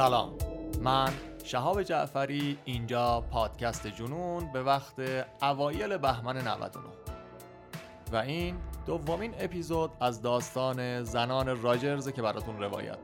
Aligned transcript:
سلام. 0.00 0.32
من 0.82 1.12
شهاب 1.44 1.82
جعفری 1.82 2.58
اینجا 2.64 3.20
پادکست 3.20 3.86
جنون 3.86 4.52
به 4.52 4.62
وقت 4.62 4.94
اوایل 5.42 5.96
بهمن 5.96 6.36
99 6.36 6.84
و 8.12 8.16
این 8.16 8.56
دومین 8.86 9.34
اپیزود 9.38 9.90
از 10.00 10.22
داستان 10.22 11.04
زنان 11.04 11.62
راجرز 11.62 12.08
که 12.08 12.22
براتون 12.22 12.58
روایت 12.58 12.98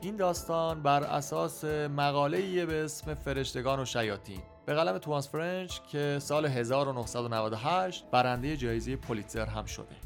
این 0.00 0.16
داستان 0.16 0.82
بر 0.82 1.02
اساس 1.02 1.64
مقاله 1.64 2.66
به 2.66 2.84
اسم 2.84 3.14
فرشتگان 3.14 3.80
و 3.80 3.84
شیاطین 3.84 4.42
به 4.66 4.74
قلم 4.74 4.98
توماس 4.98 5.28
فرنچ 5.28 5.78
که 5.90 6.18
سال 6.20 6.46
1998 6.46 8.04
برنده 8.10 8.56
جایزه 8.56 8.96
پولیتزر 8.96 9.46
هم 9.46 9.64
شده. 9.64 9.96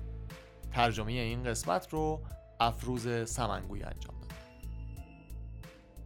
ترجمه 0.72 1.12
این 1.12 1.44
قسمت 1.44 1.88
رو 1.90 2.20
افروز 2.60 3.30
سمنگوی 3.30 3.82
انجام 3.82 4.20
داد. 4.20 4.32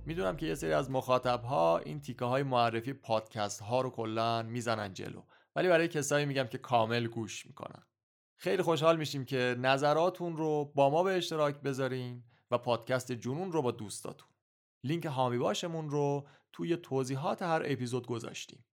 می‌دونم 0.06 0.36
که 0.36 0.46
یه 0.46 0.54
سری 0.54 0.72
از 0.72 0.90
مخاطب 0.90 1.42
ها 1.42 1.78
این 1.78 2.00
تیکه 2.00 2.24
های 2.24 2.42
معرفی 2.42 2.92
پادکست 2.92 3.60
ها 3.60 3.80
رو 3.80 3.90
کلا 3.90 4.42
می‌زنن 4.42 4.92
جلو 4.92 5.22
ولی 5.56 5.68
برای 5.68 5.88
کسایی 5.88 6.26
میگم 6.26 6.44
که 6.44 6.58
کامل 6.58 7.06
گوش 7.06 7.46
می‌کنن. 7.46 7.82
خیلی 8.36 8.62
خوشحال 8.62 8.96
میشیم 8.96 9.24
که 9.24 9.56
نظراتون 9.58 10.36
رو 10.36 10.72
با 10.74 10.90
ما 10.90 11.02
به 11.02 11.16
اشتراک 11.16 11.60
بذارین 11.60 12.24
و 12.50 12.58
پادکست 12.58 13.12
جنون 13.12 13.52
رو 13.52 13.62
با 13.62 13.70
دوستاتون. 13.70 14.28
لینک 14.84 15.06
حامی 15.06 15.38
باشمون 15.38 15.90
رو 15.90 16.28
توی 16.52 16.76
توضیحات 16.76 17.42
هر 17.42 17.62
اپیزود 17.64 18.06
گذاشتیم. 18.06 18.64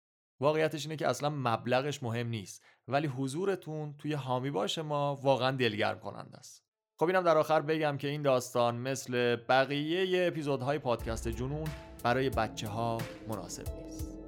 واقعیتش 0.40 0.84
اینه 0.84 0.96
که 0.96 1.08
اصلا 1.08 1.30
مبلغش 1.30 2.02
مهم 2.02 2.28
نیست 2.28 2.64
ولی 2.88 3.06
حضورتون 3.06 3.96
توی 3.98 4.12
حامی 4.12 4.50
باش 4.50 4.78
ما 4.78 5.16
واقعا 5.16 5.50
دلگرم 5.56 5.98
کننده 6.00 6.36
است. 6.36 6.69
خب 7.00 7.06
اینم 7.06 7.22
در 7.22 7.38
آخر 7.38 7.60
بگم 7.60 7.96
که 7.96 8.08
این 8.08 8.22
داستان 8.22 8.76
مثل 8.76 9.36
بقیه 9.36 10.26
اپیزودهای 10.26 10.78
پادکست 10.78 11.28
جنون 11.28 11.64
برای 12.02 12.30
بچه 12.30 12.68
ها 12.68 12.98
مناسب 13.28 13.64
نیست. 13.74 14.18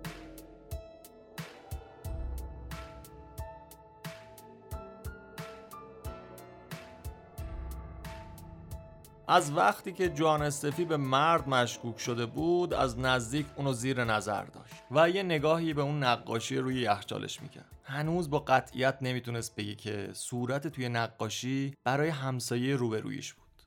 از 9.28 9.52
وقتی 9.56 9.92
که 9.92 10.08
جان 10.08 10.42
استفی 10.42 10.84
به 10.84 10.96
مرد 10.96 11.48
مشکوک 11.48 11.98
شده 11.98 12.26
بود 12.26 12.74
از 12.74 12.98
نزدیک 12.98 13.46
اونو 13.56 13.72
زیر 13.72 14.04
نظر 14.04 14.44
داشت 14.44 14.74
و 14.90 15.10
یه 15.10 15.22
نگاهی 15.22 15.74
به 15.74 15.82
اون 15.82 16.02
نقاشی 16.02 16.56
روی 16.56 16.80
یخچالش 16.80 17.42
می‌کرد. 17.42 17.81
هنوز 17.92 18.30
با 18.30 18.38
قطعیت 18.38 18.98
نمی‌تونست 19.00 19.56
بگه 19.56 19.74
که 19.74 20.10
صورت 20.12 20.66
توی 20.66 20.88
نقاشی 20.88 21.74
برای 21.84 22.08
همسایه 22.08 22.76
روبرویش 22.76 23.32
بود. 23.32 23.62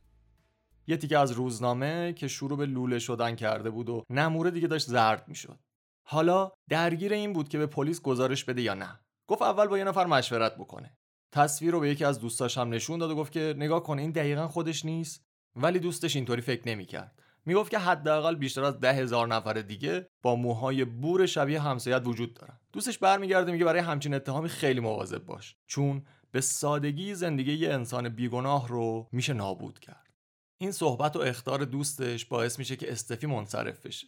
یه 0.87 0.97
تیکه 0.97 1.17
از 1.17 1.31
روزنامه 1.31 2.13
که 2.13 2.27
شروع 2.27 2.57
به 2.57 2.65
لوله 2.65 2.99
شدن 2.99 3.35
کرده 3.35 3.69
بود 3.69 3.89
و 3.89 4.03
نموره 4.09 4.51
دیگه 4.51 4.67
داشت 4.67 4.87
زرد 4.87 5.27
می‌شد. 5.27 5.59
حالا 6.07 6.51
درگیر 6.69 7.13
این 7.13 7.33
بود 7.33 7.49
که 7.49 7.57
به 7.57 7.65
پلیس 7.65 8.01
گزارش 8.01 8.43
بده 8.43 8.61
یا 8.61 8.73
نه. 8.73 8.99
گفت 9.27 9.41
اول 9.41 9.67
با 9.67 9.77
یه 9.77 9.83
نفر 9.83 10.05
مشورت 10.05 10.55
بکنه. 10.55 10.97
تصویر 11.31 11.71
رو 11.71 11.79
به 11.79 11.89
یکی 11.89 12.05
از 12.05 12.19
دوستاش 12.19 12.57
هم 12.57 12.69
نشون 12.69 12.99
داد 12.99 13.11
و 13.11 13.15
گفت 13.15 13.31
که 13.31 13.53
نگاه 13.57 13.83
کن 13.83 13.99
این 13.99 14.11
دقیقا 14.11 14.47
خودش 14.47 14.85
نیست 14.85 15.25
ولی 15.55 15.79
دوستش 15.79 16.15
اینطوری 16.15 16.41
فکر 16.41 16.67
نمی‌کرد. 16.67 17.23
می‌گفت 17.45 17.71
که 17.71 17.79
حداقل 17.79 18.35
بیشتر 18.35 18.63
از 18.63 18.79
ده 18.79 18.93
هزار 18.93 19.27
نفر 19.27 19.53
دیگه 19.53 20.09
با 20.21 20.35
موهای 20.35 20.85
بور 20.85 21.25
شبیه 21.25 21.61
همسایت 21.61 22.01
وجود 22.05 22.33
دارن. 22.33 22.59
دوستش 22.73 22.97
برمیگرده 22.97 23.51
میگه 23.51 23.65
برای 23.65 23.81
همچین 23.81 24.13
اتهامی 24.13 24.49
خیلی 24.49 24.79
مواظب 24.79 25.25
باش. 25.25 25.55
چون 25.67 26.05
به 26.31 26.41
سادگی 26.41 27.15
زندگی 27.15 27.53
یه 27.53 27.73
انسان 27.73 28.09
بیگناه 28.09 28.67
رو 28.67 29.09
میشه 29.11 29.33
نابود 29.33 29.79
کرد. 29.79 30.13
این 30.57 30.71
صحبت 30.71 31.15
و 31.15 31.19
اختار 31.19 31.65
دوستش 31.65 32.25
باعث 32.25 32.59
میشه 32.59 32.75
که 32.75 32.91
استفی 32.91 33.27
منصرف 33.27 33.85
بشه. 33.85 34.07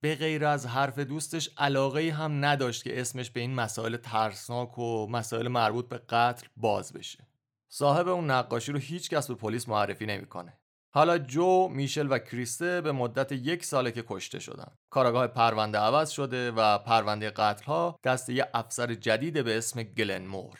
به 0.00 0.14
غیر 0.14 0.44
از 0.44 0.66
حرف 0.66 0.98
دوستش 0.98 1.50
علاقه 1.56 2.10
هم 2.10 2.44
نداشت 2.44 2.84
که 2.84 3.00
اسمش 3.00 3.30
به 3.30 3.40
این 3.40 3.54
مسائل 3.54 3.96
ترسناک 3.96 4.78
و 4.78 5.06
مسائل 5.06 5.48
مربوط 5.48 5.88
به 5.88 5.98
قتل 5.98 6.46
باز 6.56 6.92
بشه. 6.92 7.28
صاحب 7.68 8.08
اون 8.08 8.30
نقاشی 8.30 8.72
رو 8.72 8.78
هیچ 8.78 9.10
کس 9.10 9.28
به 9.28 9.34
پلیس 9.34 9.68
معرفی 9.68 10.06
نمی‌کنه. 10.06 10.58
حالا 10.94 11.18
جو، 11.18 11.68
میشل 11.68 12.06
و 12.10 12.18
کریسته 12.18 12.80
به 12.80 12.92
مدت 12.92 13.32
یک 13.32 13.64
ساله 13.64 13.92
که 13.92 14.04
کشته 14.08 14.38
شدن. 14.38 14.76
کاراگاه 14.90 15.26
پرونده 15.26 15.78
عوض 15.78 16.10
شده 16.10 16.50
و 16.50 16.78
پرونده 16.78 17.30
قتل 17.30 17.64
ها 17.64 17.98
دست 18.04 18.30
یه 18.30 18.48
افسر 18.54 18.94
جدید 18.94 19.44
به 19.44 19.58
اسم 19.58 19.82
گلن 19.82 20.26
مور. 20.26 20.58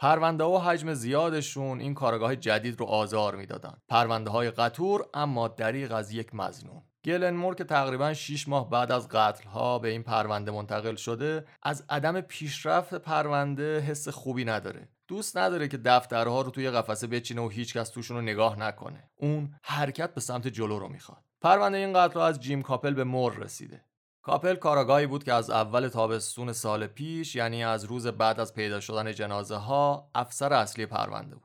پرونده 0.00 0.44
و 0.44 0.58
حجم 0.58 0.94
زیادشون 0.94 1.80
این 1.80 1.94
کارگاه 1.94 2.36
جدید 2.36 2.80
رو 2.80 2.86
آزار 2.86 3.36
می‌دادن. 3.36 3.78
پرونده 3.88 4.30
های 4.30 4.50
قطور 4.50 5.06
اما 5.14 5.48
دریغ 5.48 5.92
از 5.92 6.12
یک 6.12 6.34
مزنون. 6.34 6.82
گلن 7.04 7.34
مور 7.34 7.54
که 7.54 7.64
تقریبا 7.64 8.14
6 8.14 8.48
ماه 8.48 8.70
بعد 8.70 8.92
از 8.92 9.08
قتل 9.08 9.48
ها 9.48 9.78
به 9.78 9.88
این 9.88 10.02
پرونده 10.02 10.50
منتقل 10.50 10.94
شده 10.94 11.46
از 11.62 11.84
عدم 11.88 12.20
پیشرفت 12.20 12.94
پرونده 12.94 13.80
حس 13.80 14.08
خوبی 14.08 14.44
نداره 14.44 14.88
دوست 15.08 15.36
نداره 15.36 15.68
که 15.68 15.76
دفترها 15.76 16.42
رو 16.42 16.50
توی 16.50 16.70
قفسه 16.70 17.06
بچینه 17.06 17.42
و 17.42 17.48
هیچکس 17.48 17.88
توشون 17.88 18.16
رو 18.16 18.22
نگاه 18.22 18.58
نکنه. 18.58 19.10
اون 19.16 19.54
حرکت 19.62 20.14
به 20.14 20.20
سمت 20.20 20.48
جلو 20.48 20.78
رو 20.78 20.88
می‌خواد. 20.88 21.24
پرونده 21.40 21.78
این 21.78 21.92
قتل 21.92 22.20
از 22.20 22.40
جیم 22.40 22.62
کاپل 22.62 22.94
به 22.94 23.04
مور 23.04 23.34
رسیده. 23.34 23.84
کاپل 24.22 24.54
کاراگاهی 24.54 25.06
بود 25.06 25.24
که 25.24 25.32
از 25.32 25.50
اول 25.50 25.88
تابستون 25.88 26.52
سال 26.52 26.86
پیش 26.86 27.36
یعنی 27.36 27.64
از 27.64 27.84
روز 27.84 28.06
بعد 28.06 28.40
از 28.40 28.54
پیدا 28.54 28.80
شدن 28.80 29.12
جنازه 29.12 29.56
ها 29.56 30.10
افسر 30.14 30.52
اصلی 30.52 30.86
پرونده 30.86 31.34
بود. 31.34 31.42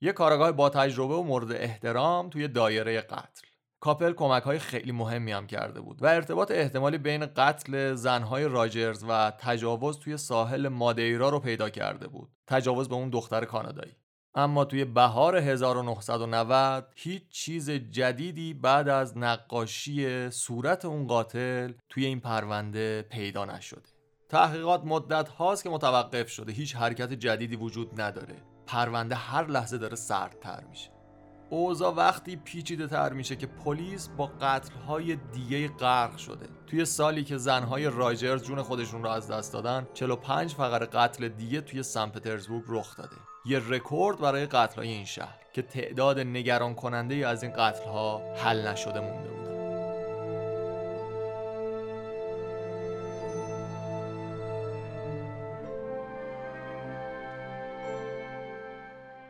یه 0.00 0.12
کاراگاه 0.12 0.52
با 0.52 0.70
تجربه 0.70 1.14
و 1.14 1.22
مورد 1.22 1.52
احترام 1.52 2.30
توی 2.30 2.48
دایره 2.48 3.00
قتل. 3.00 3.47
کاپل 3.80 4.12
کمک 4.12 4.42
های 4.42 4.58
خیلی 4.58 4.92
مهمی 4.92 5.32
هم 5.32 5.46
کرده 5.46 5.80
بود 5.80 6.02
و 6.02 6.06
ارتباط 6.06 6.50
احتمالی 6.50 6.98
بین 6.98 7.26
قتل 7.26 7.94
زنهای 7.94 8.44
راجرز 8.44 9.04
و 9.08 9.32
تجاوز 9.38 9.98
توی 9.98 10.16
ساحل 10.16 10.68
مادیرا 10.68 11.28
رو 11.28 11.40
پیدا 11.40 11.70
کرده 11.70 12.08
بود. 12.08 12.28
تجاوز 12.46 12.88
به 12.88 12.94
اون 12.94 13.10
دختر 13.10 13.44
کانادایی. 13.44 13.96
اما 14.34 14.64
توی 14.64 14.84
بهار 14.84 15.36
1990 15.36 16.92
هیچ 16.96 17.22
چیز 17.30 17.70
جدیدی 17.70 18.54
بعد 18.54 18.88
از 18.88 19.18
نقاشی 19.18 20.30
صورت 20.30 20.84
اون 20.84 21.06
قاتل 21.06 21.72
توی 21.88 22.06
این 22.06 22.20
پرونده 22.20 23.02
پیدا 23.02 23.44
نشده. 23.44 23.88
تحقیقات 24.28 24.84
مدت 24.84 25.28
هاست 25.28 25.62
که 25.62 25.70
متوقف 25.70 26.28
شده. 26.28 26.52
هیچ 26.52 26.76
حرکت 26.76 27.12
جدیدی 27.12 27.56
وجود 27.56 28.00
نداره. 28.00 28.42
پرونده 28.66 29.14
هر 29.14 29.46
لحظه 29.46 29.78
داره 29.78 29.96
سردتر 29.96 30.64
میشه. 30.70 30.97
اوضاع 31.50 31.94
وقتی 31.94 32.36
پیچیده 32.36 32.86
تر 32.86 33.12
میشه 33.12 33.36
که 33.36 33.46
پلیس 33.46 34.08
با 34.08 34.26
قتل 34.40 34.74
های 34.74 35.16
دیگه 35.16 35.68
غرق 35.68 36.16
شده. 36.16 36.46
توی 36.66 36.84
سالی 36.84 37.24
که 37.24 37.36
زنهای 37.36 37.84
راجرز 37.84 38.42
جون 38.42 38.62
خودشون 38.62 39.02
رو 39.02 39.08
از 39.10 39.30
دست 39.30 39.52
دادن 39.52 39.86
45 39.94 40.54
فقر 40.54 40.84
قتل 40.84 41.28
دیگه 41.28 41.60
توی 41.60 41.82
سن 41.82 42.08
پترزبورگ 42.08 42.64
رخ 42.68 42.96
داده. 42.96 43.16
یه 43.46 43.62
رکورد 43.68 44.18
برای 44.18 44.46
قتل 44.46 44.76
های 44.76 44.88
این 44.88 45.04
شهر 45.04 45.38
که 45.52 45.62
تعداد 45.62 46.20
نگران 46.20 46.74
کننده 46.74 47.14
از 47.14 47.42
این 47.42 47.52
قتل 47.52 47.84
ها 47.84 48.22
حل 48.36 48.68
نشده 48.68 49.00
مونده 49.00 49.28
بود 49.28 49.67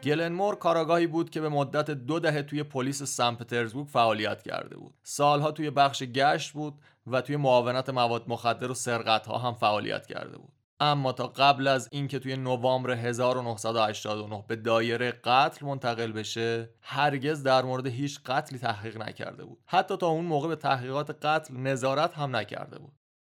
گلنمور 0.03 0.55
کاراگاهی 0.55 1.07
بود 1.07 1.31
که 1.31 1.41
به 1.41 1.49
مدت 1.49 1.91
دو 1.91 2.19
دهه 2.19 2.43
توی 2.43 2.63
پلیس 2.63 3.03
سن 3.03 3.35
پترزبورگ 3.35 3.87
فعالیت 3.87 4.43
کرده 4.43 4.77
بود. 4.77 4.95
سالها 5.03 5.51
توی 5.51 5.71
بخش 5.71 6.03
گشت 6.03 6.53
بود 6.53 6.75
و 7.07 7.21
توی 7.21 7.37
معاونت 7.37 7.91
مواد 7.91 8.25
مخدر 8.29 8.71
و 8.71 8.75
سرقت 8.75 9.27
ها 9.27 9.39
هم 9.39 9.55
فعالیت 9.55 10.07
کرده 10.07 10.39
بود. 10.39 10.53
اما 10.81 11.13
تا 11.13 11.27
قبل 11.27 11.67
از 11.67 11.89
اینکه 11.93 12.19
توی 12.19 12.37
نوامبر 12.37 12.91
1989 12.91 14.45
به 14.49 14.57
دایره 14.57 15.11
قتل 15.11 15.67
منتقل 15.67 16.13
بشه 16.13 16.71
هرگز 16.83 17.43
در 17.43 17.63
مورد 17.63 17.87
هیچ 17.87 18.21
قتلی 18.27 18.59
تحقیق 18.59 18.97
نکرده 18.97 19.45
بود 19.45 19.59
حتی 19.67 19.97
تا 19.97 20.07
اون 20.07 20.25
موقع 20.25 20.49
به 20.49 20.57
تحقیقات 20.57 21.25
قتل 21.25 21.57
نظارت 21.57 22.15
هم 22.15 22.37
نکرده 22.37 22.79
بود 22.79 22.93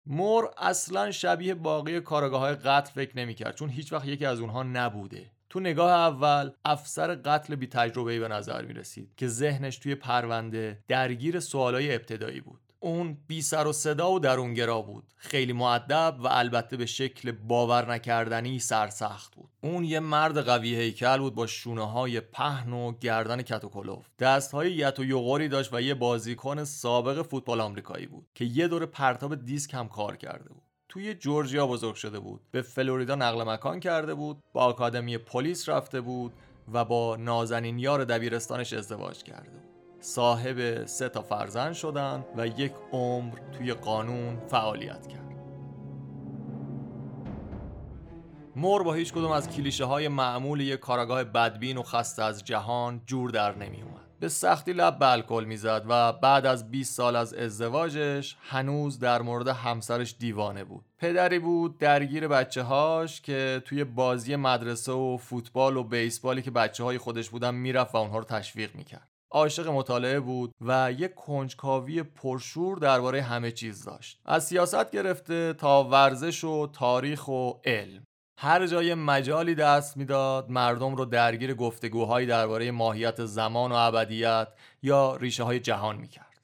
مور 0.06 0.50
اصلا 0.58 1.10
شبیه 1.10 1.54
باقی 1.54 2.00
کارگاه 2.00 2.40
های 2.40 2.54
قتل 2.54 2.92
فکر 2.92 3.16
نمی‌کرد 3.16 3.54
چون 3.54 3.68
هیچ 3.68 3.92
وقت 3.92 4.04
یکی 4.04 4.26
از 4.26 4.40
اونها 4.40 4.62
نبوده 4.62 5.30
تو 5.50 5.60
نگاه 5.60 5.90
اول 5.90 6.50
افسر 6.64 7.14
قتل 7.14 7.54
بی 7.54 7.66
تجربه 7.66 8.20
به 8.20 8.28
نظر 8.28 8.64
می 8.64 8.74
رسید 8.74 9.14
که 9.16 9.28
ذهنش 9.28 9.78
توی 9.78 9.94
پرونده 9.94 10.78
درگیر 10.88 11.40
سوالای 11.40 11.94
ابتدایی 11.94 12.40
بود. 12.40 12.60
اون 12.80 13.18
بی 13.26 13.42
سر 13.42 13.66
و 13.66 13.72
صدا 13.72 14.12
و 14.12 14.18
درونگرا 14.18 14.82
بود. 14.82 15.04
خیلی 15.16 15.52
معدب 15.52 16.16
و 16.18 16.26
البته 16.30 16.76
به 16.76 16.86
شکل 16.86 17.32
باور 17.32 17.92
نکردنی 17.92 18.58
سرسخت 18.58 19.34
بود. 19.34 19.50
اون 19.60 19.84
یه 19.84 20.00
مرد 20.00 20.38
قوی 20.38 20.76
هیکل 20.76 21.18
بود 21.18 21.34
با 21.34 21.46
شونه 21.46 21.90
های 21.90 22.20
پهن 22.20 22.72
و 22.72 22.92
گردن 22.92 23.42
کت 23.42 23.64
و 23.64 23.68
کلوف 23.68 24.06
دست 24.18 24.52
های 24.52 24.72
یت 24.72 24.98
و 24.98 25.04
یغوری 25.04 25.48
داشت 25.48 25.74
و 25.74 25.80
یه 25.80 25.94
بازیکن 25.94 26.64
سابق 26.64 27.22
فوتبال 27.22 27.60
آمریکایی 27.60 28.06
بود 28.06 28.26
که 28.34 28.44
یه 28.44 28.68
دور 28.68 28.86
پرتاب 28.86 29.44
دیسک 29.44 29.74
هم 29.74 29.88
کار 29.88 30.16
کرده 30.16 30.48
بود. 30.48 30.69
توی 30.90 31.14
جورجیا 31.14 31.66
بزرگ 31.66 31.94
شده 31.94 32.18
بود. 32.18 32.40
به 32.50 32.62
فلوریدا 32.62 33.14
نقل 33.14 33.42
مکان 33.42 33.80
کرده 33.80 34.14
بود 34.14 34.42
با 34.52 34.60
آکادمی 34.60 35.18
پلیس 35.18 35.68
رفته 35.68 36.00
بود 36.00 36.32
و 36.72 36.84
با 36.84 37.16
نازنین 37.16 37.78
یار 37.78 38.04
دبیرستانش 38.04 38.72
ازدواج 38.72 39.22
کرده 39.22 39.50
بود. 39.50 39.60
صاحب 40.00 40.86
سه 40.86 41.08
تا 41.08 41.22
فرزند 41.22 41.72
شدن 41.72 42.24
و 42.36 42.46
یک 42.46 42.72
عمر 42.92 43.38
توی 43.52 43.72
قانون 43.72 44.40
فعالیت 44.48 45.06
کرد. 45.06 45.30
مور 48.56 48.82
با 48.82 48.92
هیچ 48.92 49.12
کدوم 49.12 49.30
از 49.30 49.48
کلیشه 49.48 49.84
های 49.84 50.08
معمول 50.08 50.60
یک 50.60 50.80
کاراگاه 50.80 51.24
بدبین 51.24 51.76
و 51.76 51.82
خسته 51.82 52.22
از 52.22 52.44
جهان 52.44 53.00
جور 53.06 53.30
در 53.30 53.58
نمی 53.58 53.82
اومد. 53.82 54.09
به 54.20 54.28
سختی 54.28 54.72
لب 54.72 54.98
به 54.98 55.10
الکل 55.10 55.44
می‌زد 55.44 55.84
و 55.88 56.12
بعد 56.12 56.46
از 56.46 56.70
20 56.70 56.94
سال 56.94 57.16
از 57.16 57.34
ازدواجش 57.34 58.36
هنوز 58.42 58.98
در 58.98 59.22
مورد 59.22 59.48
همسرش 59.48 60.14
دیوانه 60.18 60.64
بود. 60.64 60.84
پدری 60.98 61.38
بود 61.38 61.78
درگیر 61.78 62.28
بچه 62.28 62.62
هاش 62.62 63.20
که 63.20 63.62
توی 63.64 63.84
بازی 63.84 64.36
مدرسه 64.36 64.92
و 64.92 65.16
فوتبال 65.16 65.76
و 65.76 65.82
بیسبالی 65.84 66.42
که 66.42 66.50
بچه 66.50 66.84
های 66.84 66.98
خودش 66.98 67.30
بودن 67.30 67.54
می‌رفت 67.54 67.94
و 67.94 67.98
اونها 67.98 68.18
رو 68.18 68.24
تشویق 68.24 68.74
می‌کرد. 68.74 69.08
عاشق 69.30 69.68
مطالعه 69.68 70.20
بود 70.20 70.54
و 70.60 70.92
یک 70.98 71.14
کنجکاوی 71.14 72.02
پرشور 72.02 72.78
درباره 72.78 73.22
همه 73.22 73.52
چیز 73.52 73.84
داشت. 73.84 74.20
از 74.24 74.44
سیاست 74.44 74.90
گرفته 74.90 75.52
تا 75.52 75.84
ورزش 75.84 76.44
و 76.44 76.66
تاریخ 76.66 77.28
و 77.28 77.52
علم. 77.64 78.02
هر 78.42 78.66
جای 78.66 78.94
مجالی 78.94 79.54
دست 79.54 79.96
می‌داد 79.96 80.50
مردم 80.50 80.94
رو 80.94 81.04
درگیر 81.04 81.54
گفتگوهایی 81.54 82.26
درباره 82.26 82.70
ماهیت 82.70 83.24
زمان 83.24 83.72
و 83.72 83.74
ابدیت 83.74 84.48
یا 84.82 85.16
ریشه 85.16 85.42
های 85.42 85.60
جهان 85.60 85.96
می‌کرد. 85.96 86.40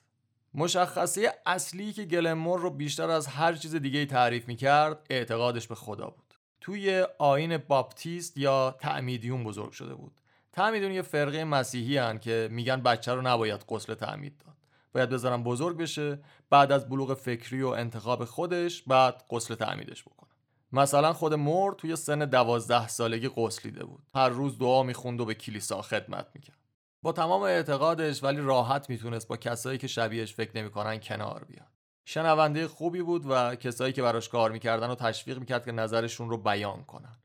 مشخصه 0.54 1.32
اصلی 1.46 1.92
که 1.92 2.04
گلمور 2.04 2.60
رو 2.60 2.70
بیشتر 2.70 3.10
از 3.10 3.26
هر 3.26 3.54
چیز 3.54 3.74
دیگه 3.74 4.06
تعریف 4.06 4.48
می‌کرد 4.48 5.06
اعتقادش 5.10 5.68
به 5.68 5.74
خدا 5.74 6.06
بود. 6.06 6.34
توی 6.60 7.06
آین 7.18 7.56
باپتیست 7.56 8.38
یا 8.38 8.76
تعمیدیون 8.80 9.44
بزرگ 9.44 9.70
شده 9.70 9.94
بود. 9.94 10.20
تعمیدیون 10.52 10.92
یه 10.92 11.02
فرقه 11.02 11.44
مسیحی 11.44 11.98
هن 11.98 12.18
که 12.18 12.48
میگن 12.52 12.82
بچه 12.82 13.14
رو 13.14 13.22
نباید 13.22 13.64
غسل 13.68 13.94
تعمید 13.94 14.38
داد. 14.46 14.56
باید 14.92 15.08
بذارن 15.08 15.42
بزرگ 15.42 15.76
بشه 15.76 16.18
بعد 16.50 16.72
از 16.72 16.88
بلوغ 16.88 17.14
فکری 17.14 17.62
و 17.62 17.68
انتخاب 17.68 18.24
خودش 18.24 18.82
بعد 18.82 19.24
غسل 19.30 19.54
تعمیدش 19.54 20.02
بکنه. 20.02 20.25
مثلا 20.72 21.12
خود 21.12 21.34
مور 21.34 21.74
توی 21.74 21.96
سن 21.96 22.18
دوازده 22.18 22.88
سالگی 22.88 23.30
قسلیده 23.36 23.84
بود. 23.84 24.02
هر 24.14 24.28
روز 24.28 24.58
دعا 24.58 24.82
می‌خوند 24.82 25.20
و 25.20 25.24
به 25.24 25.34
کلیسا 25.34 25.82
خدمت 25.82 26.26
می‌کرد. 26.34 26.58
با 27.02 27.12
تمام 27.12 27.42
اعتقادش 27.42 28.22
ولی 28.24 28.40
راحت 28.40 28.90
می‌تونست 28.90 29.28
با 29.28 29.36
کسایی 29.36 29.78
که 29.78 29.86
شبیهش 29.86 30.34
فکر 30.34 30.56
نمی‌کنن 30.56 31.00
کنار 31.00 31.44
بیاد. 31.44 31.66
شنونده 32.04 32.68
خوبی 32.68 33.02
بود 33.02 33.26
و 33.28 33.54
کسایی 33.54 33.92
که 33.92 34.02
براش 34.02 34.28
کار 34.28 34.52
می‌کردن 34.52 34.88
رو 34.88 34.94
تشویق 34.94 35.38
می‌کرد 35.38 35.64
که 35.64 35.72
نظرشون 35.72 36.30
رو 36.30 36.36
بیان 36.38 36.84
کنن. 36.84 37.16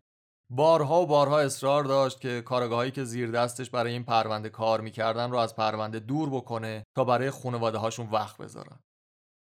بارها 0.49 1.01
و 1.01 1.07
بارها 1.07 1.39
اصرار 1.39 1.83
داشت 1.83 2.19
که 2.19 2.41
کارگاهایی 2.41 2.91
که 2.91 3.03
زیر 3.03 3.31
دستش 3.31 3.69
برای 3.69 3.91
این 3.91 4.03
پرونده 4.03 4.49
کار 4.49 4.81
می‌کردن 4.81 5.31
رو 5.31 5.37
از 5.37 5.55
پرونده 5.55 5.99
دور 5.99 6.29
بکنه 6.29 6.83
تا 6.95 7.03
برای 7.03 7.31
خانواده 7.31 7.77
هاشون 7.77 8.09
وقت 8.09 8.37
بذارن. 8.37 8.79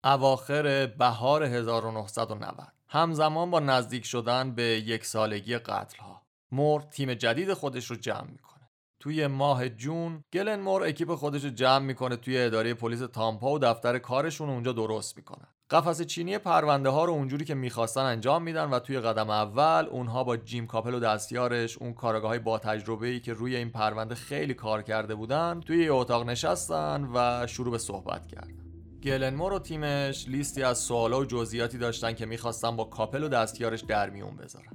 اواخر 0.04 0.86
بهار 0.86 1.42
1990 1.42 2.72
همزمان 2.88 3.50
با 3.50 3.60
نزدیک 3.60 4.04
شدن 4.04 4.54
به 4.54 4.62
یک 4.62 5.06
سالگی 5.06 5.58
قتل 5.58 5.98
ها 5.98 6.22
مور 6.52 6.82
تیم 6.82 7.14
جدید 7.14 7.54
خودش 7.54 7.86
رو 7.86 7.96
جمع 7.96 8.30
می‌کنه. 8.30 8.70
توی 9.00 9.26
ماه 9.26 9.68
جون 9.68 10.24
گلن 10.32 10.60
مور 10.60 10.82
اکیپ 10.82 11.14
خودش 11.14 11.44
رو 11.44 11.50
جمع 11.50 11.84
می‌کنه 11.84 12.16
توی 12.16 12.38
اداره 12.38 12.74
پلیس 12.74 13.00
تامپا 13.00 13.52
و 13.52 13.58
دفتر 13.58 13.98
کارشون 13.98 14.48
اونجا 14.48 14.72
درست 14.72 15.16
می‌کنن 15.16 15.46
قفس 15.70 16.02
چینی 16.02 16.38
پرونده 16.38 16.88
ها 16.88 17.04
رو 17.04 17.12
اونجوری 17.12 17.44
که 17.44 17.54
می‌خواستن 17.54 18.00
انجام 18.00 18.42
میدن 18.42 18.70
و 18.70 18.78
توی 18.78 19.00
قدم 19.00 19.30
اول 19.30 19.86
اونها 19.90 20.24
با 20.24 20.36
جیم 20.36 20.66
کاپل 20.66 20.94
و 20.94 21.00
دستیارش 21.00 21.78
اون 21.78 21.94
کارگاه 21.94 22.28
های 22.28 22.38
با 22.38 22.58
تجربه 22.58 23.06
ای 23.06 23.20
که 23.20 23.32
روی 23.32 23.56
این 23.56 23.70
پرونده 23.70 24.14
خیلی 24.14 24.54
کار 24.54 24.82
کرده 24.82 25.14
بودن 25.14 25.60
توی 25.60 25.88
اتاق 25.88 26.28
نشستن 26.28 27.10
و 27.14 27.46
شروع 27.46 27.70
به 27.70 27.78
صحبت 27.78 28.26
کردن. 28.26 28.69
گلنمور 29.04 29.52
و 29.52 29.58
تیمش 29.58 30.28
لیستی 30.28 30.62
از 30.62 30.78
سوالا 30.78 31.20
و 31.20 31.24
جزئیاتی 31.24 31.78
داشتن 31.78 32.12
که 32.12 32.26
می‌خواستن 32.26 32.76
با 32.76 32.84
کاپل 32.84 33.22
و 33.22 33.28
دستیارش 33.28 33.80
در 33.80 34.10
میون 34.10 34.36
بذارن. 34.36 34.72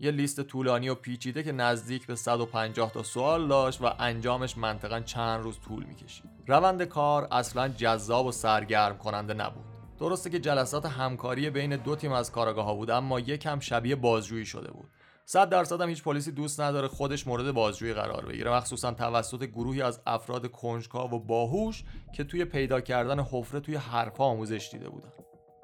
یه 0.00 0.10
لیست 0.10 0.40
طولانی 0.40 0.88
و 0.88 0.94
پیچیده 0.94 1.42
که 1.42 1.52
نزدیک 1.52 2.06
به 2.06 2.14
150 2.14 2.92
تا 2.92 3.02
سوال 3.02 3.48
داشت 3.48 3.80
و 3.80 3.90
انجامش 3.98 4.58
منطقا 4.58 5.00
چند 5.00 5.42
روز 5.42 5.60
طول 5.60 5.84
می‌کشید. 5.84 6.24
روند 6.46 6.82
کار 6.82 7.28
اصلا 7.30 7.68
جذاب 7.68 8.26
و 8.26 8.32
سرگرم 8.32 8.98
کننده 8.98 9.34
نبود. 9.34 9.64
درسته 9.98 10.30
که 10.30 10.38
جلسات 10.38 10.86
همکاری 10.86 11.50
بین 11.50 11.76
دو 11.76 11.96
تیم 11.96 12.12
از 12.12 12.32
کاراگاه 12.32 12.64
ها 12.64 12.74
بود 12.74 12.90
اما 12.90 13.20
یکم 13.20 13.60
شبیه 13.60 13.96
بازجویی 13.96 14.46
شده 14.46 14.70
بود. 14.70 14.90
صد 15.26 15.48
درصد 15.48 15.80
هم 15.80 15.88
هیچ 15.88 16.02
پلیسی 16.02 16.32
دوست 16.32 16.60
نداره 16.60 16.88
خودش 16.88 17.26
مورد 17.26 17.52
بازجویی 17.52 17.94
قرار 17.94 18.26
بگیره. 18.26 18.50
مخصوصا 18.50 18.92
توسط 18.92 19.44
گروهی 19.44 19.82
از 19.82 20.00
افراد 20.06 20.50
کنجکاو 20.50 21.10
و 21.10 21.18
باهوش 21.18 21.84
که 22.14 22.24
توی 22.24 22.44
پیدا 22.44 22.80
کردن 22.80 23.20
حفره 23.20 23.60
توی 23.60 23.76
حرفها 23.76 24.24
آموزش 24.24 24.68
دیده 24.72 24.88
بودن. 24.88 25.12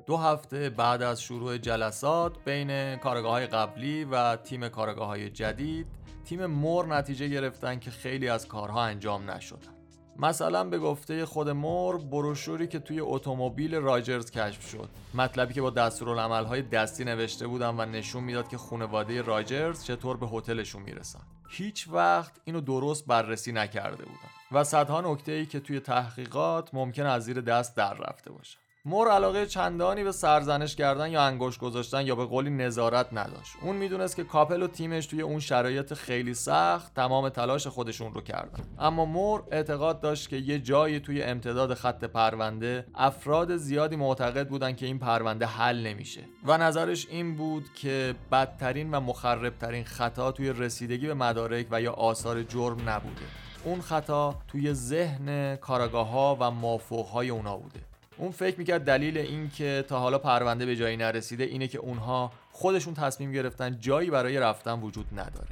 دو 0.07 0.17
هفته 0.17 0.71
بعد 0.71 1.03
از 1.03 1.23
شروع 1.23 1.59
جلسات 1.59 2.45
بین 2.45 2.97
کارگاه 2.97 3.33
های 3.33 3.47
قبلی 3.47 4.05
و 4.05 4.37
تیم 4.37 4.69
کارگاه 4.69 5.09
های 5.09 5.31
جدید 5.31 5.87
تیم 6.25 6.47
مور 6.47 6.87
نتیجه 6.87 7.29
گرفتن 7.29 7.79
که 7.79 7.91
خیلی 7.91 8.29
از 8.29 8.49
کارها 8.49 8.83
انجام 8.83 9.31
نشدن. 9.31 9.80
مثلا 10.23 10.65
به 10.65 10.79
گفته 10.79 11.27
خود 11.27 11.49
مور 11.49 11.99
بروشوری 11.99 12.67
که 12.67 12.79
توی 12.79 13.01
اتومبیل 13.01 13.75
راجرز 13.75 14.31
کشف 14.31 14.69
شد. 14.71 14.89
مطلبی 15.15 15.55
که 15.55 15.63
با 15.63 15.71
دستورالعملهای 15.71 16.63
دستی 16.63 17.05
نوشته 17.05 17.47
بودن 17.47 17.69
و 17.69 17.85
نشون 17.85 18.25
می‌داد 18.25 18.49
که 18.49 18.59
خانواده 18.59 19.23
راجرز 19.23 19.85
چطور 19.85 20.17
به 20.17 20.27
هتلشون 20.27 20.83
می‌رسن. 20.83 21.21
هیچ 21.51 21.89
وقت 21.89 22.33
اینو 22.45 22.61
درست 22.61 23.07
بررسی 23.07 23.53
نکرده 23.53 24.05
بودن 24.05 24.31
و 24.53 24.65
صدها 24.65 25.01
نکته 25.01 25.33
ای 25.33 25.47
که 25.47 25.61
توی 25.61 25.81
تحقیقات 25.81 26.75
ممکن 26.75 27.07
از 27.07 27.25
زیر 27.25 27.41
دست 27.41 27.77
در 27.77 27.95
رفته 27.95 28.33
باشه 28.33 28.59
مور 28.91 29.09
علاقه 29.09 29.47
چندانی 29.47 30.05
به 30.05 30.13
سرزنش 30.13 30.77
کردن 30.77 31.11
یا 31.11 31.23
انگوش 31.23 31.59
گذاشتن 31.59 32.07
یا 32.07 32.15
به 32.15 32.25
قولی 32.25 32.51
نظارت 32.51 33.07
نداشت. 33.13 33.53
اون 33.63 33.77
می‌دونست 33.77 34.17
که 34.17 34.25
کاپل 34.25 34.63
و 34.63 34.67
تیمش 34.67 35.07
توی 35.07 35.23
اون 35.23 35.41
شرایط 35.41 35.95
خیلی 35.95 36.35
سخت 36.35 36.95
تمام 36.95 37.29
تلاش 37.29 37.67
خودشون 37.67 38.15
رو 38.15 38.21
کردن. 38.21 38.63
اما 38.79 39.05
مور 39.05 39.43
اعتقاد 39.51 40.01
داشت 40.01 40.29
که 40.29 40.37
یه 40.37 40.59
جایی 40.59 41.01
توی 41.01 41.23
امتداد 41.23 41.75
خط 41.75 42.05
پرونده 42.05 42.87
افراد 42.95 43.57
زیادی 43.57 43.97
معتقد 43.97 44.49
بودن 44.49 44.73
که 44.73 44.87
این 44.87 44.99
پرونده 44.99 45.47
حل 45.47 45.87
نمیشه. 45.87 46.21
و 46.45 46.59
نظرش 46.59 47.07
این 47.11 47.37
بود 47.37 47.65
که 47.75 48.15
بدترین 48.33 48.91
و 48.91 49.01
مخربترین 49.01 49.85
خطا 49.85 50.33
توی 50.33 50.53
رسیدگی 50.53 51.07
به 51.07 51.15
مدارک 51.15 51.67
و 51.71 51.83
یا 51.83 51.93
آثار 51.93 52.43
جرم 52.43 52.89
نبوده. 52.89 53.23
اون 53.65 53.81
خطا 53.81 54.35
توی 54.49 54.75
ذهن 54.75 55.57
کاراگاه 55.57 56.09
ها 56.09 56.37
و 56.41 56.51
مافوق 56.51 57.07
های 57.07 57.31
اونا 57.31 57.57
بوده. 57.57 57.90
اون 58.21 58.31
فکر 58.31 58.59
می‌کرد 58.59 58.85
دلیل 58.85 59.19
این 59.19 59.51
که 59.51 59.85
تا 59.89 59.99
حالا 59.99 60.19
پرونده 60.19 60.67
به 60.67 60.77
جایی 60.77 60.97
نرسیده 60.97 61.45
اینه 61.45 61.69
که 61.69 61.79
اونها 61.79 62.33
خودشون 62.53 62.95
تصمیم 62.95 63.33
گرفتن 63.33 63.79
جایی 63.79 64.11
برای 64.11 64.39
رفتن 64.39 64.81
وجود 64.81 65.07
نداره. 65.13 65.49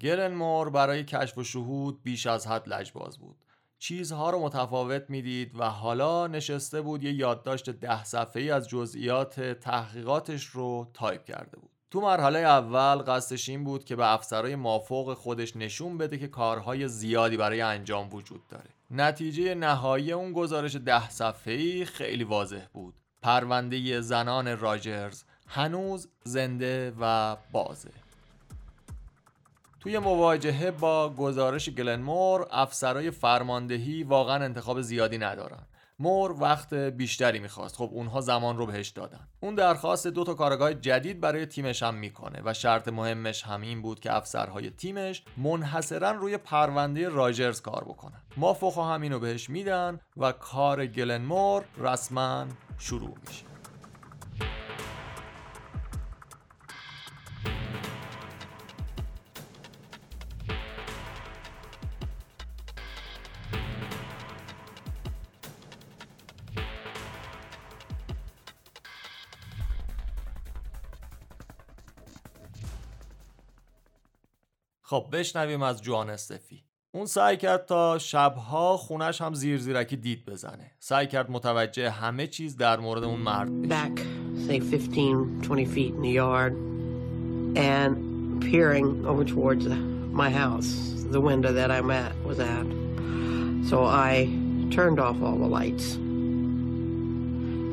گلن 0.00 0.34
مور 0.34 0.70
برای 0.70 1.04
کشف 1.04 1.38
و 1.38 1.44
شهود 1.44 2.02
بیش 2.02 2.26
از 2.26 2.46
حد 2.46 2.68
لجباز 2.68 3.18
بود. 3.18 3.36
چیزها 3.78 4.30
رو 4.30 4.42
متفاوت 4.42 5.04
می‌دید 5.08 5.58
و 5.58 5.64
حالا 5.64 6.26
نشسته 6.26 6.80
بود 6.80 7.04
یه 7.04 7.12
یادداشت 7.12 7.70
ده 7.70 8.04
صفحه‌ای 8.04 8.50
از 8.50 8.68
جزئیات 8.68 9.40
تحقیقاتش 9.40 10.44
رو 10.44 10.90
تایپ 10.94 11.24
کرده 11.24 11.58
بود. 11.58 11.70
تو 11.90 12.00
مرحله 12.00 12.38
اول 12.38 12.96
قصدش 12.96 13.48
این 13.48 13.64
بود 13.64 13.84
که 13.84 13.96
به 13.96 14.12
افسرهای 14.12 14.56
مافوق 14.56 15.14
خودش 15.14 15.56
نشون 15.56 15.98
بده 15.98 16.18
که 16.18 16.28
کارهای 16.28 16.88
زیادی 16.88 17.36
برای 17.36 17.60
انجام 17.60 18.14
وجود 18.14 18.48
داره. 18.48 18.70
نتیجه 18.90 19.54
نهایی 19.54 20.12
اون 20.12 20.32
گزارش 20.32 20.76
ده 20.76 21.10
صفحه‌ای 21.10 21.84
خیلی 21.84 22.24
واضح 22.24 22.64
بود. 22.72 22.94
پرونده 23.22 24.00
زنان 24.00 24.58
راجرز 24.58 25.22
هنوز 25.46 26.08
زنده 26.24 26.92
و 27.00 27.36
بازه. 27.52 27.90
توی 29.80 29.98
مواجهه 29.98 30.70
با 30.70 31.10
گزارش 31.10 31.70
گلنمور 31.70 32.46
افسرهای 32.50 33.10
فرماندهی 33.10 34.02
واقعا 34.02 34.44
انتخاب 34.44 34.80
زیادی 34.80 35.18
ندارن. 35.18 35.66
مور 35.98 36.42
وقت 36.42 36.74
بیشتری 36.74 37.38
می‌خواست. 37.38 37.76
خب 37.76 37.90
اونها 37.92 38.20
زمان 38.20 38.56
رو 38.58 38.66
بهش 38.66 38.88
دادن. 38.88 39.28
اون 39.40 39.54
درخواست 39.54 40.06
دو 40.06 40.24
تا 40.24 40.34
کارگاه 40.34 40.74
جدید 40.74 41.20
برای 41.20 41.46
تیمش 41.46 41.82
هم 41.82 41.94
می‌کنه 41.94 42.42
و 42.44 42.54
شرط 42.54 42.88
مهمش 42.88 43.42
هم 43.42 43.60
این 43.60 43.82
بود 43.82 44.00
که 44.00 44.16
افسرهای 44.16 44.70
تیمش 44.70 45.22
منحصرا 45.36 46.10
روی 46.10 46.36
پرونده 46.36 47.08
راجرز 47.08 47.60
کار 47.60 47.84
بکنن. 47.84 48.22
مافوقا 48.36 48.84
هم 48.84 49.02
اینو 49.02 49.18
بهش 49.18 49.50
میدن 49.50 50.00
و 50.16 50.32
کار 50.32 50.86
گلن 50.86 51.22
مور 51.22 51.64
رسما 51.78 52.46
شروع 52.78 53.14
میشه. 53.26 53.47
خب 74.88 75.06
بشنویم 75.12 75.62
از 75.62 75.82
جوان 75.82 76.10
استفی 76.10 76.64
اون 76.92 77.06
سعی 77.06 77.36
کرد 77.36 77.66
تا 77.66 77.98
شبها 77.98 78.76
خونش 78.76 79.20
هم 79.20 79.34
زیر 79.34 79.58
زیرکی 79.58 79.96
دید 79.96 80.24
بزنه 80.24 80.70
سعی 80.78 81.06
کرد 81.06 81.30
متوجه 81.30 81.90
همه 81.90 82.26
چیز 82.26 82.56
در 82.56 82.80
مورد 82.80 83.04
اون 83.04 83.20
مرد 83.20 83.62
بشه 83.62 83.68
Back, 83.68 84.00
say 84.46 84.60
15, 84.60 85.40
20 85.42 85.64
feet 85.64 85.94
in 85.94 86.02
the 86.02 86.10
yard 86.10 86.52
and 87.56 87.96
peering 88.40 89.04
over 89.06 89.24
towards 89.24 89.66
my 90.22 90.30
house, 90.30 90.70
the 91.12 91.20
window 91.20 91.52
that 91.52 91.70
I'm 91.70 91.90
at 91.90 92.14
was 92.24 92.38
at. 92.40 92.66
So 93.70 93.84
I 93.84 94.10
turned 94.70 94.98
off 94.98 95.16
all 95.22 95.38
the 95.44 95.50
lights 95.58 95.96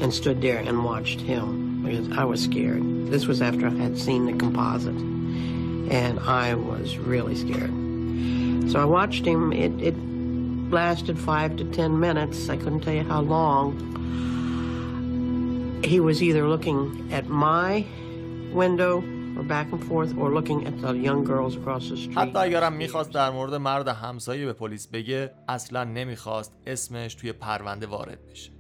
and 0.02 0.14
stood 0.14 0.42
there 0.42 0.62
and 0.68 0.84
watched 0.84 1.22
him 1.22 1.46
because 1.84 2.08
I 2.22 2.26
was 2.26 2.44
scared. 2.44 2.84
This 3.14 3.26
was 3.26 3.42
after 3.42 3.68
I 3.68 3.78
had 3.86 3.98
seen 3.98 4.26
the 4.26 4.34
composite 4.34 5.15
and 5.90 6.20
I 6.20 6.54
was 6.54 6.98
really 6.98 7.36
scared. 7.36 7.74
So 8.72 8.80
I 8.80 8.86
watched 8.86 9.26
him. 9.26 9.54
It, 9.54 9.74
it 9.82 9.96
lasted 10.72 11.18
five 11.20 11.56
to 11.58 11.64
ten 11.66 12.00
minutes. 12.00 12.50
I 12.50 12.58
couldn't 12.58 12.82
tell 12.82 12.94
you 12.94 13.04
how 13.04 13.22
long. 13.22 13.68
He 15.84 16.00
was 16.00 16.24
either 16.24 16.48
looking 16.48 16.80
at 17.12 17.28
my 17.28 17.86
window 18.54 19.04
or 19.38 19.44
back 19.44 19.72
and 19.72 19.84
forth 19.84 20.18
or 20.18 20.34
looking 20.34 20.66
at 20.66 20.82
the 20.82 20.94
young 20.94 21.24
girls 21.24 21.56
across 21.56 21.90
the 21.90 21.98
street. 21.98 22.18
حتی 22.18 22.40
اگرم 22.40 22.74
می‌خواست 22.74 23.12
در 23.12 23.30
مورد 23.30 23.54
مرد 23.54 23.88
همسایه 23.88 24.46
به 24.46 24.54
پلیس 24.54 24.88
بگه 24.88 25.32
اصلا 25.48 25.84
نمی‌خواست 25.84 26.54
اسمش 26.68 27.16
توی 27.16 27.32
پرونده 27.34 27.86
وارد 27.86 28.20
بشه 28.32 28.52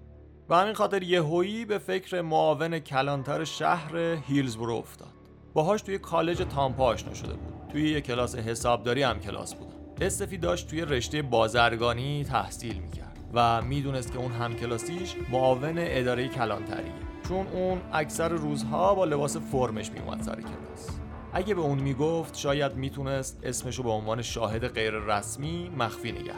به 0.49 0.55
همین 0.55 0.73
خاطر 0.73 1.03
یهویی 1.03 1.65
به 1.65 1.77
فکر 1.77 2.21
معاون 2.21 2.79
کلانتر 2.79 3.43
شهر 3.43 3.97
هیلزبرو 3.97 4.73
افتاد 4.73 5.13
باهاش 5.55 5.81
توی 5.81 5.97
کالج 5.97 6.37
تامپا 6.37 6.85
آشنا 6.85 7.13
شده 7.13 7.33
بود. 7.33 7.53
توی 7.71 7.91
یه 7.91 8.01
کلاس 8.01 8.35
حسابداری 8.35 9.03
هم 9.03 9.19
کلاس 9.19 9.53
بودن 9.55 9.75
استفی 10.01 10.37
داشت 10.37 10.67
توی 10.67 10.81
رشته 10.81 11.21
بازرگانی 11.21 12.23
تحصیل 12.23 12.79
می‌کرد 12.79 13.17
و 13.33 13.61
می‌دونست 13.61 14.11
که 14.11 14.19
اون 14.19 14.31
همکلاسیش 14.31 15.15
معاون 15.31 15.75
اداره 15.77 16.27
کلانتریه. 16.27 16.93
چون 17.27 17.47
اون 17.47 17.81
اکثر 17.93 18.29
روزها 18.29 18.95
با 18.95 19.05
لباس 19.05 19.37
فرمش 19.37 19.91
میومد 19.91 20.21
سر 20.21 20.35
کلاس. 20.35 20.89
اگه 21.33 21.55
به 21.55 21.61
اون 21.61 21.79
می‌گفت 21.79 22.37
شاید 22.37 22.75
می‌تونست 22.75 23.39
اسمشو 23.43 23.83
به 23.83 23.89
عنوان 23.89 24.21
شاهد 24.21 24.67
غیر 24.67 24.93
رسمی 24.93 25.71
مخفی 25.77 26.11
نگه. 26.11 26.33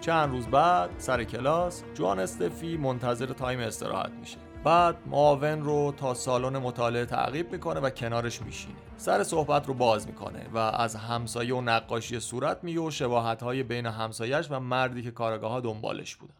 چند 0.00 0.30
روز 0.30 0.46
بعد 0.46 0.90
سر 0.98 1.24
کلاس 1.24 1.82
جوان 1.94 2.18
استفی 2.18 2.76
منتظر 2.76 3.26
تایم 3.26 3.60
استراحت 3.60 4.12
میشه. 4.20 4.38
بعد 4.64 4.96
معاون 5.06 5.62
رو 5.62 5.94
تا 5.96 6.14
سالن 6.14 6.58
مطالعه 6.58 7.04
تعقیب 7.04 7.52
می‌کنه 7.52 7.80
و 7.80 7.90
کنارش 7.90 8.42
میشینه. 8.42 8.74
سر 8.96 9.22
صحبت 9.22 9.66
رو 9.66 9.74
باز 9.74 10.06
می‌کنه 10.06 10.48
و 10.54 10.58
از 10.58 10.96
همسایه 10.96 11.54
و 11.54 11.60
نقاشی 11.60 12.20
صورت 12.20 12.64
میگه 12.64 12.80
و 12.80 12.90
شباهت 12.90 13.42
های 13.42 13.62
بین 13.62 13.86
همسایش 13.86 14.46
و 14.50 14.60
مردی 14.60 15.02
که 15.02 15.10
کارگاه 15.10 15.50
ها 15.50 15.60
دنبالش 15.60 16.16
بودن. 16.16 16.34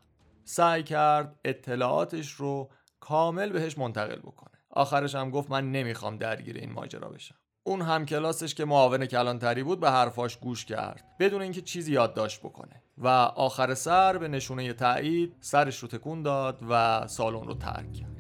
سعی 0.45 0.83
کرد 0.83 1.35
اطلاعاتش 1.45 2.31
رو 2.31 2.71
کامل 3.01 3.49
بهش 3.53 3.79
منتقل 3.79 4.19
بکنه. 4.19 4.55
آخرش 4.71 5.15
هم 5.15 5.31
گفت 5.31 5.51
من 5.51 5.73
نمی‌خوام 5.73 6.17
درگیر 6.17 6.57
این 6.57 6.73
ماجرا 6.73 7.09
بشم. 7.09 7.35
اون 7.63 7.83
هم 7.83 8.07
کلاسش 8.07 8.55
که 8.55 8.65
معاون 8.65 9.07
کلانتری 9.07 9.63
بود 9.63 9.81
به 9.81 9.91
حرفاش 9.91 10.37
گوش 10.37 10.65
کرد. 10.65 11.05
بدون 11.21 11.43
اینکه 11.43 11.63
چیزی 11.63 11.93
یادداشت 11.93 12.41
بکنه. 12.41 12.83
و 12.99 13.09
آخر 13.09 13.75
سر 13.75 14.19
به 14.19 14.29
نشونه 14.29 14.73
تایید 14.73 15.37
سرش 15.41 15.79
رو 15.79 15.89
تکون 15.89 16.23
داد 16.23 16.59
و 16.71 17.07
سالن 17.07 17.45
رو 17.45 17.55
ترک 17.55 17.93
کرد. 17.93 18.14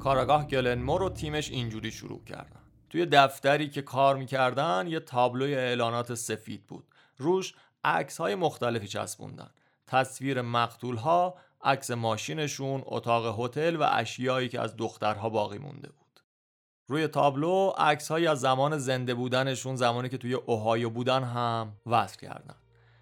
کاراگاه 0.00 0.46
گلنمور 0.46 1.02
و 1.02 1.08
تیمش 1.08 1.50
اینجوری 1.50 1.90
شروع 1.90 2.24
کردن. 2.24 2.60
توی 2.90 3.06
دفتری 3.06 3.68
که 3.68 3.82
کار 3.82 4.16
می‌کردن 4.16 4.86
یه 4.88 5.00
تابلوی 5.00 5.54
اعلانات 5.54 6.14
سفید 6.14 6.66
بود. 6.66 6.84
روش 7.16 7.54
عکس 7.84 8.18
های 8.18 8.34
مختلفی 8.34 8.88
چسبوندن. 8.88 9.50
تصویر 9.86 10.42
مقتول 10.42 10.96
ها 10.96 11.34
عکس 11.62 11.90
ماشینشون 11.90 12.82
اتاق 12.86 13.40
هتل 13.40 13.76
و 13.76 13.88
اشیایی 13.92 14.48
که 14.48 14.60
از 14.60 14.76
دخترها 14.76 15.28
باقی 15.28 15.58
مونده 15.58 15.88
بود. 15.88 16.20
روی 16.86 17.08
تابلو 17.08 17.72
عکس 17.78 18.10
هایی 18.10 18.26
از 18.26 18.40
زمان 18.40 18.78
زنده 18.78 19.14
بودنشون 19.14 19.76
زمانی 19.76 20.08
که 20.08 20.18
توی 20.18 20.34
اوهایو 20.34 20.90
بودن 20.90 21.24
هم 21.24 21.72
وصل 21.86 22.18
کردن. 22.18 22.54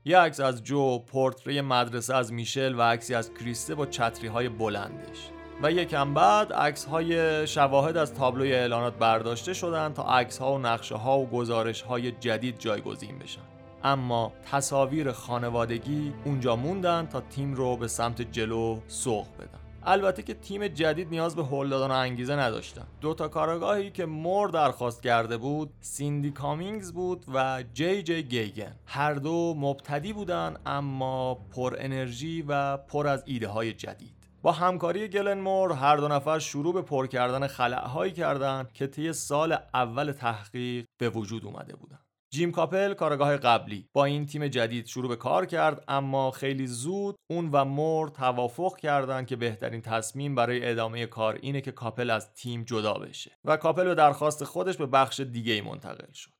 یه 0.04 0.18
عکس 0.18 0.40
از 0.40 0.64
جو 0.64 0.98
پورتری 0.98 1.60
مدرسه 1.60 2.14
از 2.14 2.32
میشل 2.32 2.74
و 2.74 2.82
عکسی 2.82 3.14
از 3.14 3.34
کریسته 3.34 3.74
با 3.74 3.86
چتری 3.86 4.28
های 4.28 4.48
بلندش. 4.48 5.37
و 5.62 5.72
یکم 5.72 6.14
بعد 6.14 6.52
عکس 6.52 6.84
های 6.84 7.46
شواهد 7.46 7.96
از 7.96 8.14
تابلوی 8.14 8.52
اعلانات 8.52 8.94
برداشته 8.94 9.54
شدن 9.54 9.92
تا 9.92 10.02
عکس 10.02 10.38
ها 10.38 10.54
و 10.54 10.58
نقشه 10.58 10.94
ها 10.94 11.18
و 11.18 11.26
گزارش 11.26 11.82
های 11.82 12.12
جدید 12.12 12.58
جایگزین 12.58 13.18
بشن. 13.18 13.40
اما 13.84 14.32
تصاویر 14.50 15.12
خانوادگی 15.12 16.12
اونجا 16.24 16.56
موندن 16.56 17.06
تا 17.06 17.20
تیم 17.20 17.54
رو 17.54 17.76
به 17.76 17.88
سمت 17.88 18.22
جلو 18.22 18.80
سوق 18.88 19.26
بدن. 19.38 19.58
البته 19.82 20.22
که 20.22 20.34
تیم 20.34 20.68
جدید 20.68 21.10
نیاز 21.10 21.36
به 21.36 21.44
هل 21.44 21.68
دادن 21.68 21.94
و 21.94 21.96
انگیزه 21.96 22.36
نداشتن. 22.36 22.84
دو 23.00 23.14
تا 23.14 23.28
کارگاهی 23.28 23.90
که 23.90 24.06
مور 24.06 24.48
درخواست 24.48 25.02
کرده 25.02 25.36
بود 25.36 25.70
سیندی 25.80 26.30
کامینگز 26.30 26.92
بود 26.92 27.24
و 27.34 27.64
جی 27.74 28.02
جی 28.02 28.22
گیگن. 28.22 28.76
هر 28.86 29.14
دو 29.14 29.54
مبتدی 29.58 30.12
بودن 30.12 30.56
اما 30.66 31.34
پر 31.34 31.76
انرژی 31.78 32.44
و 32.48 32.76
پر 32.76 33.06
از 33.06 33.22
ایده 33.26 33.48
های 33.48 33.72
جدید. 33.72 34.17
با 34.42 34.52
همکاری 34.52 35.08
گلن 35.08 35.40
مور 35.40 35.72
هر 35.72 35.96
دو 35.96 36.08
نفر 36.08 36.38
شروع 36.38 36.74
به 36.74 36.82
پر 36.82 37.06
کردن 37.06 37.46
خلعهایی 37.46 38.12
کردند 38.12 38.72
که 38.72 38.86
طی 38.86 39.12
سال 39.12 39.56
اول 39.74 40.12
تحقیق 40.12 40.84
به 40.98 41.10
وجود 41.10 41.44
اومده 41.44 41.76
بودن 41.76 41.98
جیم 42.30 42.52
کاپل 42.52 42.94
کارآگاه 42.94 43.36
قبلی 43.36 43.88
با 43.92 44.04
این 44.04 44.26
تیم 44.26 44.48
جدید 44.48 44.86
شروع 44.86 45.08
به 45.08 45.16
کار 45.16 45.46
کرد 45.46 45.84
اما 45.88 46.30
خیلی 46.30 46.66
زود 46.66 47.16
اون 47.30 47.48
و 47.52 47.64
مور 47.64 48.08
توافق 48.08 48.76
کردند 48.76 49.26
که 49.26 49.36
بهترین 49.36 49.80
تصمیم 49.80 50.34
برای 50.34 50.70
ادامه 50.70 51.06
کار 51.06 51.38
اینه 51.42 51.60
که 51.60 51.72
کاپل 51.72 52.10
از 52.10 52.34
تیم 52.34 52.64
جدا 52.64 52.94
بشه 52.94 53.38
و 53.44 53.56
کاپل 53.56 53.84
به 53.84 53.94
درخواست 53.94 54.44
خودش 54.44 54.76
به 54.76 54.86
بخش 54.86 55.20
دیگه 55.20 55.62
منتقل 55.62 56.12
شد. 56.12 56.37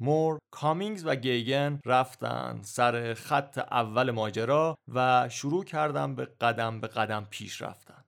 مور، 0.00 0.38
کامینگز 0.50 1.06
و 1.06 1.14
گیگن 1.14 1.80
رفتن 1.84 2.60
سر 2.62 3.14
خط 3.14 3.58
اول 3.58 4.10
ماجرا 4.10 4.74
و 4.94 5.28
شروع 5.28 5.64
کردن 5.64 6.14
به 6.14 6.24
قدم 6.24 6.80
به 6.80 6.86
قدم 6.86 7.26
پیش 7.30 7.62
رفتن. 7.62 8.04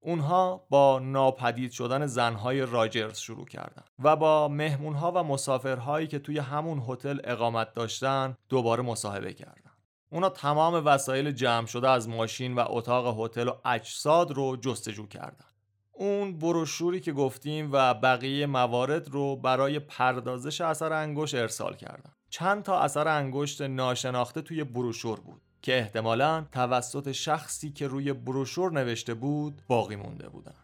اونها 0.00 0.66
با 0.70 0.98
ناپدید 0.98 1.70
شدن 1.70 2.06
زنهای 2.06 2.66
راجرز 2.66 3.18
شروع 3.18 3.46
کردند 3.46 3.90
و 3.98 4.16
با 4.16 4.48
مهمونها 4.48 5.12
و 5.12 5.22
مسافرهایی 5.22 6.06
که 6.06 6.18
توی 6.18 6.38
همون 6.38 6.82
هتل 6.88 7.20
اقامت 7.24 7.74
داشتن 7.74 8.36
دوباره 8.48 8.82
مصاحبه 8.82 9.32
کردند. 9.32 9.78
اونا 10.10 10.28
تمام 10.28 10.86
وسایل 10.86 11.30
جمع 11.30 11.66
شده 11.66 11.88
از 11.88 12.08
ماشین 12.08 12.54
و 12.54 12.64
اتاق 12.68 13.24
هتل 13.24 13.48
و 13.48 13.52
اجساد 13.64 14.32
رو 14.32 14.56
جستجو 14.56 15.06
کردند. 15.06 15.53
اون 15.96 16.38
بروشوری 16.38 17.00
که 17.00 17.12
گفتیم 17.12 17.68
و 17.72 17.94
بقیه 17.94 18.46
موارد 18.46 19.08
رو 19.08 19.36
برای 19.36 19.78
پردازش 19.78 20.60
اثر 20.60 20.92
انگشت 20.92 21.34
ارسال 21.34 21.76
کردن. 21.76 22.10
چند 22.30 22.62
تا 22.62 22.80
اثر 22.80 23.08
انگشت 23.08 23.62
ناشناخته 23.62 24.42
توی 24.42 24.64
بروشور 24.64 25.20
بود. 25.20 25.40
که 25.64 25.78
احتمالا 25.78 26.46
توسط 26.52 27.12
شخصی 27.12 27.70
که 27.70 27.86
روی 27.88 28.12
بروشور 28.12 28.72
نوشته 28.72 29.14
بود 29.14 29.62
باقی 29.68 29.96
مونده 29.96 30.28
بودن 30.28 30.54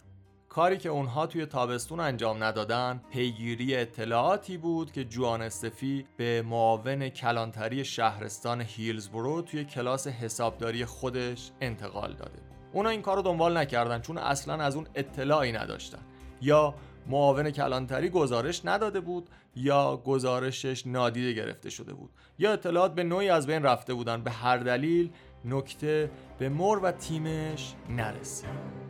کاری 0.49 0.79
که 0.79 0.89
اونها 0.89 1.27
توی 1.27 1.47
تابستون 1.47 2.01
انجام 2.01 2.45
ندادن 2.45 3.03
پیگیری 3.13 3.77
اطلاعاتی 3.77 4.57
بود 4.57 4.93
که 4.93 5.05
جوان 5.05 5.43
استفی 5.43 6.07
به 6.17 6.43
معاون 6.43 7.09
کلانتری 7.09 7.85
شهرستان 7.85 8.61
هیلزبرو 8.61 9.43
توی 9.43 9.65
کلاس 9.65 10.07
حسابداری 10.07 10.85
خودش 10.85 11.51
انتقال 11.61 12.13
داده 12.13 12.50
اونا 12.73 12.89
این 12.89 13.03
کار 13.03 13.17
رو 13.17 13.23
دنبال 13.23 13.57
نکردن 13.57 14.01
چون 14.01 14.19
اصلا 14.19 14.55
از 14.55 14.77
اون 14.77 14.87
اطلاعی 14.95 15.53
نداشتن. 15.53 16.03
یا 16.41 16.75
معاون 17.07 17.51
کلانتری 17.51 18.09
گزارش 18.09 18.65
نداده 18.65 19.01
بود 19.01 19.31
یا 19.57 19.97
گزارشش 19.97 20.87
نادیده 20.87 21.33
گرفته 21.33 21.71
شده 21.71 21.95
بود. 21.95 22.11
یا 22.39 22.53
اطلاعات 22.53 22.95
به 22.95 23.05
نوعی 23.05 23.29
از 23.29 23.47
بین 23.47 23.63
رفته 23.63 23.95
بودن 23.95 24.23
به 24.23 24.31
هر 24.31 24.57
دلیل 24.57 25.11
نکته 25.45 26.11
به 26.39 26.49
مر 26.49 26.79
و 26.83 26.93
تیمش 26.93 27.75
نرسید. 27.89 28.81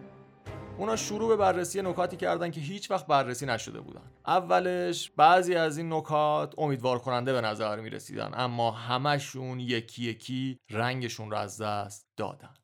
اونا 0.78 0.96
شروع 0.96 1.28
به 1.28 1.36
بررسی 1.36 1.82
نکاتی 1.82 2.16
کردن 2.16 2.50
که 2.50 2.60
هیچ 2.60 2.90
وقت 2.90 3.06
بررسی 3.06 3.46
نشده 3.46 3.80
بودن. 3.80 4.10
اولش 4.26 5.10
بعضی 5.10 5.54
از 5.54 5.78
این 5.78 5.92
نکات 5.92 6.54
امیدوار 6.58 6.98
کننده 6.98 7.32
به 7.32 7.40
نظر 7.40 7.80
می 7.80 7.90
رسیدن 7.90 8.30
اما 8.34 8.70
همشون 8.70 9.60
یکی 9.60 10.04
یکی 10.04 10.58
رنگشون 10.70 11.30
رو 11.30 11.36
از 11.36 11.62
دست 11.62 12.06
دادن. 12.16 12.54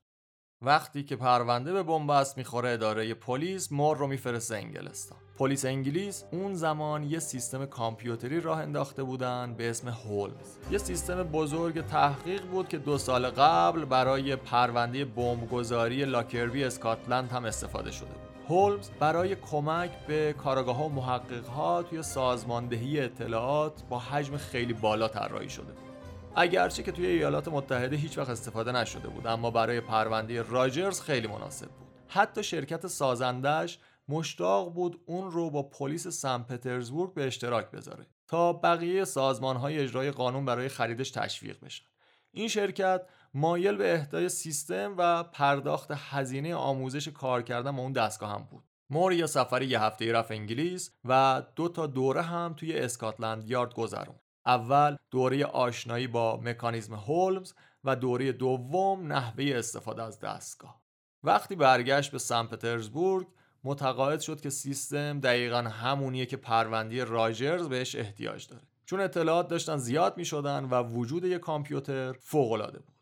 وقتی 0.67 1.03
که 1.03 1.17
پرونده 1.17 1.73
به 1.73 1.83
بنبست 1.83 2.39
می‌خوره 2.39 2.71
اداره 2.71 3.15
پلیس 3.15 3.73
مور 3.73 3.97
رو 3.97 4.07
میفرسته 4.07 4.57
انگلستان. 4.57 5.19
پلیس 5.39 5.65
انگلیس 5.65 6.25
اون 6.33 6.55
زمان 6.55 7.03
یه 7.03 7.19
سیستم 7.19 7.67
کامپیوتری 7.67 8.41
راه 8.41 8.59
انداخته 8.59 9.03
بودن 9.03 9.55
به 9.55 9.71
اسم 9.71 9.89
هولمز. 9.89 10.57
یه 10.71 10.79
سیستم 10.79 11.23
بزرگ 11.23 11.87
تحقیق 11.87 12.43
بود 12.43 12.69
که 12.69 12.79
دو 12.79 12.99
سال 12.99 13.27
قبل 13.27 13.85
برای 13.85 14.37
پرونده 14.37 15.05
بمبگذاری 15.05 16.05
لاکربی 16.05 16.65
اسکاتلند 16.65 17.31
هم 17.31 17.45
استفاده 17.45 17.91
شده 17.91 18.09
بود. 18.09 18.27
هولمز 18.49 18.91
برای 19.01 19.37
کمک 19.37 19.91
به 20.07 20.35
کاراگاه 20.39 20.85
و 20.85 20.89
محقق 20.89 21.47
ها 21.47 21.83
توی 21.83 22.03
سازماندهی 22.03 23.01
اطلاعات 23.01 23.83
با 23.91 23.99
حجم 23.99 24.37
خیلی 24.37 24.73
بالا 24.73 25.09
طراحی 25.09 25.51
شده 25.51 25.73
بود. 25.73 25.86
اگرچه 26.39 26.83
که 26.83 26.93
توی 26.93 27.07
ایالات 27.07 27.49
متحده 27.49 27.97
هیچ 27.97 28.19
وقت 28.19 28.31
استفاده 28.31 28.73
نشده 28.73 29.09
بود 29.09 29.27
اما 29.27 29.51
برای 29.51 29.81
پرونده 29.81 30.43
راجرز 30.43 31.01
خیلی 31.01 31.27
مناسب 31.27 31.69
بود. 31.69 31.87
حتی 32.09 32.43
شرکت 32.43 32.87
سازندش 32.87 33.79
مشتاق 34.09 34.75
بود 34.75 35.01
اون 35.07 35.31
رو 35.31 35.51
با 35.51 35.63
پلیس 35.63 36.09
سن 36.09 36.43
پترزبورگ 36.43 37.15
به 37.15 37.27
اشتراک 37.27 37.71
بذاره 37.71 38.07
تا 38.29 38.53
بقیه 38.53 39.05
سازمان 39.05 39.57
های 39.57 39.79
اجرای 39.79 40.11
قانون 40.11 40.45
برای 40.45 40.69
خریدش 40.69 41.11
تشویق 41.11 41.65
بشن. 41.65 41.85
این 42.33 42.49
شرکت 42.49 43.03
مایل 43.35 43.77
به 43.77 43.95
اهدای 43.95 44.29
سیستم 44.29 44.95
و 44.99 45.23
پرداخت 45.23 45.91
هزینه 45.95 46.55
آموزش 46.55 47.09
کار 47.09 47.43
کردن 47.43 47.77
با 47.77 47.83
اون 47.83 47.93
دستگاه 47.93 48.31
هم 48.31 48.49
بود. 48.51 48.65
مور 48.91 49.13
یه 49.13 49.27
سفر 49.27 49.63
یه 49.63 49.83
هفته 49.83 50.13
رفت 50.13 50.31
انگلیس 50.31 50.91
و 51.05 51.43
دو 51.57 51.69
تا 51.69 51.87
دوره 51.87 52.23
هم 52.23 52.55
توی 52.57 52.79
اسکاتلند 52.79 53.51
یارد 53.51 53.75
گذرون 53.75 54.17
اول 54.47 54.97
دوره 55.11 55.45
آشنایی 55.45 56.07
با 56.07 56.37
مکانیزم 56.37 56.95
هولمز 56.95 57.53
و 57.85 57.97
دوره 57.97 58.33
دوم 58.33 59.13
نحوه 59.13 59.53
استفاده 59.55 60.03
از 60.03 60.21
دستگاه. 60.21 60.83
وقتی 61.23 61.57
برگشت 61.57 62.13
به 62.13 62.19
سن 62.19 62.47
پترزبورگ 62.47 63.27
متقاعد 63.65 64.21
شد 64.21 64.41
که 64.41 64.51
سیستم 64.51 65.21
دقیقا 65.21 65.63
همونیه 65.63 66.27
که 66.27 66.37
پروندی 66.37 67.01
راجرز 67.01 67.69
بهش 67.69 67.97
احتیاج 67.97 68.49
داره. 68.49 68.63
چون 68.85 69.01
اطلاعات 69.01 69.49
داشتن 69.49 69.77
زیاد 69.77 70.17
می 70.17 70.25
شدن 70.25 70.65
و 70.65 70.83
وجود 70.83 71.25
یک 71.25 71.41
کامپیوتر 71.41 72.13
فوق 72.13 72.53
العاده 72.53 72.79
بود. 72.79 72.96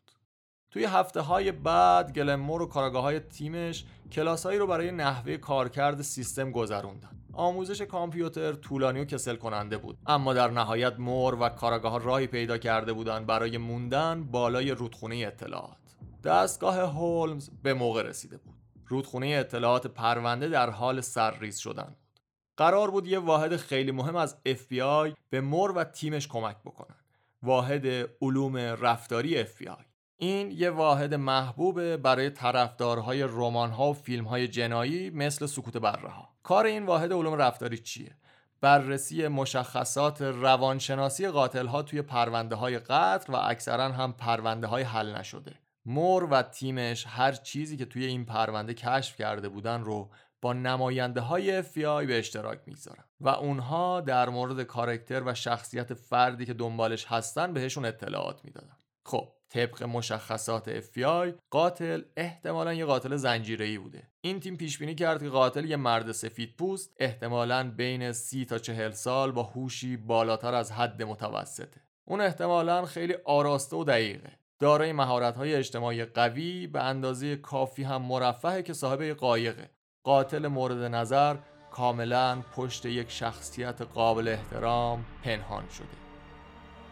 توی 0.75 0.85
هفته 0.85 1.21
های 1.21 1.51
بعد 1.51 2.13
گلمور 2.13 2.61
و 2.61 2.65
کارگاه 2.65 3.03
های 3.03 3.19
تیمش 3.19 3.85
کلاسهایی 4.11 4.59
رو 4.59 4.67
برای 4.67 4.91
نحوه 4.91 5.37
کارکرد 5.37 6.01
سیستم 6.01 6.51
گذروندن. 6.51 7.09
آموزش 7.33 7.81
کامپیوتر 7.81 8.53
طولانی 8.53 8.99
و 8.99 9.05
کسل 9.05 9.35
کننده 9.35 9.77
بود. 9.77 9.97
اما 10.07 10.33
در 10.33 10.51
نهایت 10.51 10.99
مور 10.99 11.35
و 11.35 11.49
کارگاه 11.49 11.91
ها 11.91 11.97
راهی 11.97 12.27
پیدا 12.27 12.57
کرده 12.57 12.93
بودند 12.93 13.25
برای 13.25 13.57
موندن 13.57 14.23
بالای 14.23 14.71
رودخونه 14.71 15.15
اطلاعات. 15.15 15.77
دستگاه 16.23 16.79
هولمز 16.79 17.49
به 17.63 17.73
موقع 17.73 18.01
رسیده 18.01 18.37
بود. 18.37 18.55
رودخونه 18.87 19.27
اطلاعات 19.27 19.87
پرونده 19.87 20.47
در 20.47 20.69
حال 20.69 21.01
سرریز 21.01 21.57
شدن 21.57 21.83
بود. 21.83 22.19
قرار 22.57 22.91
بود 22.91 23.07
یه 23.07 23.19
واحد 23.19 23.55
خیلی 23.55 23.91
مهم 23.91 24.15
از 24.15 24.35
FBI 24.47 25.13
به 25.29 25.41
مور 25.41 25.71
و 25.71 25.83
تیمش 25.83 26.27
کمک 26.27 26.57
بکنن. 26.65 26.97
واحد 27.43 27.87
علوم 28.21 28.57
رفتاری 28.57 29.45
FBI 29.45 29.94
این 30.17 30.51
یه 30.51 30.69
واحد 30.69 31.13
محبوبه 31.13 31.97
برای 31.97 32.29
طرفدارهای 32.29 33.23
رمان‌ها 33.23 33.89
و 33.89 33.93
فیلم‌های 33.93 34.47
جنایی 34.47 35.09
مثل 35.09 35.45
سکوت 35.45 35.77
بره‌ها. 35.77 36.29
کار 36.43 36.65
این 36.65 36.85
واحد 36.85 37.13
علوم 37.13 37.33
رفتاری 37.33 37.77
چیه؟ 37.77 38.15
بررسی 38.61 39.27
مشخصات 39.27 40.21
روانشناسی 40.21 41.27
قاتل‌ها 41.27 41.81
توی 41.81 42.01
پرونده 42.01 42.55
های 42.55 42.79
قتل 42.79 43.33
و 43.33 43.35
اکثرا 43.35 43.89
هم 43.89 44.13
پرونده 44.13 44.67
های 44.67 44.83
حل 44.83 45.15
نشده. 45.15 45.55
مور 45.85 46.23
و 46.23 46.41
تیمش 46.41 47.05
هر 47.07 47.31
چیزی 47.31 47.77
که 47.77 47.85
توی 47.85 48.05
این 48.05 48.25
پرونده 48.25 48.73
کشف 48.73 49.15
کرده 49.15 49.49
بودن 49.49 49.81
رو 49.81 50.09
با 50.41 50.53
نماینده 50.53 51.21
های 51.21 51.63
FBI 51.63 52.05
به 52.07 52.19
اشتراک 52.19 52.59
می‌گذارن 52.65 53.03
و 53.21 53.29
اونها 53.29 54.01
در 54.01 54.29
مورد 54.29 54.63
کارکتر 54.63 55.23
و 55.25 55.33
شخصیت 55.33 55.93
فردی 55.93 56.45
که 56.45 56.53
دنبالش 56.53 57.05
هستن 57.05 57.53
بهشون 57.53 57.85
اطلاعات 57.85 58.45
می‌دادن. 58.45 58.77
خب 59.05 59.27
طبق 59.49 59.83
مشخصات 59.83 60.79
FBI 60.79 61.33
قاتل 61.49 62.01
احتمالا 62.17 62.73
یه 62.73 62.85
قاتل 62.85 63.15
زنجیره‌ای 63.15 63.77
بوده. 63.77 64.11
این 64.21 64.39
تیم 64.39 64.57
پیش 64.57 64.77
بینی 64.77 64.95
کرد 64.95 65.23
که 65.23 65.29
قاتل 65.29 65.65
یه 65.65 65.75
مرد 65.75 66.11
سفید 66.11 66.55
پوست 66.57 66.93
احتمالا 66.99 67.71
بین 67.71 68.11
30 68.11 68.45
تا 68.45 68.57
40 68.57 68.91
سال 68.91 69.31
با 69.31 69.43
هوشی 69.43 69.97
بالاتر 69.97 70.53
از 70.53 70.71
حد 70.71 71.03
متوسطه. 71.03 71.81
اون 72.07 72.21
احتمالا 72.21 72.85
خیلی 72.85 73.13
آراسته 73.25 73.75
و 73.75 73.83
دقیقه. 73.83 74.31
دارای 74.59 74.91
مهارت‌های 74.91 75.55
اجتماعی 75.55 76.05
قوی 76.05 76.67
به 76.67 76.83
اندازه 76.83 77.35
کافی 77.35 77.83
هم 77.83 78.01
مرفهه 78.01 78.61
که 78.61 78.73
صاحب 78.73 79.01
قایقه. 79.03 79.69
قاتل 80.03 80.47
مورد 80.47 80.77
نظر 80.77 81.37
کاملا 81.71 82.41
پشت 82.55 82.85
یک 82.85 83.11
شخصیت 83.11 83.81
قابل 83.81 84.27
احترام 84.27 85.05
پنهان 85.23 85.69
شده. 85.69 86.04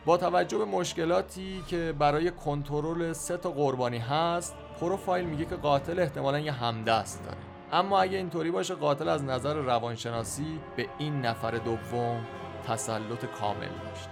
با 0.06 0.18
توجه 0.18 0.58
به 0.58 0.66
مشکلاتی 0.66 1.64
که 1.68 1.94
برای 2.00 2.32
کنترل 2.32 3.14
سه 3.14 3.38
تا 3.38 3.52
قربانی 3.52 3.98
هست 3.98 4.56
پروفایل 4.80 5.26
میگه 5.26 5.46
که 5.46 5.56
قاتل 5.56 6.00
احتمالا 6.00 6.40
یه 6.40 6.52
همدست 6.52 7.24
داره. 7.26 7.38
اما 7.72 8.02
اگه 8.02 8.18
اینطوری 8.18 8.52
باشه 8.52 8.76
قاتل 8.76 9.10
از 9.10 9.24
نظر 9.24 9.54
روانشناسی 9.54 10.60
به 10.76 10.88
این 10.98 11.22
نفر 11.22 11.52
دوم 11.52 12.26
تسلط 12.68 13.26
کامل 13.26 13.68
داشت. 13.68 14.10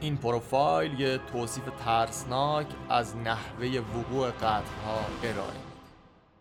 این 0.00 0.16
پروفایل 0.16 1.00
یه 1.00 1.18
توصیف 1.32 1.64
ترسناک 1.84 2.66
از 2.88 3.16
نحوه 3.16 3.66
وقوع 3.66 4.30
قتلها 4.30 5.00
ارائه 5.22 5.64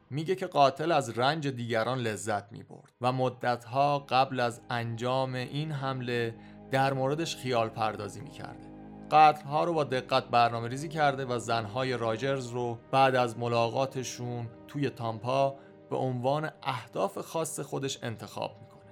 میگه 0.09 0.35
که 0.35 0.47
قاتل 0.47 0.91
از 0.91 1.17
رنج 1.17 1.47
دیگران 1.47 1.99
لذت 1.99 2.51
می‌برد 2.51 2.93
و 3.01 3.11
مدتها 3.11 3.99
قبل 3.99 4.39
از 4.39 4.61
انجام 4.69 5.33
این 5.33 5.71
حمله 5.71 6.35
در 6.71 6.93
موردش 6.93 7.35
خیال 7.35 7.69
پردازی 7.69 8.21
می‌کرده. 8.21 8.72
قتل 9.13 9.45
ها 9.45 9.63
رو 9.63 9.73
با 9.73 9.83
دقت 9.83 10.23
برنامه 10.23 10.67
ریزی 10.67 10.89
کرده 10.89 11.25
و 11.25 11.39
زنهای 11.39 11.97
راجرز 11.97 12.47
رو 12.47 12.77
بعد 12.91 13.15
از 13.15 13.37
ملاقاتشون 13.37 14.47
توی 14.67 14.89
تامپا 14.89 15.55
به 15.89 15.95
عنوان 15.95 16.51
اهداف 16.63 17.17
خاص 17.17 17.59
خودش 17.59 17.99
انتخاب 18.01 18.51
می‌کنه. 18.61 18.91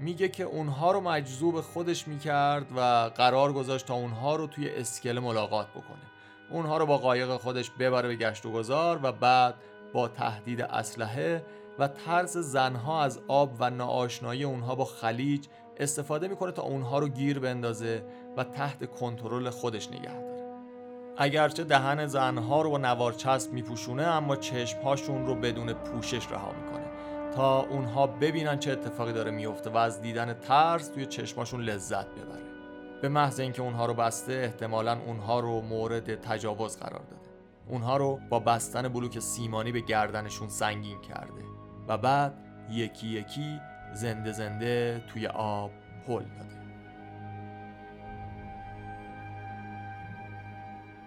میگه 0.00 0.28
که 0.28 0.44
اونها 0.44 0.92
رو 0.92 1.00
مجذوب 1.00 1.60
خودش 1.60 2.08
می‌کرد 2.08 2.66
و 2.76 3.10
قرار 3.16 3.52
گذاشت 3.52 3.86
تا 3.86 3.94
اونها 3.94 4.36
رو 4.36 4.46
توی 4.46 4.70
اسکله 4.70 5.20
ملاقات 5.20 5.68
بکنه. 5.68 6.04
اونها 6.50 6.78
رو 6.78 6.86
با 6.86 6.98
قایق 6.98 7.36
خودش 7.36 7.70
ببره 7.70 8.08
به 8.08 8.16
گشت 8.16 8.46
و 8.46 8.52
گذار 8.52 9.00
و 9.02 9.12
بعد 9.12 9.54
با 9.92 10.08
تهدید 10.08 10.60
اسلحه 10.60 11.44
و 11.78 11.88
ترس 11.88 12.36
زنها 12.36 13.02
از 13.02 13.20
آب 13.28 13.56
و 13.60 13.70
ناآشنایی 13.70 14.44
اونها 14.44 14.74
با 14.74 14.84
خلیج 14.84 15.46
استفاده 15.76 16.28
می‌کنه 16.28 16.52
تا 16.52 16.62
اونها 16.62 16.98
رو 16.98 17.08
گیر 17.08 17.38
بندازه 17.38 18.04
و 18.36 18.44
تحت 18.44 18.90
کنترل 18.90 19.50
خودش 19.50 19.88
نگه 19.88 20.20
داره. 20.20 20.44
اگرچه 21.16 21.64
دهن 21.64 22.06
زنها 22.06 22.62
رو 22.62 22.70
با 22.70 22.78
نوار 22.78 23.12
چسب 23.12 23.52
میپوشونه 23.52 24.02
اما 24.02 24.36
چشمهاشون 24.36 25.26
رو 25.26 25.34
بدون 25.34 25.72
پوشش 25.72 26.32
رها 26.32 26.52
می‌کنه 26.52 26.84
تا 27.34 27.60
اونها 27.60 28.06
ببینن 28.06 28.58
چه 28.58 28.72
اتفاقی 28.72 29.12
داره 29.12 29.30
میفته 29.30 29.70
و 29.70 29.76
از 29.76 30.00
دیدن 30.02 30.34
ترس 30.34 30.88
توی 30.88 31.06
چشماشون 31.06 31.60
لذت 31.60 32.06
ببره. 32.06 32.44
به 33.02 33.08
محض 33.08 33.40
اینکه 33.40 33.62
اونها 33.62 33.86
رو 33.86 33.94
بسته 33.94 34.32
احتمالا 34.32 34.98
اونها 35.06 35.40
رو 35.40 35.60
مورد 35.60 36.20
تجاوز 36.20 36.78
قرار 36.78 37.02
داده. 37.02 37.28
اونها 37.68 37.96
رو 37.96 38.20
با 38.30 38.40
بستن 38.40 38.88
بلوک 38.88 39.18
سیمانی 39.18 39.72
به 39.72 39.80
گردنشون 39.80 40.48
سنگین 40.48 41.00
کرده 41.00 41.44
و 41.88 41.98
بعد 41.98 42.34
یکی 42.70 43.06
یکی 43.06 43.60
زنده 43.94 44.32
زنده 44.32 45.02
توی 45.08 45.26
آب 45.26 45.70
هل 46.08 46.22
داده. 46.22 46.64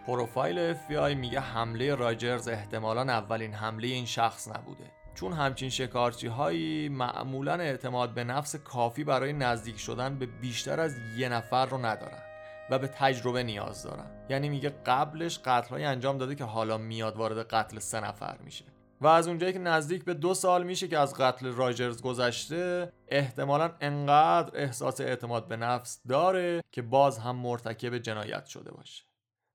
پروفایل 0.08 0.74
FBI 0.74 1.16
میگه 1.16 1.40
حمله 1.40 1.96
راجرز 1.96 2.48
احتمالا 2.48 3.02
اولین 3.02 3.54
حمله 3.54 3.88
این 3.88 4.06
شخص 4.06 4.48
نبوده. 4.48 4.84
چون 5.16 5.34
همچین 5.34 5.70
شکارچی 5.70 6.28
هایی 6.28 6.90
معمولا 6.90 7.54
اعتماد 7.54 8.14
به 8.14 8.24
نفس 8.24 8.56
کافی 8.56 9.04
برای 9.04 9.34
نزدیک 9.34 9.80
شدن 9.80 10.20
به 10.20 10.26
بیشتر 10.26 10.80
از 10.80 10.96
یه 11.18 11.30
نفر 11.30 11.66
رو 11.66 11.86
ندارن 11.86 12.22
و 12.70 12.80
به 12.80 12.88
تجربه 12.88 13.44
نیاز 13.44 13.84
دارن. 13.84 14.26
یعنی 14.30 14.50
میگه 14.50 14.70
قبلش 14.70 15.40
قتل 15.40 15.76
انجام 15.76 16.18
داده 16.18 16.36
که 16.36 16.44
حالا 16.44 16.78
میاد 16.78 17.18
وارد 17.18 17.48
قتل 17.48 17.80
سه 17.80 18.00
نفر 18.00 18.38
میشه. 18.44 18.66
و 19.02 19.08
از 19.08 19.28
اونجایی 19.28 19.54
که 19.54 19.60
نزدیک 19.60 20.04
به 20.04 20.14
دو 20.14 20.34
سال 20.34 20.64
میشه 20.64 20.88
که 20.88 20.98
از 20.98 21.14
قتل 21.14 21.48
راجرز 21.48 22.02
گذشته 22.02 22.94
احتمالا 23.08 23.72
انقدر 23.82 24.58
احساس 24.58 25.02
اعتماد 25.02 25.48
به 25.48 25.56
نفس 25.56 26.02
داره 26.08 26.64
که 26.72 26.82
باز 26.82 27.18
هم 27.18 27.36
مرتکب 27.36 27.98
جنایت 27.98 28.46
شده 28.46 28.72
باشه. 28.72 29.04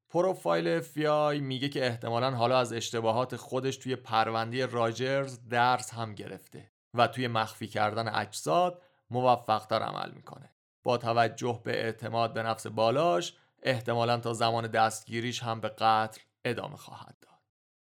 پروفایل 0.09 0.83
FBI 0.83 1.41
میگه 1.41 1.69
که 1.69 1.87
احتمالا 1.87 2.31
حالا 2.31 2.59
از 2.59 2.73
اشتباهات 2.73 3.37
خودش 3.37 3.77
توی 3.77 3.97
پرونده 3.97 4.67
راجرز 4.67 5.49
درس 5.49 5.95
هم 5.95 6.15
گرفته 6.15 6.71
و 6.95 7.07
توی 7.07 7.29
مخفی 7.29 7.67
کردن 7.67 8.15
اجساد 8.15 8.83
موفقتر 9.11 9.83
عمل 9.83 10.11
می‌کنه. 10.11 10.51
با 10.83 10.99
توجه 10.99 11.61
به 11.65 11.85
اعتماد 11.85 12.33
به 12.33 12.43
نفس 12.43 12.67
بالاش 12.67 13.37
احتمالا 13.63 14.19
تا 14.19 14.33
زمان 14.33 14.67
دستگیریش 14.67 15.43
هم 15.43 15.61
به 15.61 15.69
قتل 15.69 16.21
ادامه 16.45 16.77
خواهد 16.77 17.17
داد. 17.21 17.41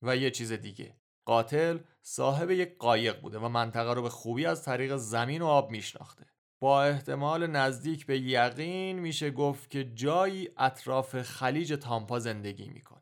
و 0.01 0.15
یه 0.15 0.31
چیز 0.31 0.51
دیگه. 0.51 0.95
قاتل 1.25 1.79
صاحب 2.01 2.51
یک 2.51 2.77
قایق 2.77 3.21
بوده 3.21 3.39
و 3.39 3.49
منطقه 3.49 3.93
رو 3.93 4.01
به 4.01 4.09
خوبی 4.09 4.45
از 4.45 4.63
طریق 4.63 4.95
زمین 4.95 5.41
و 5.41 5.45
آب 5.45 5.71
میشناخته. 5.71 6.25
با 6.59 6.83
احتمال 6.83 7.47
نزدیک 7.47 8.05
به 8.05 8.19
یقین 8.19 8.99
میشه 8.99 9.31
گفت 9.31 9.69
که 9.69 9.83
جایی 9.83 10.49
اطراف 10.57 11.21
خلیج 11.21 11.73
تامپا 11.73 12.19
زندگی 12.19 12.69
می‌کنه. 12.69 13.01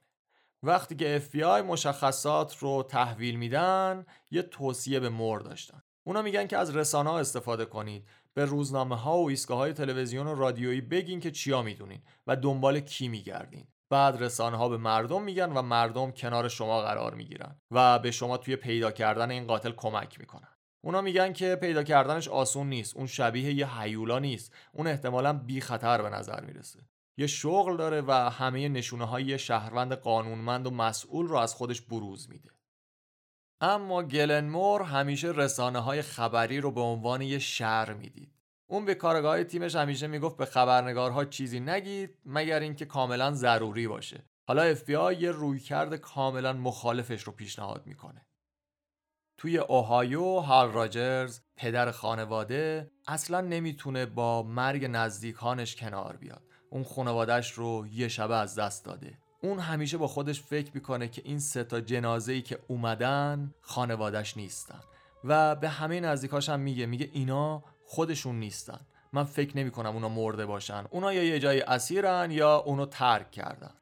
وقتی 0.64 0.96
که 0.96 1.22
FBI 1.32 1.64
مشخصات 1.64 2.58
رو 2.58 2.84
تحویل 2.90 3.36
میدن 3.36 4.06
یه 4.32 4.42
توصیه 4.42 5.00
به 5.00 5.10
مور 5.10 5.40
داشتن. 5.40 5.84
اونا 6.04 6.22
میگن 6.22 6.48
که 6.48 6.58
از 6.58 6.76
رسانه 6.76 7.10
ها 7.10 7.20
استفاده 7.20 7.66
کنید. 7.66 8.08
به 8.34 8.46
روزنامه 8.46 8.96
ها 8.96 9.18
و 9.18 9.30
ایستگاه 9.30 9.58
های 9.58 9.74
تلویزیون 9.74 10.28
و 10.28 10.36
رادیویی 10.36 10.82
بگین 10.82 11.20
که 11.20 11.32
چیا 11.32 11.62
می‌دونین 11.62 12.02
و 12.28 12.36
دنبال 12.36 12.80
کی 12.80 13.08
میگردین. 13.08 13.68
بعد 13.94 14.24
رسانه 14.24 14.58
ها 14.58 14.70
به 14.70 14.78
مردم 14.78 15.24
میگن 15.24 15.52
و 15.52 15.62
مردم 15.62 16.12
کنار 16.12 16.48
شما 16.48 16.82
قرار 16.82 17.14
می‌گیرن 17.14 17.56
و 17.72 18.00
به 18.00 18.12
شما 18.12 18.38
توی 18.38 18.56
پیدا 18.56 18.92
کردن 18.92 19.32
این 19.32 19.48
قاتل 19.48 19.72
کمک 19.72 20.20
می‌کنن. 20.20 20.48
اونا 20.82 21.02
میگن 21.02 21.34
که 21.34 21.56
پیدا 21.56 21.84
کردنش 21.84 22.28
آسون 22.28 22.70
نیست 22.70 22.96
اون 22.96 23.08
شبیه 23.08 23.54
یه 23.54 23.80
حیولا 23.80 24.20
نیست. 24.20 24.54
اون 24.72 24.88
احتمالا 24.88 25.34
بی 25.34 25.62
خطر 25.62 26.02
به 26.02 26.10
نظر 26.10 26.42
می‌رسه. 26.42 26.80
یه 27.18 27.28
شغل 27.28 27.78
داره 27.78 28.02
و 28.02 28.12
همه 28.12 28.70
نشونه 28.70 29.06
های 29.06 29.40
شهروند 29.40 29.94
قانونمند 29.94 30.68
و 30.68 30.72
مسئول 30.72 31.28
رو 31.28 31.36
از 31.36 31.56
خودش 31.56 31.82
بروز 31.82 32.30
میده. 32.30 32.50
اما 33.62 34.04
گلنمور 34.04 34.82
همیشه 34.82 35.28
رسانه 35.28 35.80
های 35.80 36.02
خبری 36.02 36.60
رو 36.60 36.72
به 36.72 36.82
عنوان 36.82 37.22
یه 37.22 37.40
شر 37.40 37.94
می‌دید. 37.94 38.33
اون 38.74 38.86
به 38.86 38.96
کارگاه 38.96 39.44
تیمش 39.44 39.76
همیشه 39.76 40.08
می‌گفت 40.08 40.38
به 40.38 40.46
خبرنگارها 40.46 41.26
چیزی 41.26 41.60
نگید 41.60 42.18
مگر 42.26 42.60
اینکه 42.60 42.86
کاملا 42.86 43.32
ضروری 43.32 43.88
باشه. 43.88 44.26
حالا 44.48 44.76
FBI 44.76 45.20
یه 45.20 45.32
رویکرد 45.32 45.96
کاملا 45.96 46.54
مخالفش 46.54 47.24
رو 47.24 47.34
پیشنهاد 47.34 47.88
می‌کنه. 47.88 48.26
توی 49.38 49.58
اوهایو 49.58 50.40
هال 50.40 50.72
راجرز 50.72 51.40
پدر 51.56 51.92
خانواده 51.92 52.92
اصلا 53.08 53.42
نمی‌تونه 53.42 54.06
با 54.06 54.44
مرگ 54.44 54.86
نزدیکانش 54.86 55.76
کنار 55.76 56.18
بیاد. 56.18 56.44
اون 56.70 56.84
خانوادهش 56.84 57.52
رو 57.52 57.88
یه 57.92 58.08
شبه 58.08 58.36
از 58.36 58.56
دست 58.56 58.86
داده. 58.86 59.18
اون 59.44 59.60
همیشه 59.60 59.98
با 59.98 60.08
خودش 60.08 60.42
فکر 60.42 60.72
می‌کنه 60.74 61.08
که 61.08 61.22
این 61.26 61.40
سه 61.40 61.64
تا 61.64 61.82
جنازه 61.82 62.34
ای 62.34 62.42
که 62.42 62.60
اومدن 62.68 63.54
خانوادش 63.62 64.38
نیستن. 64.38 64.80
و 65.24 65.56
به 65.56 65.70
همه 65.70 66.00
نزدیکاش 66.00 66.50
هم 66.50 66.60
میگه 66.60 66.86
میگه 66.86 67.10
اینا 67.14 67.64
خودشون 67.86 68.40
نیستن. 68.40 68.80
من 69.14 69.24
فکر 69.24 69.58
نمی 69.58 69.72
کنم 69.72 69.94
اونا 69.94 70.10
مرده 70.10 70.46
باشن. 70.46 70.86
اونا 70.90 71.14
یا 71.14 71.24
یه 71.24 71.40
جای 71.40 71.62
اسیرن 71.62 72.32
یا 72.32 72.58
اونو 72.58 72.86
ترک 72.86 73.32
کردن. 73.32 73.74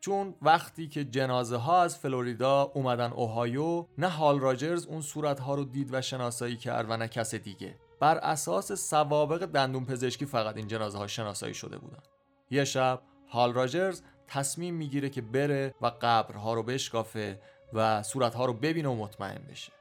چون 0.00 0.34
وقتی 0.42 0.88
که 0.88 1.04
جنازه 1.04 1.56
ها 1.56 1.82
از 1.82 1.98
فلوریدا 1.98 2.62
اومدن 2.62 3.12
اوهایو 3.12 3.86
نه 3.98 4.08
هال 4.08 4.40
راجرز 4.40 4.86
اون 4.86 5.00
صورت 5.00 5.40
ها 5.40 5.54
رو 5.54 5.64
دید 5.64 5.94
و 5.94 6.00
شناسایی 6.00 6.56
کرد 6.56 6.90
و 6.90 6.96
نه 6.96 7.08
کس 7.08 7.34
دیگه. 7.34 7.78
بر 8.00 8.18
اساس 8.18 8.72
سوابق 8.72 9.46
دندون 9.46 9.84
پزشکی 9.84 10.26
فقط 10.26 10.56
این 10.56 10.66
جنازه 10.66 10.98
ها 10.98 11.06
شناسایی 11.06 11.54
شده 11.54 11.78
بودن. 11.78 12.02
یه 12.50 12.64
شب 12.64 13.02
هال 13.28 13.52
راجرز 13.54 14.02
تصمیم 14.28 14.74
می‌گیره 14.74 15.08
که 15.08 15.22
بره 15.22 15.74
و 15.80 15.92
قبرها 16.02 16.54
رو 16.54 16.62
بشکافه 16.62 17.40
و 17.72 18.02
صورتها 18.02 18.44
رو 18.44 18.52
ببینه 18.52 18.88
و 18.88 18.94
مطمئن 18.94 19.42
بشه. 19.50 19.72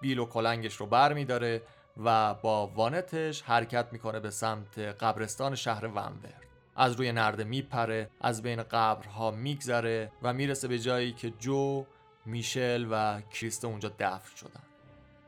بیل 0.00 0.18
و 0.18 0.26
کلنگش 0.26 0.74
رو 0.74 0.86
بر 0.86 1.12
میداره 1.12 1.62
و 2.04 2.34
با 2.34 2.66
وانتش 2.66 3.42
حرکت 3.42 3.88
می‌کنه 3.92 4.20
به 4.20 4.30
سمت 4.30 4.78
قبرستان 4.78 5.54
شهر 5.54 5.86
ونور 5.86 6.34
از 6.76 6.92
روی 6.92 7.12
نرده 7.12 7.44
میپره 7.44 8.10
از 8.20 8.42
بین 8.42 8.62
قبرها 8.62 9.30
میگذره 9.30 10.12
و 10.22 10.32
می‌رسه 10.32 10.68
به 10.68 10.78
جایی 10.78 11.12
که 11.12 11.30
جو 11.30 11.84
میشل 12.26 12.86
و 12.90 13.20
کریست 13.20 13.64
اونجا 13.64 13.92
دفن 13.98 14.36
شدن. 14.36 14.62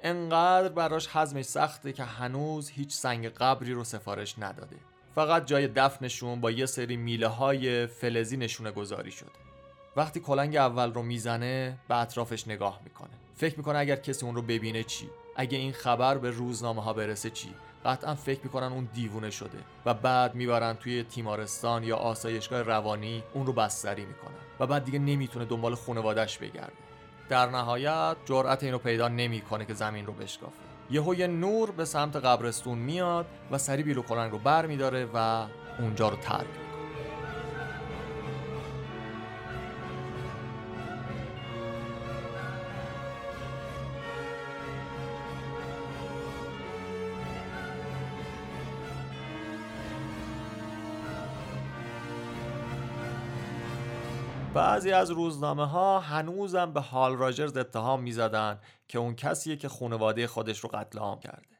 انقدر 0.03 0.69
براش 0.69 1.09
حزمش 1.09 1.45
سخته 1.45 1.93
که 1.93 2.05
هنوز 2.05 2.71
هیچ 2.71 2.93
سنگ 2.93 3.29
قبری 3.29 3.73
رو 3.73 3.85
سفارش 3.85 4.35
نداده. 4.39 4.77
فقط 5.15 5.47
جای 5.47 5.69
دفنشون 5.69 6.41
با 6.41 6.51
یه 6.51 6.67
سری 6.67 6.97
میله 6.97 7.27
های 7.27 7.87
فلزی 7.87 8.37
نشونه 8.37 8.71
گذاری 8.71 9.11
شده. 9.11 9.31
وقتی 9.97 10.21
کلنگ 10.21 10.57
اول 10.57 10.93
رو 10.93 11.03
می‌زنه 11.03 11.79
به 11.89 11.97
اطرافش 11.97 12.49
نگاه 12.49 12.81
می‌کنه. 12.85 13.11
فکر 13.35 13.57
می‌کنه 13.57 13.79
اگر 13.79 13.97
کسی 13.97 14.27
اون 14.27 14.35
رو 14.35 14.43
ببینه 14.43 14.83
چی؟ 14.83 15.11
اگه 15.41 15.59
این 15.59 15.73
خبر 15.73 16.19
به 16.19 16.31
روزنامه 16.31 16.83
ها 16.83 16.93
برسه 16.93 17.31
چی؟ 17.31 17.55
قطعا 17.85 18.15
فکر 18.15 18.41
می‌کنن 18.45 18.67
اون 18.67 18.89
دیوونه 18.95 19.31
شده 19.31 19.59
و 19.87 19.95
بعد 19.95 20.35
می‌برن 20.35 20.75
توی 20.75 21.03
تیمارستان 21.03 21.85
یا 21.85 21.97
آسایشگاه 21.97 22.63
روانی 22.63 23.23
اون 23.35 23.47
رو 23.47 23.53
بستری 23.53 24.05
می‌کنن 24.05 24.35
و 24.61 24.67
بعد 24.67 24.85
دیگه 24.85 24.99
نمی‌تونه 24.99 25.45
دنبال 25.45 25.75
خانوادش 25.75 26.39
بگرده. 26.39 26.73
در 27.29 27.47
نهایت 27.47 28.17
جرأت 28.25 28.63
اینو 28.63 28.79
پیدا 28.79 29.09
نمی‌کنه 29.09 29.65
که 29.65 29.75
زمین 29.75 30.07
رو 30.07 30.13
بشکافه. 30.13 30.55
یهو 30.91 31.15
یه 31.15 31.27
نور 31.27 31.71
به 31.71 31.85
سمت 31.85 32.17
قبرستون 32.17 32.79
میاد 32.79 33.27
و 33.51 33.59
سری 33.59 33.83
بیلو 33.83 34.03
کلنگ 34.03 34.33
رو 34.33 34.39
بر 34.39 34.67
میداره 34.67 35.09
و 35.15 35.47
اونجا 35.79 36.09
رو 36.09 36.17
ترک 36.17 36.70
بعضی 54.61 54.93
از 54.93 55.11
روزنامه 55.11 55.67
ها 55.67 56.01
هنوزم 56.01 56.73
به 56.73 56.81
هال 56.81 57.17
راجرز 57.17 57.57
اتهام 57.57 58.03
می‌زدن 58.03 58.61
که 58.89 58.99
اون 58.99 59.15
کسیه 59.15 59.57
که 59.57 59.69
خانواده 59.69 60.27
خودش 60.27 60.59
رو 60.59 60.69
قتل 60.69 60.99
عام 60.99 61.21
کرده. 61.21 61.57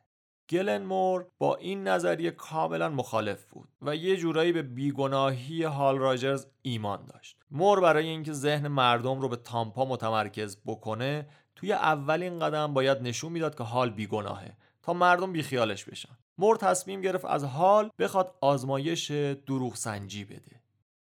گلن 0.51 0.83
مور 0.83 1.27
با 1.39 1.57
این 1.57 1.89
نظریه 1.89 2.31
کاملا 2.31 2.89
مخالف 2.89 3.45
بود 3.45 3.69
و 3.83 3.97
یه 3.97 4.17
جورایی 4.17 4.53
به 4.53 4.63
بیگناهی 4.63 5.63
هال 5.63 5.99
راجرز 5.99 6.47
ایمان 6.63 7.05
داشت. 7.05 7.37
مور 7.51 7.81
برای 7.81 8.07
اینکه 8.07 8.33
ذهن 8.33 8.69
مردم 8.69 9.21
رو 9.21 9.29
به 9.29 9.37
تامپا 9.37 9.85
متمرکز 9.85 10.57
بکنه 10.67 11.29
توی 11.57 11.73
اولین 11.73 12.39
قدم 12.39 12.75
باید 12.75 13.03
نشون 13.03 13.33
می‌داد 13.33 13.55
که 13.55 13.65
حال 13.65 13.91
بیگناهه 13.91 14.57
تا 14.83 14.93
مردم 14.93 15.33
بیخیالش 15.33 15.85
بشن. 15.85 16.19
مور 16.39 16.57
تصمیم 16.57 17.01
گرفت 17.01 17.25
از 17.25 17.45
حال 17.45 17.91
بخواد 17.99 18.35
آزمایش 18.41 19.11
دروغ 19.47 19.75
سنجی 19.75 20.25
بده. 20.25 20.60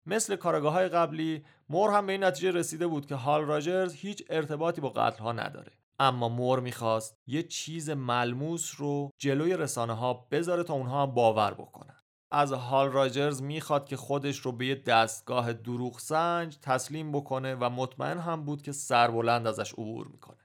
مثل 0.05 0.35
کارگاه 0.35 0.73
های 0.73 0.87
قبلی 0.87 1.45
مور 1.69 1.91
هم 1.91 2.05
به 2.05 2.11
این 2.11 2.23
نتیجه 2.23 2.51
رسیده 2.51 2.87
بود 2.87 3.05
که 3.05 3.15
هال 3.15 3.45
راجرز 3.45 3.93
هیچ 3.93 4.23
ارتباطی 4.29 4.81
با 4.81 4.89
قتل 4.89 5.23
ها 5.23 5.31
نداره. 5.31 5.71
اما 5.99 6.29
مور 6.29 6.59
می‌خواست 6.59 7.17
یه 7.27 7.43
چیز 7.43 7.89
ملموس 7.89 8.73
رو 8.77 9.09
جلوی 9.17 9.57
رسانه 9.57 9.93
ها 9.93 10.27
بذاره 10.31 10.63
تا 10.63 10.73
اونها 10.73 11.03
هم 11.03 11.11
باور 11.11 11.53
بکنن. 11.53 11.95
از 12.31 12.51
هال 12.51 12.91
راجرز 12.91 13.41
می‌خواد 13.41 13.85
که 13.85 13.97
خودش 13.97 14.37
رو 14.37 14.51
به 14.51 14.65
یه 14.65 14.75
دستگاه 14.75 15.53
دروغ 15.53 15.99
سنج 15.99 16.57
تسلیم 16.61 17.11
بکنه 17.11 17.55
و 17.55 17.69
مطمئن 17.69 18.17
هم 18.17 18.45
بود 18.45 18.61
که 18.61 18.71
سربلند 18.71 19.47
ازش 19.47 19.73
عبور 19.73 20.07
می‌کنه. 20.07 20.37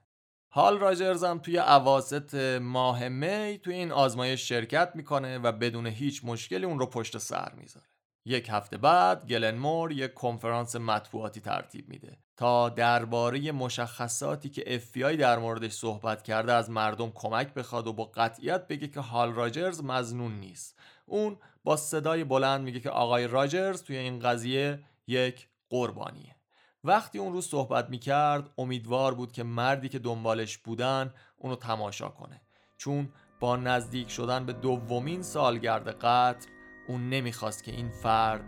هال 0.53 0.79
راجرز 0.79 1.25
هم 1.25 1.39
توی 1.39 1.57
عواست 1.57 2.35
ماه 2.61 3.09
می 3.09 3.59
توی 3.59 3.75
این 3.75 3.93
آزمایش 3.93 4.49
شرکت 4.49 4.93
می‌کنه 4.95 5.39
و 5.39 5.53
بدون 5.53 5.87
هیچ 5.87 6.25
مشکلی 6.25 6.65
اون 6.65 6.79
رو 6.79 6.87
پشت 6.87 7.19
سر 7.19 7.53
می‌ذاره. 7.57 7.87
یک 8.29 8.49
هفته 8.51 8.77
بعد 8.77 9.27
گلنمور 9.27 9.93
یک 9.93 10.15
کنفرانس 10.15 10.77
مطبوعاتی 10.77 11.41
ترتیب 11.41 11.89
میده 11.89 12.19
تا 12.37 12.69
درباره 12.69 13.53
مشخصاتی 13.53 14.49
که 14.49 14.81
FBI 14.81 15.17
در 15.17 15.39
موردش 15.39 15.73
صحبت 15.73 16.23
کرده 16.23 16.53
از 16.53 16.71
مردم 16.71 17.11
کمک 17.11 17.55
بخواد 17.55 17.87
و 17.87 17.93
با 17.93 18.05
قطعیت 18.05 18.69
بگه 18.69 18.89
که 18.89 19.01
هال 19.01 19.33
راجرز 19.33 19.83
مزنون 19.83 20.41
نیست. 20.41 20.79
اون 21.07 21.37
با 21.65 21.77
صدای 21.77 22.25
بلند 22.25 22.61
میگه 22.61 22.81
که 22.81 22.91
آقای 22.91 23.27
راجرز 23.27 23.83
توی 23.83 23.97
این 23.97 24.21
قضیه 24.21 24.85
یک 25.07 25.49
قربانیه. 25.71 26.37
وقتی 26.85 27.19
اون 27.19 27.33
روز 27.33 27.47
صحبت 27.47 27.91
می‌کرد 27.91 28.51
امیدوار 28.59 29.15
بود 29.15 29.33
که 29.33 29.43
مردی 29.43 29.89
که 29.89 29.99
دنبالش 29.99 30.59
بودن 30.59 31.15
اونو 31.37 31.57
تماشا 31.57 32.09
کنه. 32.09 32.41
چون 32.77 33.09
با 33.41 33.57
نزدیک 33.57 34.11
شدن 34.11 34.47
به 34.47 34.53
دومین 34.53 35.23
سالگرد 35.23 35.89
قتل 35.89 36.49
اون 36.89 37.09
نمی‌خواست 37.09 37.65
که 37.65 37.73
این 37.73 37.91
فرد 37.91 38.45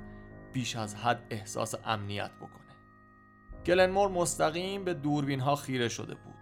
بیش 0.53 0.77
از 0.77 0.95
حد 0.95 1.27
احساس 1.31 1.75
امنیت 1.85 2.31
بکنه. 2.31 2.77
گلنمور 3.67 4.09
مستقیم 4.09 4.85
به 4.85 4.95
دوربین 4.95 5.41
ها 5.41 5.57
خیره 5.57 5.89
شده 5.89 6.15
بود. 6.15 6.35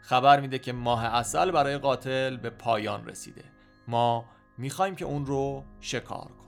خبر 0.00 0.40
میده 0.40 0.58
که 0.58 0.72
ماه 0.72 1.04
اصل 1.04 1.50
برای 1.50 1.78
قاتل 1.78 2.36
به 2.36 2.50
پایان 2.50 3.06
رسیده. 3.06 3.44
ما 3.88 4.24
می‌خوایم 4.58 4.96
که 4.96 5.04
اون 5.04 5.26
رو 5.26 5.64
شکار 5.80 6.32
کنیم. 6.32 6.45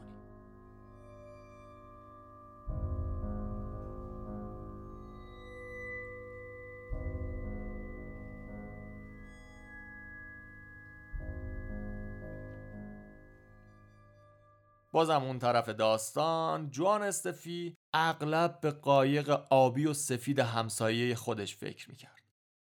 بازم 14.93 15.23
اون 15.23 15.39
طرف 15.39 15.69
داستان 15.69 16.71
جوان 16.71 17.03
استفی 17.03 17.75
اغلب 17.95 18.61
به 18.61 18.71
قایق 18.71 19.31
آبی 19.51 19.87
و 19.87 19.95
سفید 19.95 20.39
همسایه 20.39 21.15
خودش 21.15 21.57
فکر 21.57 21.91
می‌کرد. 21.91 22.23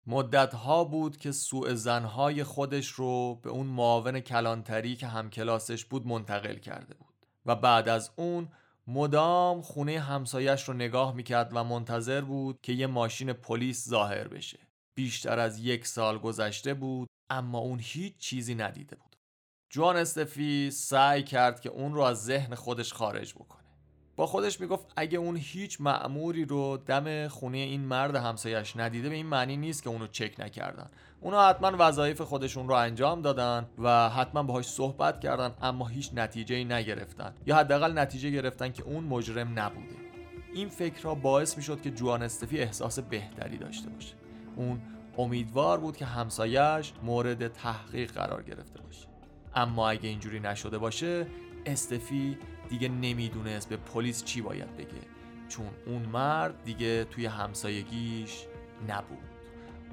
مدت 0.08 0.56
ها 0.56 0.84
بود 0.84 1.18
که 1.18 1.32
سوء 1.32 1.74
زنهای 1.74 2.44
خودش 2.44 2.88
رو 2.88 3.36
به 3.36 3.50
اون 3.50 3.68
معاون 3.68 4.20
کلانتری 4.20 4.96
که 4.96 5.08
همکلاسش 5.08 5.86
بود 5.86 6.08
منتقل 6.08 6.56
کرده 6.56 6.94
بود 6.94 7.14
و 7.46 7.56
بعد 7.56 7.90
از 7.90 8.12
اون 8.16 8.48
مدام 8.88 9.62
خونه 9.62 10.00
همسایش 10.00 10.64
رو 10.64 10.74
نگاه 10.74 11.16
می‌کرد 11.16 11.50
و 11.54 11.64
منتظر 11.64 12.22
بود 12.22 12.62
که 12.62 12.74
یه 12.74 12.88
ماشین 12.88 13.34
پلیس 13.34 13.90
ظاهر 13.90 14.28
بشه. 14.28 14.60
بیشتر 14.96 15.40
از 15.40 15.60
یک 15.60 15.88
سال 15.88 16.18
گذشته 16.18 16.74
بود 16.74 17.10
اما 17.30 17.58
اون 17.58 17.80
هیچ 17.82 18.18
چیزی 18.18 18.56
ندیده 18.56 18.96
بود. 18.96 19.13
جوان 19.74 19.98
استفی 19.98 20.72
سعی 20.72 21.24
کرد 21.24 21.62
که 21.62 21.70
اون 21.70 21.94
رو 21.94 22.02
از 22.02 22.24
ذهن 22.24 22.56
خودش 22.56 22.94
خارج 22.94 23.34
بکنه. 23.34 23.62
با 24.16 24.28
خودش 24.28 24.60
می‌گفت 24.60 24.86
اگه 24.96 25.18
اون 25.18 25.36
هیچ 25.36 25.82
معموری 25.82 26.46
رو 26.46 26.78
دم 26.86 27.28
خونه 27.28 27.58
این 27.58 27.82
مرد 27.82 28.16
همسایش 28.16 28.76
ندیده 28.76 29.10
به 29.10 29.16
این 29.16 29.26
معنی 29.26 29.58
نیست 29.58 29.84
که 29.84 29.90
اونو 29.90 30.08
چک 30.08 30.36
نکردن. 30.40 30.90
اونا 31.22 31.50
حتما 31.50 31.72
وظایف 31.80 32.22
خودشون 32.22 32.68
رو 32.68 32.74
انجام 32.76 33.22
دادن 33.22 33.66
و 33.78 34.10
حتما 34.10 34.44
باهاش 34.44 34.66
صحبت 34.66 35.20
کردن 35.20 35.54
اما 35.62 35.88
هیچ 35.88 36.12
نتیجه 36.14 36.56
ای 36.56 36.66
نگرفتن. 36.66 37.34
یا 37.46 37.56
حداقل 37.56 38.00
نتیجه 38.00 38.30
گرفتن 38.30 38.72
که 38.72 38.84
اون 38.84 39.04
مجرم 39.04 39.60
نبوده. 39.60 39.96
این 40.54 40.70
فکرها 40.70 41.16
باعث 41.16 41.58
می‌شد 41.58 41.82
که 41.82 41.92
جوان 41.92 42.24
استفی 42.24 42.60
احساس 42.60 43.00
بهتری 43.00 43.58
داشته 43.58 43.90
باشه. 43.90 44.16
اون 44.56 44.82
امیدوار 45.18 45.80
بود 45.80 45.98
که 45.98 46.06
همسایش 46.06 46.94
مورد 47.04 47.48
تحقیق 47.48 48.12
قرار 48.12 48.44
گرفته 48.44 48.82
باشه. 48.82 49.13
اما 49.56 49.90
اگه 49.90 50.10
اینجوری 50.10 50.40
نشده 50.40 50.78
باشه 50.78 51.28
استفی 51.66 52.38
دیگه 52.70 52.90
نمی‌دونست 52.90 53.70
به 53.70 53.78
پلیس 53.78 54.24
چی 54.24 54.42
باید 54.42 54.78
بگه. 54.78 54.88
چون 55.50 55.70
اون 55.86 56.02
مرد 56.02 56.64
دیگه 56.64 57.04
توی 57.04 57.26
همسایگیش 57.26 58.46
نبود. 58.88 59.18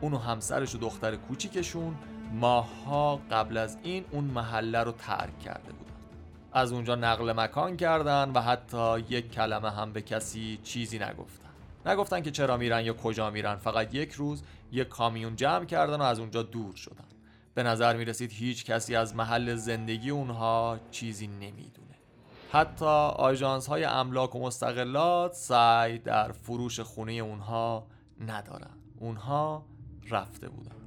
اون 0.01 0.15
و 0.15 0.19
همسرش 0.19 0.75
و 0.75 0.79
دختر 0.79 1.17
کوچیکشون 1.17 1.95
ماها 2.33 3.21
قبل 3.31 3.57
از 3.57 3.79
این 3.83 4.05
اون 4.11 4.25
محله 4.25 4.83
رو 4.83 4.93
ترک 4.93 5.39
کرده 5.39 5.73
بودن. 5.73 5.91
از 6.53 6.73
اونجا 6.73 6.95
نقل 6.95 7.33
مکان 7.33 7.77
کردن 7.77 8.31
و 8.35 8.41
حتی 8.41 8.99
یک 8.99 9.33
کلمه 9.33 9.71
هم 9.71 9.93
به 9.93 10.03
کسی 10.03 10.61
چیزی 10.63 10.99
نگفتن. 10.99 11.51
نگفتن 11.87 12.21
که 12.23 12.31
چرا 12.31 12.57
میرن 12.57 12.85
یا 12.85 12.93
کجا 12.93 13.31
میرن. 13.31 13.57
فقط 13.57 13.95
یک 13.95 14.13
روز 14.13 14.43
یک 14.73 14.89
کامیون 14.89 15.37
جمع 15.37 15.65
کردن 15.65 15.97
و 15.97 16.03
از 16.03 16.19
اونجا 16.19 16.43
دور 16.43 16.77
شدن. 16.77 17.10
به 17.63 17.69
نظر 17.69 17.97
می 17.97 18.05
رسید 18.05 18.33
هیچ 18.33 18.65
کسی 18.65 18.97
از 18.97 19.17
محل 19.17 19.55
زندگی 19.55 20.11
اونها 20.11 20.79
چیزی 20.91 21.27
نمی‌دونه. 21.27 21.95
حتی 22.53 22.85
آژانس 22.85 23.67
های 23.67 23.85
املاک 23.85 24.35
و 24.35 24.41
مستقلات 24.41 25.35
سعی 25.35 25.99
در 25.99 26.33
فروش 26.33 26.81
خونه 26.81 27.13
اونها 27.13 27.87
ندارن. 28.21 28.77
اونها 28.99 29.65
رفته 30.11 30.49
بودن. 30.49 30.80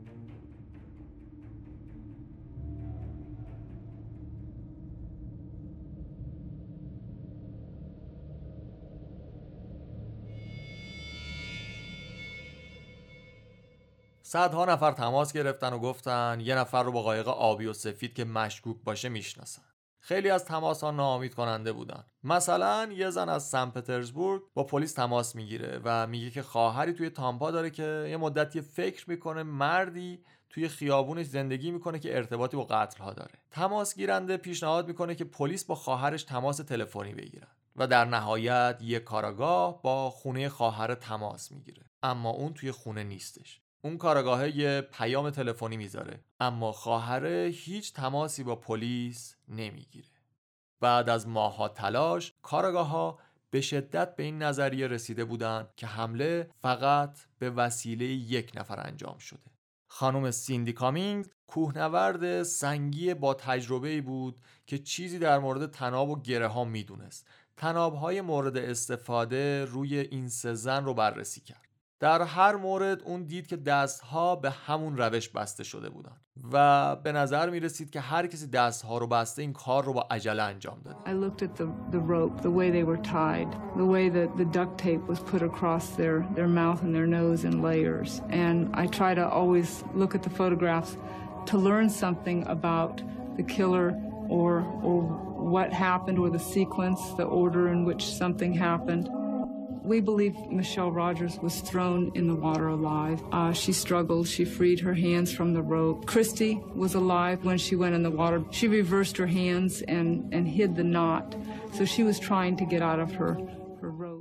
صدها 14.33 14.65
نفر 14.65 14.91
تماس 14.91 15.33
گرفتن 15.33 15.73
و 15.73 15.79
گفتن 15.79 16.37
یه 16.41 16.55
نفر 16.55 16.83
رو 16.83 16.91
با 16.91 17.01
قایق 17.01 17.27
آبی 17.27 17.65
و 17.65 17.73
سفید 17.73 18.13
که 18.13 18.25
مشکوک 18.25 18.77
باشه 18.83 19.09
می‌شناسن. 19.09 19.61
خیلی 19.99 20.29
از 20.29 20.45
تماس 20.45 20.83
ها 20.83 20.91
ناامید 20.91 21.35
کننده 21.35 21.73
بودن. 21.73 22.03
مثلا 22.23 22.89
یه 22.91 23.09
زن 23.09 23.29
از 23.29 23.43
سن 23.43 23.69
پترزبورگ 23.69 24.41
با 24.53 24.63
پلیس 24.63 24.93
تماس 24.93 25.35
می‌گیره 25.35 25.81
و 25.83 26.07
میگه 26.07 26.31
که 26.31 26.41
خواهری 26.41 26.93
توی 26.93 27.09
تامپا 27.09 27.51
داره 27.51 27.69
که 27.69 28.07
یه 28.09 28.17
مدتی 28.17 28.61
فکر 28.61 29.09
می‌کنه 29.09 29.43
مردی 29.43 30.23
توی 30.49 30.67
خیابونش 30.67 31.25
زندگی 31.25 31.71
می‌کنه 31.71 31.99
که 31.99 32.17
ارتباطی 32.17 32.57
با 32.57 32.63
قتل 32.63 33.03
ها 33.03 33.13
داره. 33.13 33.33
تماس 33.51 33.95
گیرنده 33.95 34.37
پیشنهاد 34.37 34.87
می‌کنه 34.87 35.15
که 35.15 35.25
پلیس 35.25 35.65
با 35.65 35.75
خواهرش 35.75 36.23
تماس 36.23 36.57
تلفنی 36.57 37.13
بگیرن 37.13 37.47
و 37.75 37.87
در 37.87 38.05
نهایت 38.05 38.77
یک 38.81 39.03
کاراگاه 39.03 39.81
با 39.81 40.09
خونه 40.09 40.49
خواهر 40.49 40.95
تماس 40.95 41.51
می‌گیره. 41.51 41.83
اما 42.03 42.29
اون 42.29 42.53
توی 42.53 42.71
خونه 42.71 43.03
نیستش. 43.03 43.62
اون 43.85 43.97
کارگاهه 43.97 44.81
پیام 44.81 45.29
تلفنی 45.29 45.77
می‌ذاره 45.77 46.19
اما 46.39 46.71
خواهره 46.71 47.51
هیچ 47.53 47.93
تماسی 47.93 48.43
با 48.43 48.55
پلیس 48.55 49.35
نمی‌گیره. 49.47 50.07
بعد 50.79 51.09
از 51.09 51.27
ماها 51.27 51.67
تلاش 51.67 52.33
کارگاه 52.41 52.87
ها 52.87 53.19
به 53.49 53.61
شدت 53.61 54.15
به 54.15 54.23
این 54.23 54.41
نظریه 54.41 54.87
رسیده 54.87 55.25
بودند 55.25 55.69
که 55.75 55.87
حمله 55.87 56.49
فقط 56.61 57.19
به 57.39 57.49
وسیله 57.49 58.05
یک 58.05 58.51
نفر 58.55 58.87
انجام 58.87 59.17
شده. 59.17 59.51
خانم 59.87 60.31
سیندی 60.31 60.73
کامینگ 60.73 61.25
کوهنورد 61.47 62.43
سنگی 62.43 63.13
با 63.13 63.33
تجربه 63.33 64.01
بود 64.01 64.39
که 64.65 64.77
چیزی 64.77 65.19
در 65.19 65.39
مورد 65.39 65.71
تناب 65.71 66.09
و 66.09 66.21
گره 66.21 66.47
ها 66.47 66.63
می‌دونست. 66.63 67.27
تناب 67.57 67.95
های 67.95 68.21
مورد 68.21 68.57
استفاده 68.57 69.65
روی 69.65 69.97
این 69.97 70.29
سه 70.29 70.53
زن 70.53 70.85
رو 70.85 70.93
بررسی 70.93 71.41
کرد. 71.41 71.62
در 72.03 72.21
هر 72.21 72.55
مورد 72.55 73.01
اون 73.03 73.23
دید 73.23 73.47
که 73.47 73.57
دستها 73.57 74.35
به 74.35 74.49
همون 74.49 74.97
روش 74.97 75.29
بسته 75.29 75.63
شده 75.63 75.89
بودن 75.89 76.11
و 76.53 76.95
به 76.95 77.11
نظر 77.11 77.49
می 77.49 77.59
رسید 77.59 77.89
که 77.89 77.99
هر 77.99 78.27
کسی 78.27 78.47
دستها 78.47 78.97
رو 78.97 79.07
بسته 79.07 79.41
این 79.41 79.53
کار 79.53 79.83
رو 79.83 79.93
با 79.93 80.07
عجله 80.11 80.43
انجام 80.43 80.77
داده 80.85 80.97
I 81.05 81.13
looked 81.13 81.41
at 81.41 81.55
the, 81.55 81.67
the 81.91 81.99
rope, 81.99 82.41
the 82.41 82.51
way 82.51 82.71
they 82.71 82.83
were 82.83 82.97
tied, 82.97 83.51
the 83.77 83.85
way 83.85 84.09
that 84.09 84.37
the 84.37 84.45
duct 84.45 84.77
tape 84.77 85.03
was 85.07 85.19
put 85.19 85.41
across 85.41 85.85
their, 85.99 86.27
their 86.35 86.47
mouth 86.47 86.81
and 86.85 86.93
their 86.97 87.07
nose 87.19 87.45
in 87.49 87.61
layers. 87.61 88.21
And 88.29 88.57
I 88.83 88.85
try 88.99 89.11
to 89.21 89.25
always 89.39 89.69
look 90.01 90.13
at 90.17 90.23
the 90.27 90.33
photographs 90.41 90.91
to 91.49 91.55
learn 91.57 91.89
something 91.89 92.39
about 92.57 92.95
the 93.37 93.43
killer 93.55 93.87
or, 94.37 94.51
or 94.87 94.97
what 95.55 95.71
happened 95.71 96.17
or 96.23 96.29
the 96.37 96.43
sequence, 96.55 96.99
the 97.21 97.27
order 97.41 97.63
in 97.73 97.79
which 97.85 98.03
something 98.21 98.51
happened. 98.69 99.05
We 99.83 99.99
believe 99.99 100.35
Michelle 100.49 100.91
Rogers 100.91 101.37
was 101.39 101.59
thrown 101.59 102.11
in 102.15 102.25
the 102.27 102.35
water 102.35 102.67
alive. 102.69 103.21
Uh, 103.31 103.51
she 103.51 103.73
struggled. 103.73 104.27
She 104.27 104.45
freed 104.45 104.79
her 104.79 104.93
hands 104.93 105.33
from 105.33 105.53
the 105.53 105.61
rope. 105.61 106.05
Christy 106.05 106.53
was 106.83 106.95
alive 106.95 107.43
when 107.43 107.57
she 107.57 107.75
went 107.75 107.93
in 107.93 108.03
the 108.03 108.15
water. 108.21 108.39
She 108.51 108.67
reversed 108.67 109.17
her 109.17 109.27
hands 109.27 109.81
and, 109.81 110.33
and 110.33 110.47
hid 110.47 110.75
the 110.75 110.83
knot. 110.95 111.35
So 111.73 111.83
she 111.83 112.03
was 112.03 112.17
trying 112.19 112.55
to 112.57 112.65
get 112.65 112.81
out 112.81 112.99
of 112.99 113.11
her 113.13 113.37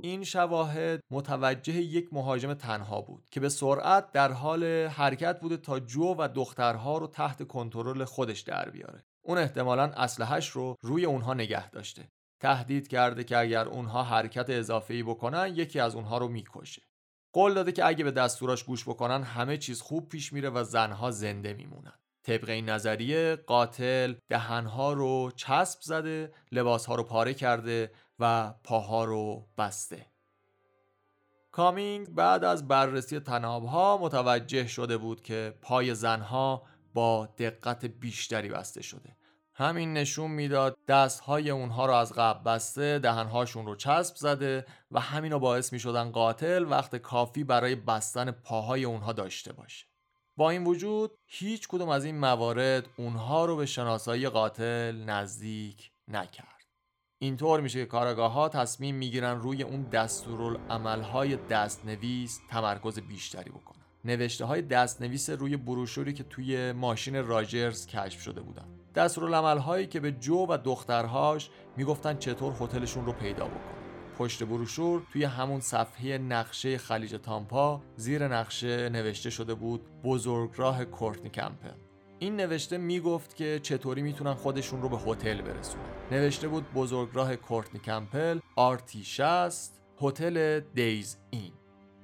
این 0.01 0.23
شواهد 0.23 1.01
متوجه 1.11 1.73
یک 1.73 2.13
مهاجم 2.13 2.53
تنها 2.53 3.01
بود 3.01 3.27
که 3.31 3.39
به 3.39 3.49
سرعت 3.49 4.11
در 4.11 4.31
حال 4.31 4.63
حرکت 4.87 5.39
بوده 5.39 5.57
تا 5.57 5.79
جو 5.79 6.15
و 6.17 6.29
دخترها 6.35 6.97
رو 6.97 7.07
تحت 7.07 7.47
کنترل 7.47 8.03
خودش 8.03 8.41
در 8.41 8.69
بیاره. 8.69 9.03
اون 9.21 9.37
احتمالا 9.37 9.83
اسلحهش 9.83 10.49
رو 10.49 10.77
روی 10.81 11.05
اونها 11.05 11.33
نگه 11.33 11.69
داشته. 11.69 12.03
تهدید 12.43 12.87
کرده 12.87 13.23
که 13.23 13.37
اگر 13.37 13.65
اونها 13.65 14.03
حرکت 14.03 14.49
اضافه‌ای 14.49 15.03
بکنن 15.03 15.53
یکی 15.55 15.79
از 15.79 15.95
اونها 15.95 16.17
رو 16.17 16.27
می‌کشه. 16.27 16.81
قول 17.33 17.53
داده 17.53 17.71
که 17.71 17.85
اگه 17.85 18.03
به 18.03 18.11
دستوراش 18.11 18.63
گوش 18.63 18.83
بکنن 18.83 19.23
همه 19.23 19.57
چیز 19.57 19.81
خوب 19.81 20.09
پیش 20.09 20.33
میره 20.33 20.49
و 20.49 20.63
زنها 20.63 21.11
زنده 21.11 21.53
میمونن. 21.53 21.93
طبق 22.23 22.49
این 22.49 22.69
نظریه 22.69 23.35
قاتل 23.35 24.13
دهنها 24.29 24.93
رو 24.93 25.31
چسب 25.35 25.79
زده 25.81 26.33
لباسها 26.51 26.95
رو 26.95 27.03
پاره 27.03 27.33
کرده 27.33 27.91
و 28.19 28.53
پاها 28.63 29.05
رو 29.05 29.47
بسته. 29.57 30.05
کامینگ 31.51 32.09
بعد 32.09 32.43
از 32.43 32.67
بررسی 32.67 33.19
تنابها 33.19 33.97
متوجه 33.97 34.67
شده 34.67 34.97
بود 34.97 35.21
که 35.21 35.53
پای 35.61 35.95
زنها 35.95 36.63
با 36.93 37.25
دقت 37.25 37.85
بیشتری 37.85 38.49
بسته 38.49 38.81
شده. 38.81 39.17
همین 39.55 39.93
نشون 39.93 40.31
می‌داد 40.31 40.77
دستهای 40.87 41.49
اونها 41.49 41.85
رو 41.85 41.93
از 41.93 42.13
قبل 42.13 42.43
بسته 42.43 42.99
دهنهاشون 42.99 43.65
رو 43.65 43.75
چسب 43.75 44.15
زده 44.15 44.65
و 44.91 44.99
همین 44.99 45.31
رو 45.31 45.39
باعث 45.39 45.73
می 45.73 45.79
شدن 45.79 46.11
قاتل 46.11 46.65
وقت 46.69 46.95
کافی 46.95 47.43
برای 47.43 47.75
بستن 47.75 48.31
پاهای 48.31 48.83
اونها 48.83 49.13
داشته 49.13 49.53
باشه. 49.53 49.85
با 50.37 50.49
این 50.49 50.63
وجود 50.63 51.11
هیچ 51.25 51.67
کدوم 51.67 51.89
از 51.89 52.05
این 52.05 52.19
موارد 52.19 52.89
اونها 52.97 53.45
رو 53.45 53.55
به 53.55 53.65
شناسایی 53.65 54.29
قاتل 54.29 55.03
نزدیک 55.03 55.91
نکرد. 56.07 56.47
اینطور 57.19 57.61
میشه 57.61 57.79
که 57.79 57.85
کارگاه 57.85 58.31
ها 58.31 58.49
تصمیم 58.49 58.95
می‌گیرن 58.95 59.39
روی 59.41 59.63
اون 59.63 59.83
دستورالعملهای 59.83 61.35
دستنویس 61.35 62.39
تمرکز 62.49 62.99
بیشتری 62.99 63.49
بکنن. 63.49 63.83
نوشته 64.05 64.45
های 64.45 64.61
دستنویس 64.61 65.29
روی 65.29 65.57
بروشوری 65.57 66.13
که 66.13 66.23
توی 66.23 66.71
ماشین 66.71 67.27
راجرز 67.27 67.87
کشف 67.87 68.21
شده 68.21 68.41
بودن. 68.41 68.82
دستورالعمل 68.95 69.57
هایی 69.57 69.87
که 69.87 69.99
به 69.99 70.11
جو 70.11 70.45
و 70.49 70.57
دخترهاش 70.63 71.49
می‌گفتن 71.77 72.17
چطور 72.17 72.53
هتلشون 72.59 73.05
رو 73.05 73.13
پیدا 73.13 73.45
بکنن 73.45 73.83
پشت 74.17 74.43
بروشور 74.43 75.01
توی 75.13 75.23
همون 75.23 75.59
صفحه 75.59 76.17
نقشه 76.17 76.77
خلیج 76.77 77.15
تامپا 77.23 77.81
زیر 77.95 78.27
نقشه 78.27 78.89
نوشته 78.89 79.29
شده 79.29 79.53
بود 79.53 79.81
بزرگراه 80.03 80.85
کورتنی 80.85 81.29
کمپل 81.29 81.73
این 82.19 82.35
نوشته 82.35 82.77
می‌گفت 82.77 83.35
که 83.35 83.59
چطوری 83.63 84.01
می‌تونن 84.01 84.33
خودشون 84.33 84.81
رو 84.81 84.89
به 84.89 84.97
هتل 84.97 85.41
برسونن. 85.41 85.83
نوشته 86.11 86.47
بود 86.47 86.73
بزرگراه 86.73 87.35
کورتنی 87.35 87.79
کمپل 87.79 88.39
آرتی 88.55 89.03
60 89.03 89.81
هتل 90.01 90.59
دیز 90.59 91.17
این. 91.29 91.51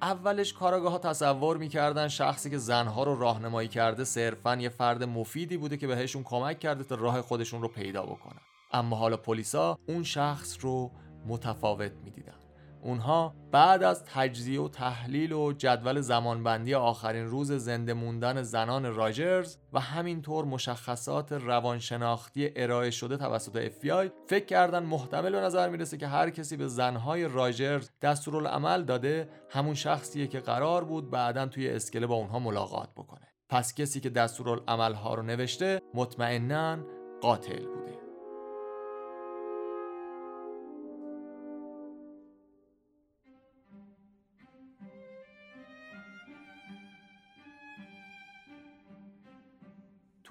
اولش 0.02 0.52
کاراگاه 0.52 0.92
ها 0.92 0.98
تصور 0.98 1.56
می‌کردن 1.56 2.08
شخصی 2.08 2.50
که 2.50 2.58
زنها 2.58 3.02
رو 3.02 3.20
راهنمایی 3.20 3.68
کرده 3.68 4.04
صرفا 4.04 4.56
یه 4.56 4.68
فرد 4.68 5.04
مفیدی 5.04 5.56
بوده 5.56 5.76
که 5.76 5.86
بهشون 5.86 6.22
کمک 6.22 6.58
کرده 6.58 6.84
تا 6.84 6.94
راه 6.94 7.22
خودشون 7.22 7.62
رو 7.62 7.68
پیدا 7.68 8.02
بکنن. 8.02 8.40
اما 8.72 8.96
حالا 8.96 9.16
پلیسا 9.16 9.78
اون 9.88 10.02
شخص 10.02 10.56
رو 10.60 10.90
متفاوت 11.26 11.92
می‌دیدن. 12.04 12.39
اونها 12.82 13.34
بعد 13.52 13.82
از 13.82 14.04
تجزیه 14.04 14.60
و 14.60 14.68
تحلیل 14.68 15.32
و 15.32 15.52
جدول 15.52 16.00
زمانبندی 16.00 16.74
آخرین 16.74 17.26
روز 17.26 17.52
زنده 17.52 17.94
موندن 17.94 18.42
زنان 18.42 18.94
راجرز 18.94 19.56
و 19.72 19.80
همینطور 19.80 20.44
مشخصات 20.44 21.32
روانشناختی 21.32 22.50
ارائه 22.56 22.90
شده 22.90 23.16
توسط 23.16 23.68
FBI 23.68 24.10
فکر 24.26 24.44
کردن 24.44 24.82
محتمل 24.82 25.32
به 25.32 25.40
نظر 25.40 25.68
می‌رسه 25.68 25.96
که 25.96 26.06
هر 26.06 26.30
کسی 26.30 26.56
به 26.56 26.68
زنهای 26.68 27.28
راجرز 27.28 27.90
دستورالعمل 28.02 28.84
داده 28.84 29.28
همون 29.50 29.74
شخصیه 29.74 30.26
که 30.26 30.40
قرار 30.40 30.84
بود 30.84 31.10
بعدا 31.10 31.46
توی 31.46 31.70
اسکله 31.70 32.06
با 32.06 32.14
اونها 32.14 32.38
ملاقات 32.38 32.88
بکنه. 32.96 33.26
پس 33.48 33.74
کسی 33.74 34.00
که 34.00 34.10
دستورالعمل 34.10 34.94
ها 34.94 35.14
رو 35.14 35.22
نوشته 35.22 35.80
مطمئنا 35.94 36.78
قاتل 37.20 37.64
بوده 37.66 37.79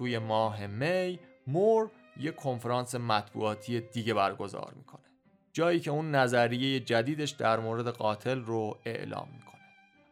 توی 0.00 0.18
ماه 0.18 0.66
می 0.66 1.18
مور 1.46 1.90
یه 2.20 2.30
کنفرانس 2.32 2.94
مطبوعاتی 2.94 3.80
دیگه 3.80 4.14
برگزار 4.14 4.72
می‌کنه. 4.76 5.04
جایی 5.52 5.80
که 5.80 5.90
اون 5.90 6.14
نظریه 6.14 6.80
جدیدش 6.80 7.30
در 7.30 7.60
مورد 7.60 7.88
قاتل 7.88 8.40
رو 8.40 8.78
اعلام 8.84 9.28
می‌کنه. 9.32 9.60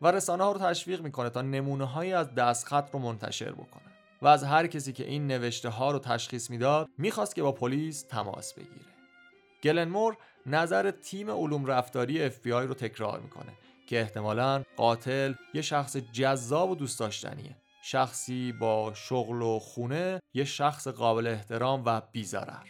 و 0.03 0.11
رسانه 0.11 0.45
ها 0.45 0.53
رو 0.53 0.59
تشویق 0.59 1.03
می‌کنه 1.03 1.31
تا 1.31 1.43
نمونه 1.43 1.85
هایی 1.85 2.13
از 2.13 2.35
دستخط 2.35 2.91
رو 2.93 2.99
منتشر 2.99 3.53
بکنه. 3.53 3.83
و 4.23 4.27
از 4.27 4.45
هر 4.45 4.67
کسی 4.67 4.93
که 4.93 5.05
این 5.05 5.27
نوشته 5.27 5.69
ها 5.69 5.91
رو 5.91 5.99
تشخیص 5.99 6.51
می‌داد 6.51 6.89
می‌خواست 6.99 7.35
که 7.35 7.43
با 7.43 7.53
پلیس 7.53 8.03
تماس 8.03 8.55
بگیره. 8.55 8.93
گلن 9.63 9.89
مور 9.89 10.17
نظر 10.47 10.91
تیم 10.91 11.31
علوم 11.31 11.67
رفتاری 11.67 12.31
FBI 12.31 12.47
رو 12.47 12.75
تکرار 12.75 13.21
می‌کنه 13.21 13.53
که 13.87 14.01
احتمالا 14.01 14.63
قاتل 14.77 15.35
یه 15.55 15.63
شخص 15.63 15.97
جذاب 15.97 16.71
و 16.71 16.75
دوست 16.75 16.99
داشتنیه. 17.01 17.57
شخصی 17.83 18.53
با 18.53 18.93
شغل 18.95 19.43
و 19.43 19.59
خونه 19.59 20.21
یه 20.35 20.45
شخص 20.45 20.89
قابل 20.89 21.27
احترام 21.27 21.83
و 21.87 22.03
بیزرر 22.13 22.67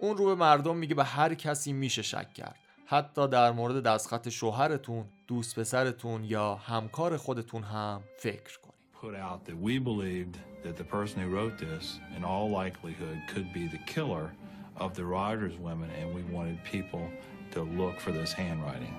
اون 0.00 0.16
رو 0.16 0.26
به 0.26 0.34
مردم 0.34 0.76
میگه 0.76 0.94
به 0.94 1.04
هر 1.04 1.34
کسی 1.34 1.72
میشه 1.72 2.02
شک 2.02 2.34
کرد 2.34 2.56
حتی 2.86 3.28
در 3.28 3.52
مورد 3.52 3.82
دستخط 3.82 4.28
شوهرتون 4.28 5.04
دوست 5.26 5.58
پسرتون 5.58 6.24
یا 6.24 6.54
همکار 6.54 7.16
خودتون 7.16 7.62
هم 7.62 8.02
فکر 8.18 8.58
کنید 8.60 8.76
put 9.02 9.14
out 9.14 9.44
that 9.44 9.56
we 9.68 9.78
believed 9.78 10.36
that 10.64 10.76
the 10.76 10.84
person 10.84 11.20
who 11.22 11.28
wrote 11.36 11.58
this 11.58 12.00
in 12.16 12.24
all 12.24 12.48
likelihood 12.62 13.18
could 13.32 13.52
be 13.52 13.64
the 13.68 13.82
killer 13.92 14.32
of 14.84 14.94
the 14.94 15.04
Rogers 15.04 15.56
women 15.58 15.90
and 15.98 16.14
we 16.14 16.22
wanted 16.34 16.58
people 16.64 17.04
to 17.52 17.62
look 17.62 18.00
for 18.00 18.12
this 18.12 18.32
handwriting. 18.32 18.94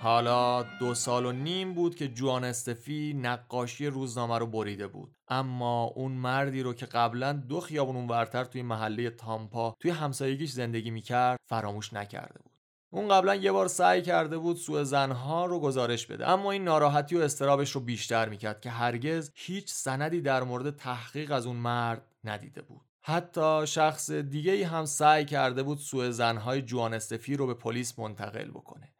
حالا 0.00 0.62
دو 0.62 0.94
سال 0.94 1.26
و 1.26 1.32
نیم 1.32 1.74
بود 1.74 1.94
که 1.94 2.08
جوان 2.08 2.44
استفی 2.44 3.14
نقاشی 3.14 3.86
روزنامه 3.86 4.38
رو 4.38 4.46
بریده 4.46 4.86
بود. 4.86 5.16
اما 5.28 5.84
اون 5.84 6.12
مردی 6.12 6.62
رو 6.62 6.74
که 6.74 6.86
قبلا 6.86 7.32
دو 7.32 7.60
خیابون 7.60 7.96
اونورتر 7.96 8.44
توی 8.44 8.62
محله 8.62 9.10
تامپا 9.10 9.74
توی 9.80 9.90
همسایگیش 9.90 10.50
زندگی 10.50 10.90
می‌کرد 10.90 11.38
فراموش 11.48 11.92
نکرده 11.92 12.38
بود. 12.42 12.52
اون 12.90 13.08
قبلا 13.08 13.34
یه 13.34 13.52
بار 13.52 13.68
سعی 13.68 14.02
کرده 14.02 14.38
بود 14.38 14.56
سوء 14.56 14.82
زنها 14.82 15.46
رو 15.46 15.60
گزارش 15.60 16.06
بده 16.06 16.28
اما 16.28 16.50
این 16.50 16.64
ناراحتی 16.64 17.16
و 17.16 17.20
استرابش 17.20 17.70
رو 17.70 17.80
بیشتر 17.80 18.28
می‌کرد 18.28 18.60
که 18.60 18.70
هرگز 18.70 19.30
هیچ 19.34 19.70
سندی 19.72 20.20
در 20.20 20.42
مورد 20.42 20.76
تحقیق 20.76 21.32
از 21.32 21.46
اون 21.46 21.56
مرد 21.56 22.02
ندیده 22.24 22.62
بود. 22.62 22.80
حتی 23.00 23.66
شخص 23.66 24.10
دیگه 24.10 24.66
هم 24.66 24.84
سعی 24.84 25.24
کرده 25.24 25.62
بود 25.62 25.78
سوء 25.78 26.10
زنهای 26.10 26.62
جوان 26.62 26.94
استفی 26.94 27.36
رو 27.36 27.46
به 27.46 27.54
پلیس 27.54 27.98
منتقل 27.98 28.50
بکنه. 28.50 28.92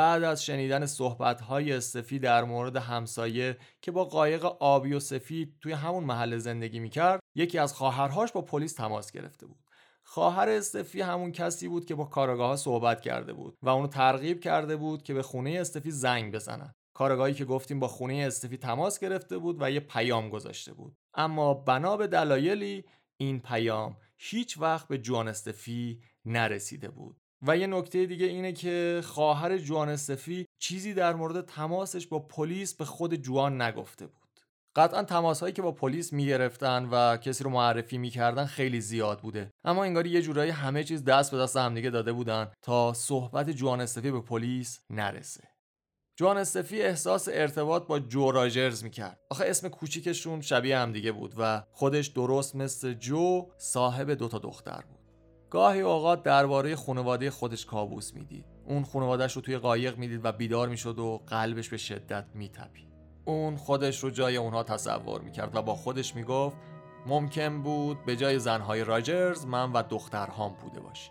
بعد 0.00 0.24
از 0.24 0.44
شنیدن 0.44 0.86
صحبت‌های 0.86 1.72
استفی 1.72 2.18
در 2.18 2.44
مورد 2.44 2.76
همسایه 2.76 3.56
که 3.82 3.90
با 3.90 4.04
قایق 4.04 4.44
آبی 4.44 4.92
و 4.92 5.00
سفید 5.00 5.56
توی 5.60 5.72
همون 5.72 6.04
محل 6.04 6.36
زندگی 6.36 6.80
می‌کرد 6.80 7.20
یکی 7.34 7.58
از 7.58 7.74
خواهرهاش 7.74 8.32
با 8.32 8.42
پلیس 8.42 8.74
تماس 8.74 9.12
گرفته 9.12 9.46
بود. 9.46 9.58
خواهر 10.04 10.48
استفی 10.48 11.00
همون 11.00 11.32
کسی 11.32 11.68
بود 11.68 11.84
که 11.84 11.94
با 11.94 12.04
کارگاه 12.04 12.56
صحبت 12.56 13.00
کرده 13.00 13.32
بود 13.32 13.58
و 13.62 13.68
اونو 13.68 13.86
ترغیب 13.86 14.40
کرده 14.40 14.76
بود 14.76 15.02
که 15.02 15.14
به 15.14 15.22
خونه 15.22 15.50
استفی 15.50 15.90
زنگ 15.90 16.34
بزنن. 16.34 16.72
کارگاهی 16.94 17.34
که 17.34 17.44
گفتیم 17.44 17.80
با 17.80 17.88
خونه 17.88 18.14
استفی 18.14 18.56
تماس 18.56 18.98
گرفته 18.98 19.38
بود 19.38 19.56
و 19.62 19.70
یه 19.70 19.80
پیام 19.80 20.30
گذاشته 20.30 20.72
بود. 20.72 20.96
اما 21.14 21.54
بنا 21.54 21.96
به 21.96 22.06
دلایلی 22.06 22.84
این 23.16 23.40
پیام 23.40 23.96
هیچ 24.18 24.58
وقت 24.58 24.88
به 24.88 24.98
جوان 24.98 25.28
استفی 25.28 26.00
نرسیده 26.24 26.88
بود. 26.88 27.19
و 27.46 27.56
یه 27.56 27.66
نکته 27.66 28.06
دیگه 28.06 28.26
اینه 28.26 28.52
که 28.52 29.00
خواهر 29.04 29.58
جوان 29.58 29.88
استفی 29.88 30.46
چیزی 30.58 30.94
در 30.94 31.14
مورد 31.14 31.46
تماسش 31.46 32.06
با 32.06 32.18
پلیس 32.18 32.74
به 32.74 32.84
خود 32.84 33.14
جوان 33.14 33.62
نگفته 33.62 34.06
بود. 34.06 34.20
قطعا 34.76 35.02
تماس 35.02 35.40
هایی 35.40 35.52
که 35.52 35.62
با 35.62 35.72
پلیس 35.72 36.12
می‌گرفتن 36.12 36.88
و 36.90 37.16
کسی 37.16 37.44
رو 37.44 37.50
معرفی 37.50 37.98
می‌کردن 37.98 38.46
خیلی 38.46 38.80
زیاد 38.80 39.20
بوده. 39.20 39.50
اما 39.64 39.84
انگاری 39.84 40.10
یه 40.10 40.22
جورایی 40.22 40.50
همه 40.50 40.84
چیز 40.84 41.04
دست 41.04 41.30
به 41.30 41.38
دست 41.38 41.56
همدیگه 41.56 41.90
داده 41.90 42.12
بودن 42.12 42.52
تا 42.62 42.92
صحبت 42.92 43.50
جوان 43.50 43.80
استفی 43.80 44.10
به 44.10 44.20
پلیس 44.20 44.80
نرسه. 44.90 45.48
جوان 46.18 46.38
استفی 46.38 46.82
احساس 46.82 47.28
ارتباط 47.32 47.86
با 47.86 47.98
جو 47.98 48.30
راجرز 48.30 48.84
می‌کرد. 48.84 49.20
آخه 49.30 49.44
اسم 49.44 49.68
کوچیکشون 49.68 50.40
شبیه 50.40 50.78
همدیگه 50.78 51.12
بود 51.12 51.34
و 51.38 51.62
خودش 51.70 52.06
درست 52.06 52.56
مثل 52.56 52.92
جو 52.92 53.46
صاحب 53.58 54.10
دوتا 54.10 54.38
دختر 54.38 54.84
بود. 54.88 54.99
گاهی 55.50 55.80
اوقات 55.80 56.22
درباره 56.22 56.76
خانواده 56.76 57.30
خودش 57.30 57.66
کابوس 57.66 58.14
می‌دید. 58.14 58.44
اون 58.64 58.84
خانوادهش 58.84 59.32
رو 59.32 59.42
توی 59.42 59.58
قایق 59.58 59.98
می‌دید 59.98 60.20
و 60.24 60.32
بیدار 60.32 60.68
می‌شد 60.68 60.98
و 60.98 61.20
قلبش 61.26 61.68
به 61.68 61.76
شدت 61.76 62.24
میتپید. 62.34 62.88
اون 63.24 63.56
خودش 63.56 63.98
رو 63.98 64.10
جای 64.10 64.36
اونها 64.36 64.62
تصور 64.62 65.20
می‌کرد 65.20 65.56
و 65.56 65.62
با 65.62 65.74
خودش 65.74 66.14
می‌گفت 66.14 66.56
ممکن 67.06 67.62
بود 67.62 68.04
به 68.04 68.16
جای 68.16 68.38
زنهای 68.38 68.84
راجرز 68.84 69.46
من 69.46 69.72
و 69.72 69.82
دخترهام 69.82 70.54
بوده 70.62 70.80
باشی 70.80 71.10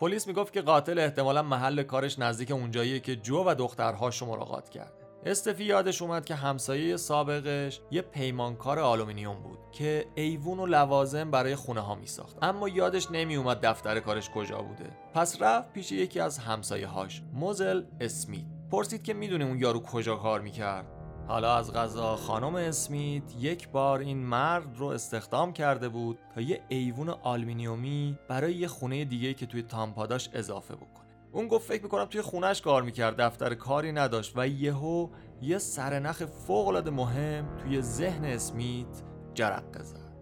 پلیس 0.00 0.26
می‌گفت 0.26 0.52
که 0.52 0.60
قاتل 0.60 0.98
احتمالا 0.98 1.42
محل 1.42 1.82
کارش 1.82 2.18
نزدیک 2.18 2.50
اونجاییه 2.50 3.00
که 3.00 3.16
جو 3.16 3.44
و 3.46 3.54
دخترهاش 3.54 4.22
ملاقات 4.22 4.68
کرده 4.68 4.97
استفی 5.26 5.64
یادش 5.64 6.02
اومد 6.02 6.24
که 6.24 6.34
همسایه 6.34 6.96
سابقش 6.96 7.80
یه 7.90 8.02
پیمانکار 8.02 8.78
آلومینیوم 8.78 9.42
بود 9.42 9.58
که 9.72 10.06
ایوون 10.14 10.58
و 10.58 10.66
لوازم 10.66 11.30
برای 11.30 11.56
خونه 11.56 11.80
ها 11.80 11.94
می 11.94 12.06
ساخت 12.06 12.36
اما 12.42 12.68
یادش 12.68 13.10
نمی 13.10 13.36
اومد 13.36 13.60
دفتر 13.66 14.00
کارش 14.00 14.30
کجا 14.30 14.62
بوده. 14.62 14.90
پس 15.14 15.42
رفت 15.42 15.72
پیش 15.72 15.92
یکی 15.92 16.20
از 16.20 16.38
همسایه 16.38 16.86
هاش 16.86 17.22
موزل 17.32 17.82
اسمیت. 18.00 18.44
پرسید 18.70 19.02
که 19.02 19.14
می‌دونه 19.14 19.44
اون 19.44 19.58
یارو 19.58 19.80
کجا 19.82 20.16
کار 20.16 20.40
می‌کرد. 20.40 20.86
حالا 21.28 21.56
از 21.56 21.72
قضا 21.72 22.16
خانم 22.16 22.54
اسمیت 22.54 23.22
یک 23.38 23.68
بار 23.68 23.98
این 23.98 24.18
مرد 24.18 24.76
رو 24.76 24.86
استخدام 24.86 25.52
کرده 25.52 25.88
بود 25.88 26.18
تا 26.34 26.40
یه 26.40 26.60
ایوون 26.68 27.08
آلومینیومی 27.08 28.18
برای 28.28 28.54
یه 28.54 28.68
خونه 28.68 29.04
دیگه 29.04 29.34
که 29.34 29.46
توی 29.46 29.62
تامپاداش 29.62 30.30
اضافه 30.32 30.76
بکنه. 30.76 31.07
اون 31.32 31.48
گفت 31.48 31.68
فکر 31.68 31.82
می‌کنم 31.82 32.04
توی 32.04 32.20
خونش 32.22 32.62
کار 32.62 32.82
می‌کرد 32.82 33.20
دفتر 33.20 33.54
کاری 33.54 33.92
نداشت 33.92 34.32
و 34.36 34.48
یهو 34.48 35.08
یه 35.42 35.58
سرنخ 35.58 36.24
فوق 36.24 36.88
مهم 36.88 37.56
توی 37.56 37.82
ذهن 37.82 38.24
اسمیت 38.24 39.02
جرقه 39.34 39.82
زد. 39.82 40.18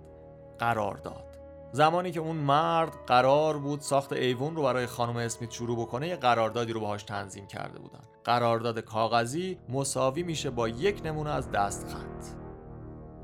قرارداد 0.59 1.27
زمانی 1.73 2.11
که 2.11 2.21
اون 2.21 2.37
مرد 2.37 2.93
قرار 3.07 3.59
بود 3.59 3.81
ساخت 3.81 4.13
ایوون 4.13 4.57
رو 4.57 4.63
برای 4.63 4.87
خانم 4.87 5.17
اسمیت 5.17 5.51
شروع 5.51 5.81
بکنه 5.81 6.09
یه 6.09 6.17
قراردادی 6.17 6.73
رو 6.73 6.81
باهاش 6.81 7.03
تنظیم 7.03 7.47
کرده 7.47 7.79
بودن. 7.79 8.01
قرارداد 8.25 8.79
کاغذی 8.79 9.59
مساوی 9.69 10.23
میشه 10.23 10.51
با 10.51 10.69
یک 10.69 11.03
نمونه 11.05 11.31
از 11.31 11.51
دستخط. 11.51 12.27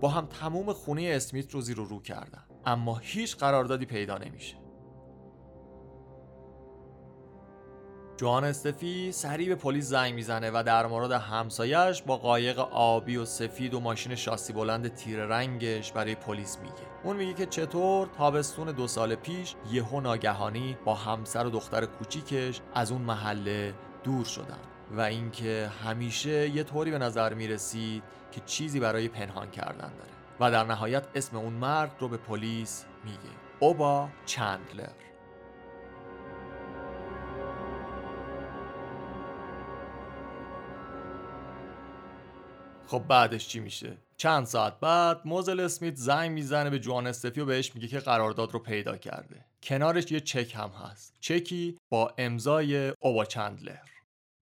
با 0.00 0.08
هم 0.08 0.26
تموم 0.26 0.72
خونه 0.72 1.12
اسمیت 1.14 1.50
رو 1.50 1.60
زیر 1.60 1.80
و 1.80 1.84
رو 1.84 2.00
کردن. 2.00 2.44
اما 2.66 2.96
هیچ 3.02 3.36
قراردادی 3.36 3.86
پیدا 3.86 4.18
نمیشه. 4.18 4.61
جوان 8.22 8.44
استفی 8.44 9.12
سریع 9.12 9.48
به 9.48 9.54
پلیس 9.54 9.84
زنگ 9.84 10.14
می‌زنه 10.14 10.50
و 10.50 10.62
در 10.66 10.86
مورد 10.86 11.12
همسایش 11.12 12.02
با 12.02 12.16
قایق 12.16 12.58
آبی 12.58 13.16
و 13.16 13.24
سفید 13.24 13.74
و 13.74 13.80
ماشین 13.80 14.14
شاسی 14.14 14.52
بلند 14.52 14.94
تیر 14.94 15.24
رنگش 15.24 15.92
برای 15.92 16.14
پلیس 16.14 16.58
میگه. 16.58 16.74
اون 17.04 17.16
میگه 17.16 17.34
که 17.34 17.46
چطور 17.46 18.08
تابستون 18.18 18.72
دو 18.72 18.86
سال 18.86 19.14
پیش 19.14 19.54
یهو 19.72 20.00
ناگهانی 20.00 20.76
با 20.84 20.94
همسر 20.94 21.46
و 21.46 21.50
دختر 21.50 21.86
کوچیکش 21.86 22.60
از 22.74 22.92
اون 22.92 23.02
محله 23.02 23.74
دور 24.04 24.24
شدن 24.24 24.60
و 24.90 25.00
اینکه 25.00 25.70
همیشه 25.84 26.48
یه 26.48 26.62
طوری 26.62 26.90
به 26.90 26.98
نظر 26.98 27.34
می‌رسید 27.34 28.02
که 28.32 28.40
چیزی 28.46 28.80
برای 28.80 29.08
پنهان 29.08 29.50
کردن 29.50 29.92
داره. 29.98 30.12
و 30.40 30.50
در 30.50 30.64
نهایت 30.64 31.04
اسم 31.14 31.36
اون 31.36 31.52
مرد 31.52 31.96
رو 32.00 32.08
به 32.08 32.16
پلیس 32.16 32.84
میگه. 33.04 33.18
اوبا 33.60 34.08
چندلر. 34.26 35.11
خب 42.92 43.04
بعدش 43.08 43.48
چی 43.48 43.60
میشه؟ 43.60 43.96
چند 44.16 44.44
ساعت 44.44 44.80
بعد 44.80 45.20
موزل 45.24 45.60
اسمیت 45.60 45.94
زنگ 45.94 46.30
می‌زنه 46.30 46.70
به 46.70 46.78
جوان 46.78 47.06
استفی 47.06 47.40
و 47.40 47.44
بهش 47.44 47.74
میگه 47.74 47.88
که 47.88 47.98
قرارداد 47.98 48.52
رو 48.52 48.58
پیدا 48.58 48.96
کرده. 48.96 49.44
کنارش 49.62 50.12
یه 50.12 50.20
چک 50.20 50.54
هم 50.54 50.68
هست. 50.68 51.14
چکی 51.20 51.78
با 51.90 52.14
امضای 52.18 52.92
اوبا 53.00 53.24
چندلر. 53.24 53.78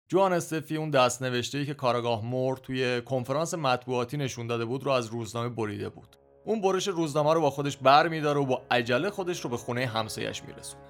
جوان 0.07 0.33
استفی 0.33 0.77
اون 0.77 0.89
دست 0.89 1.21
نوشته 1.21 1.65
که 1.65 1.73
کاراگاه 1.73 2.25
مور 2.25 2.57
توی 2.57 3.01
کنفرانس 3.01 3.53
مطبوعاتی 3.53 4.17
نشون 4.17 4.47
داده 4.47 4.65
بود 4.65 4.83
رو 4.83 4.91
از 4.91 5.07
روزنامه 5.07 5.49
بریده 5.49 5.89
بود. 5.89 6.15
اون 6.45 6.61
برش 6.61 6.87
روزنامه 6.87 7.33
رو 7.33 7.41
با 7.41 7.49
خودش 7.49 7.77
بر 7.77 8.07
میداره 8.07 8.39
و 8.39 8.45
با 8.45 8.61
عجله 8.71 9.09
خودش 9.09 9.41
رو 9.41 9.49
به 9.49 9.57
خونه 9.57 9.85
همسایش 9.85 10.43
میرسونه. 10.43 10.83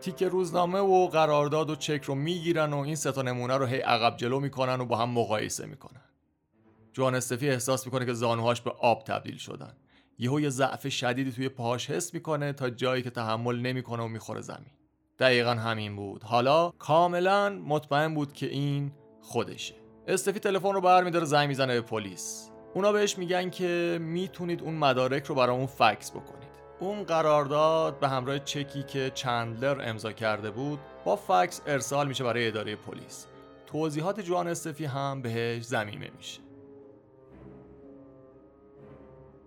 تیک 0.00 0.22
روزنامه 0.22 0.78
و 0.78 1.08
قرارداد 1.08 1.70
و 1.70 1.76
چک 1.76 2.02
رو 2.04 2.14
می‌گیرن 2.14 2.72
و 2.72 2.78
این 2.78 2.96
ستا 2.96 3.22
نمونه 3.22 3.56
رو 3.56 3.66
هی 3.66 3.80
عقب 3.80 4.16
جلو 4.16 4.40
می‌کنن 4.40 4.80
و 4.80 4.84
با 4.84 4.96
هم 4.96 5.10
مقایسه 5.10 5.66
می‌کنن. 5.66 6.00
جوان 7.00 7.14
استفی 7.14 7.50
احساس 7.50 7.86
می‌کنه 7.86 8.06
که 8.06 8.12
زانوهاش 8.12 8.60
به 8.60 8.70
آب 8.70 9.04
تبدیل 9.04 9.36
شدن. 9.36 9.72
یهو 10.18 10.40
یه 10.40 10.48
ضعف 10.48 10.88
شدیدی 10.88 11.32
توی 11.32 11.48
پاهاش 11.48 11.90
حس 11.90 12.14
می‌کنه 12.14 12.52
تا 12.52 12.70
جایی 12.70 13.02
که 13.02 13.10
تحمل 13.10 13.60
نمی‌کنه 13.60 14.02
و 14.02 14.08
می‌خوره 14.08 14.40
زمین. 14.40 14.70
دقیقا 15.18 15.50
همین 15.50 15.96
بود. 15.96 16.22
حالا 16.22 16.70
کاملا 16.70 17.48
مطمئن 17.48 18.14
بود 18.14 18.32
که 18.32 18.46
این 18.46 18.92
خودشه. 19.20 19.74
استفی 20.08 20.38
تلفن 20.38 20.72
رو 20.72 20.80
برمیداره 20.80 21.24
زنگ 21.24 21.48
می‌زنه 21.48 21.74
به 21.74 21.80
پلیس. 21.80 22.50
اونا 22.74 22.92
بهش 22.92 23.18
میگن 23.18 23.50
که 23.50 23.98
می‌تونید 24.02 24.62
اون 24.62 24.74
مدارک 24.74 25.24
رو 25.24 25.34
برای 25.34 25.56
اون 25.56 25.66
فکس 25.66 26.10
بکنید. 26.10 26.50
اون 26.80 27.04
قرارداد 27.04 28.00
به 28.00 28.08
همراه 28.08 28.38
چکی 28.38 28.82
که 28.82 29.12
چندلر 29.14 29.88
امضا 29.88 30.12
کرده 30.12 30.50
بود 30.50 30.78
با 31.04 31.16
فکس 31.16 31.60
ارسال 31.66 32.08
میشه 32.08 32.24
برای 32.24 32.48
اداره 32.48 32.76
پلیس. 32.76 33.26
توضیحات 33.66 34.20
جوان 34.20 34.48
استفی 34.48 34.84
هم 34.84 35.22
بهش 35.22 35.62
زمینه 35.62 36.10
میشه. 36.16 36.40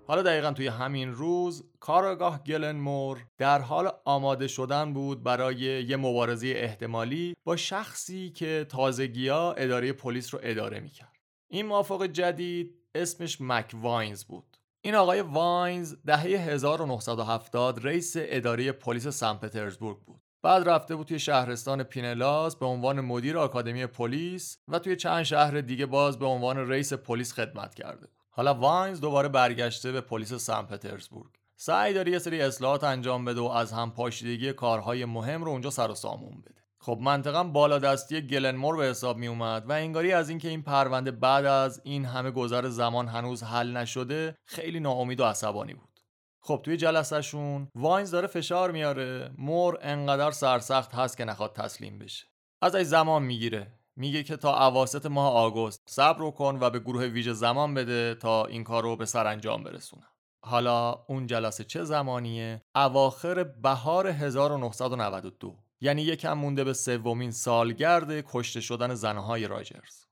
حالا 0.07 0.21
دقیقا 0.21 0.51
توی 0.51 0.67
همین 0.67 1.11
روز 1.11 1.63
کارگاه 1.79 2.43
گلن 2.43 2.75
مور 2.75 3.25
در 3.37 3.61
حال 3.61 3.91
آماده 4.05 4.47
شدن 4.47 4.93
بود 4.93 5.23
برای 5.23 5.55
یه 5.57 5.97
مبارزه 5.97 6.47
احتمالی 6.47 7.35
با 7.43 7.55
شخصی 7.55 8.29
که 8.29 8.65
تازگیا 8.69 9.53
اداره 9.53 9.93
پلیس 9.93 10.33
رو 10.33 10.39
اداره 10.43 10.79
می‌کرد. 10.79 11.17
این 11.51 11.65
مافوق 11.65 12.05
جدید 12.05 12.75
اسمش 12.95 13.41
مک 13.41 13.71
واینز 13.73 14.23
بود. 14.23 14.57
این 14.81 14.95
آقای 14.95 15.21
واینز 15.21 15.95
دهه 16.05 16.21
1970 16.21 17.87
رئیس 17.87 18.13
اداره 18.17 18.71
پلیس 18.71 19.07
سن 19.07 19.33
پترزبورگ 19.33 19.99
بود. 19.99 20.21
بعد 20.43 20.69
رفته 20.69 20.95
بود 20.95 21.07
توی 21.07 21.19
شهرستان 21.19 21.83
پینلاس 21.83 22.55
به 22.55 22.65
عنوان 22.65 23.01
مدیر 23.01 23.37
آکادمی 23.37 23.85
پلیس 23.85 24.57
و 24.67 24.79
توی 24.79 24.95
چند 24.95 25.23
شهر 25.23 25.61
دیگه 25.61 25.85
باز 25.85 26.19
به 26.19 26.25
عنوان 26.25 26.57
رئیس 26.57 26.93
پلیس 26.93 27.33
خدمت 27.33 27.75
کرده 27.75 28.07
بود. 28.07 28.22
حالا 28.35 28.53
واینز 28.53 29.01
دوباره 29.01 29.29
برگشته 29.29 29.91
به 29.91 30.01
پلیس 30.01 30.33
سن 30.33 30.61
پترزبورگ. 30.61 31.31
سعی 31.55 31.93
داره 31.93 32.11
یه 32.11 32.19
سری 32.19 32.41
اصلاحات 32.41 32.83
انجام 32.83 33.25
بده 33.25 33.41
و 33.41 33.45
از 33.45 33.71
هم 33.71 33.91
پاشیدگی 33.91 34.53
کارهای 34.53 35.05
مهم 35.05 35.43
رو 35.43 35.51
اونجا 35.51 35.69
سر 35.69 35.91
و 35.91 35.95
سامون 35.95 36.41
بده. 36.41 36.61
خب 36.79 36.99
منطقا 37.01 37.43
بالادستی 37.43 38.21
گلن 38.21 38.49
مور 38.49 38.77
به 38.77 38.85
حساب 38.85 39.17
می 39.17 39.27
اومد 39.27 39.69
و 39.69 39.71
انگاری 39.71 40.13
از 40.13 40.29
اینکه 40.29 40.49
این 40.49 40.61
پرونده 40.61 41.11
بعد 41.11 41.45
از 41.45 41.81
این 41.83 42.05
همه 42.05 42.31
گذر 42.31 42.69
زمان 42.69 43.07
هنوز 43.07 43.43
حل 43.43 43.77
نشده 43.77 44.37
خیلی 44.45 44.79
ناامید 44.79 45.19
و 45.19 45.25
عصبانی 45.25 45.73
بود. 45.73 45.99
خب 46.39 46.61
توی 46.63 46.77
جلسهشون 46.77 47.67
واینز 47.75 48.11
داره 48.11 48.27
فشار 48.27 48.71
میاره 48.71 49.31
مور 49.37 49.77
انقدر 49.81 50.31
سرسخت 50.31 50.95
هست 50.95 51.17
که 51.17 51.25
نخواد 51.25 51.53
تسلیم 51.53 51.99
بشه. 51.99 52.25
ازش 52.61 52.81
زمان 52.81 53.23
می‌گیره. 53.23 53.67
میگه 53.95 54.23
که 54.23 54.37
تا 54.37 54.67
اواسط 54.67 55.05
ماه 55.05 55.33
آگوست 55.33 55.83
صبر 55.85 56.31
کن 56.31 56.57
و 56.61 56.69
به 56.69 56.79
گروه 56.79 57.05
ویژه 57.05 57.33
زمان 57.33 57.73
بده 57.73 58.15
تا 58.15 58.45
این 58.45 58.63
کار 58.63 58.83
رو 58.83 58.95
به 58.95 59.05
سرانجام 59.05 59.63
برسونم. 59.63 60.07
حالا 60.45 61.05
اون 61.07 61.27
جلسه 61.27 61.63
چه 61.63 61.83
زمانیه؟ 61.83 62.63
اواخر 62.75 63.43
بهار 63.43 64.07
1992 64.07 65.55
یعنی 65.81 66.01
یکم 66.01 66.33
مونده 66.33 66.63
به 66.63 66.73
سومین 66.73 67.31
سالگرد 67.31 68.11
کشته 68.11 68.61
شدن 68.61 68.93
زنهای 68.93 69.47
راجرز. 69.47 70.02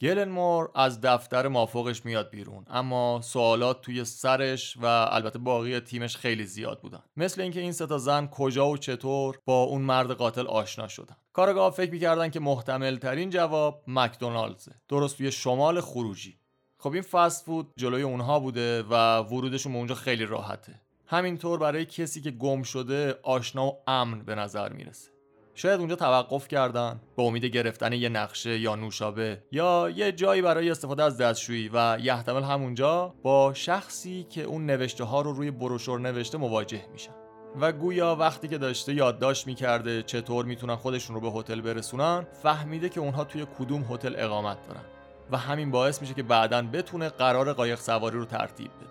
گلنمور 0.00 0.70
از 0.74 1.00
دفتر 1.00 1.48
مافوقش 1.48 2.04
میاد 2.04 2.30
بیرون 2.30 2.64
اما 2.70 3.20
سوالات 3.22 3.80
توی 3.80 4.04
سرش 4.04 4.76
و 4.76 4.84
البته 4.86 5.38
باقی 5.38 5.80
تیمش 5.80 6.16
خیلی 6.16 6.44
زیاد 6.44 6.80
بودن. 6.80 7.02
مثل 7.16 7.40
اینکه 7.40 7.60
این 7.60 7.72
ستا 7.72 7.98
زن 7.98 8.26
کجا 8.26 8.68
و 8.68 8.76
چطور 8.76 9.38
با 9.44 9.62
اون 9.62 9.82
مرد 9.82 10.10
قاتل 10.10 10.46
آشنا 10.46 10.88
شدن. 10.88 11.16
کارگاه 11.32 11.70
فکر 11.72 11.90
می‌کردن 11.90 12.28
که 12.28 12.40
محتمل 12.40 12.96
ترین 12.96 13.30
جواب 13.30 13.82
مکدونالدزه. 13.86 14.74
درست 14.88 15.16
توی 15.16 15.32
شمال 15.32 15.80
خروجی. 15.80 16.38
خب 16.78 16.92
این 16.92 17.02
فست 17.02 17.44
فود 17.44 17.72
جلوی 17.76 18.02
اونها 18.02 18.40
بوده 18.40 18.82
و 18.82 19.18
ورودشون 19.18 19.76
اونجا 19.76 19.94
خیلی 19.94 20.24
راحته. 20.26 20.80
همینطور 21.06 21.58
برای 21.58 21.86
کسی 21.86 22.20
که 22.20 22.30
گم 22.30 22.62
شده 22.62 23.18
آشنا 23.22 23.66
و 23.66 23.82
امن 23.86 24.24
به 24.24 24.34
نظر 24.34 24.72
می‌رسه. 24.72 25.10
شاید 25.58 25.80
اونجا 25.80 25.96
توقف 25.96 26.48
کردن. 26.48 27.00
به 27.16 27.22
امید 27.22 27.44
گرفتن 27.44 27.92
یه 27.92 28.08
نقشه 28.08 28.58
یا 28.58 28.74
نوشابه. 28.74 29.42
یا 29.52 29.90
یه 29.96 30.12
جایی 30.12 30.42
برای 30.42 30.70
استفاده 30.70 31.02
از 31.02 31.18
دستشویی 31.18 31.70
و 31.72 31.98
یحتمل 32.00 32.42
همونجا 32.42 33.14
با 33.22 33.54
شخصی 33.54 34.26
که 34.30 34.42
اون 34.42 34.66
نوشته 34.66 35.04
ها 35.04 35.20
رو 35.20 35.32
روی 35.32 35.50
بروشور 35.50 36.00
نوشته 36.00 36.38
مواجه 36.38 36.82
میشن. 36.92 37.12
و 37.60 37.72
گویا 37.72 38.16
وقتی 38.16 38.48
که 38.48 38.58
داشته 38.58 38.94
یادداشت 38.94 39.46
می‌کرده 39.46 40.02
چطور 40.02 40.44
می‌تونن 40.44 40.76
خودشون 40.76 41.14
رو 41.14 41.20
به 41.20 41.38
هتل 41.38 41.60
برسونن 41.60 42.26
فهمیده 42.42 42.88
که 42.88 43.00
اونها 43.00 43.24
توی 43.24 43.46
کدوم 43.58 43.86
هتل 43.90 44.14
اقامت 44.18 44.66
دارن. 44.68 44.84
و 45.30 45.36
همین 45.36 45.70
باعث 45.70 46.00
میشه 46.00 46.14
که 46.14 46.22
بعدا 46.22 46.62
بتونه 46.62 47.08
قرار 47.08 47.52
قایق 47.52 47.78
سواری 47.78 48.18
رو 48.18 48.24
ترتیب 48.24 48.66
بده. 48.66 48.90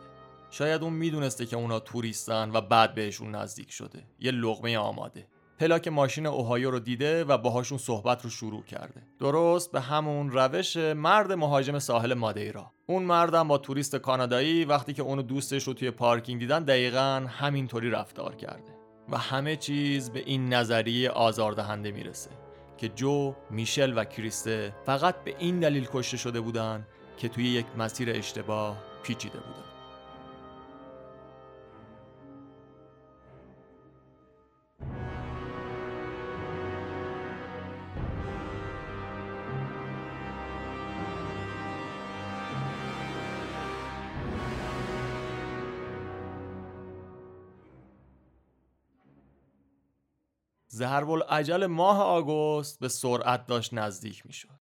شاید 0.49 0.84
اون 0.84 0.93
می‌دونسته 0.93 1.45
که 1.45 1.55
اونا 1.55 1.80
توریستن 1.80 2.51
و 2.53 2.61
بعد 2.61 2.95
بهشون 2.95 3.36
نزدیک 3.36 3.72
شده. 3.72 4.03
یه 4.20 4.32
لغمه 4.32 4.78
آماده. 4.78 5.28
پلاک 5.60 5.88
ماشین 5.88 6.26
اوهایو 6.28 6.72
رو 6.72 6.80
دیده 6.80 7.24
و 7.24 7.38
باهاشون 7.38 7.78
صحبت 7.78 8.24
رو 8.24 8.30
شروع 8.30 8.64
کرده. 8.64 9.01
درست 9.20 9.72
به 9.72 9.82
همون 9.82 10.32
روش 10.32 10.78
مرد 10.78 11.32
مهاجم 11.32 11.80
ساحل 11.80 12.14
مادیرا. 12.14 12.72
اون 12.86 13.03
مردم 13.03 13.47
با 13.47 13.58
توریست 13.58 13.95
کانادایی 13.95 14.66
وقتی 14.66 14.93
که 14.93 15.01
اونو 15.01 15.22
دوستش 15.22 15.64
رو 15.64 15.74
توی 15.74 15.91
پارکینگ 15.91 16.39
دیدن 16.39 16.64
دقیقا 16.64 17.26
همینطوری 17.30 17.89
رفتار 17.89 18.36
کرده. 18.36 18.78
و 19.10 19.18
همه 19.18 19.55
چیز 19.55 20.10
به 20.10 20.20
این 20.20 20.53
نظریه 20.53 21.10
آزاردهنده 21.10 21.91
می‌رسه 21.91 22.30
که 22.78 22.89
جو، 22.89 23.34
میشل 23.49 23.97
و 23.97 24.03
کریسته 24.03 24.76
فقط 24.86 25.24
به 25.24 25.36
این 25.39 25.60
دلیل 25.60 25.88
کشته 25.93 26.18
شده 26.18 26.41
بودن 26.41 26.88
که 27.18 27.28
توی 27.28 27.49
یک 27.49 27.66
مسیر 27.78 28.10
اشتباه 28.10 28.78
پیچیده 29.03 29.38
بودن. 29.39 29.76
ضرب 50.78 51.09
عجل 51.30 51.65
ماه 51.65 52.01
آگوست 52.01 52.80
به 52.80 52.88
سرعت 52.88 53.45
داشت 53.45 53.73
نزدیک 53.73 54.25
می‌شد. 54.25 54.59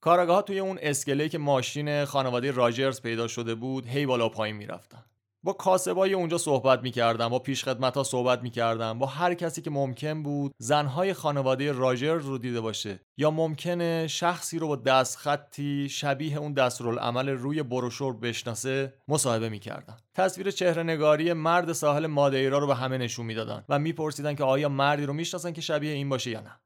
کارگاه 0.00 0.42
توی 0.42 0.58
اون 0.58 0.78
اسکله 0.82 1.28
که 1.28 1.38
ماشین 1.38 2.04
خانواده 2.04 2.50
راجرز 2.50 3.02
پیدا 3.02 3.28
شده 3.28 3.54
بود 3.54 3.86
هی 3.86 4.06
بالا 4.06 4.28
پایین 4.28 4.56
می‌رفتن 4.56 5.04
با 5.48 5.54
کاسبای 5.54 6.14
اونجا 6.14 6.38
صحبت 6.38 6.82
می‌کردم 6.82 7.28
با 7.28 7.38
پیشخدمت 7.38 7.96
ها 7.96 8.02
صحبت 8.02 8.42
می‌کردم 8.42 8.98
با 8.98 9.06
هر 9.06 9.34
کسی 9.34 9.62
که 9.62 9.70
ممکن 9.70 10.22
بود 10.22 10.52
زنهای 10.58 11.12
خانواده 11.12 11.72
راجرز 11.72 12.26
رو 12.26 12.38
دیده 12.38 12.60
باشه. 12.60 13.00
یا 13.16 13.30
ممکنه 13.30 14.06
شخصی 14.06 14.58
رو 14.58 14.68
با 14.68 14.76
دست 14.76 15.16
خطی 15.16 15.88
شبیه 15.88 16.38
اون 16.38 16.52
دستورالعمل 16.52 17.28
روی 17.28 17.62
بروشور 17.62 18.16
بشناسه 18.16 18.94
مصاحبه 19.08 19.48
می‌کردن. 19.48 19.96
تصویر 20.14 20.50
چهره 20.50 20.82
نگاری 20.82 21.32
مرد 21.32 21.72
ساحل 21.72 22.06
مادیرا 22.06 22.58
رو 22.58 22.66
به 22.66 22.74
همه 22.74 22.98
نشون 22.98 23.26
می‌دادن 23.26 23.64
و 23.68 23.78
میپرسیدن 23.78 24.34
که 24.34 24.44
آیا 24.44 24.68
مردی 24.68 25.06
رو 25.06 25.12
می‌شناسن 25.12 25.52
که 25.52 25.60
شبیه 25.60 25.92
این 25.92 26.08
باشه 26.08 26.30
یا 26.30 26.40
نه. 26.40 26.60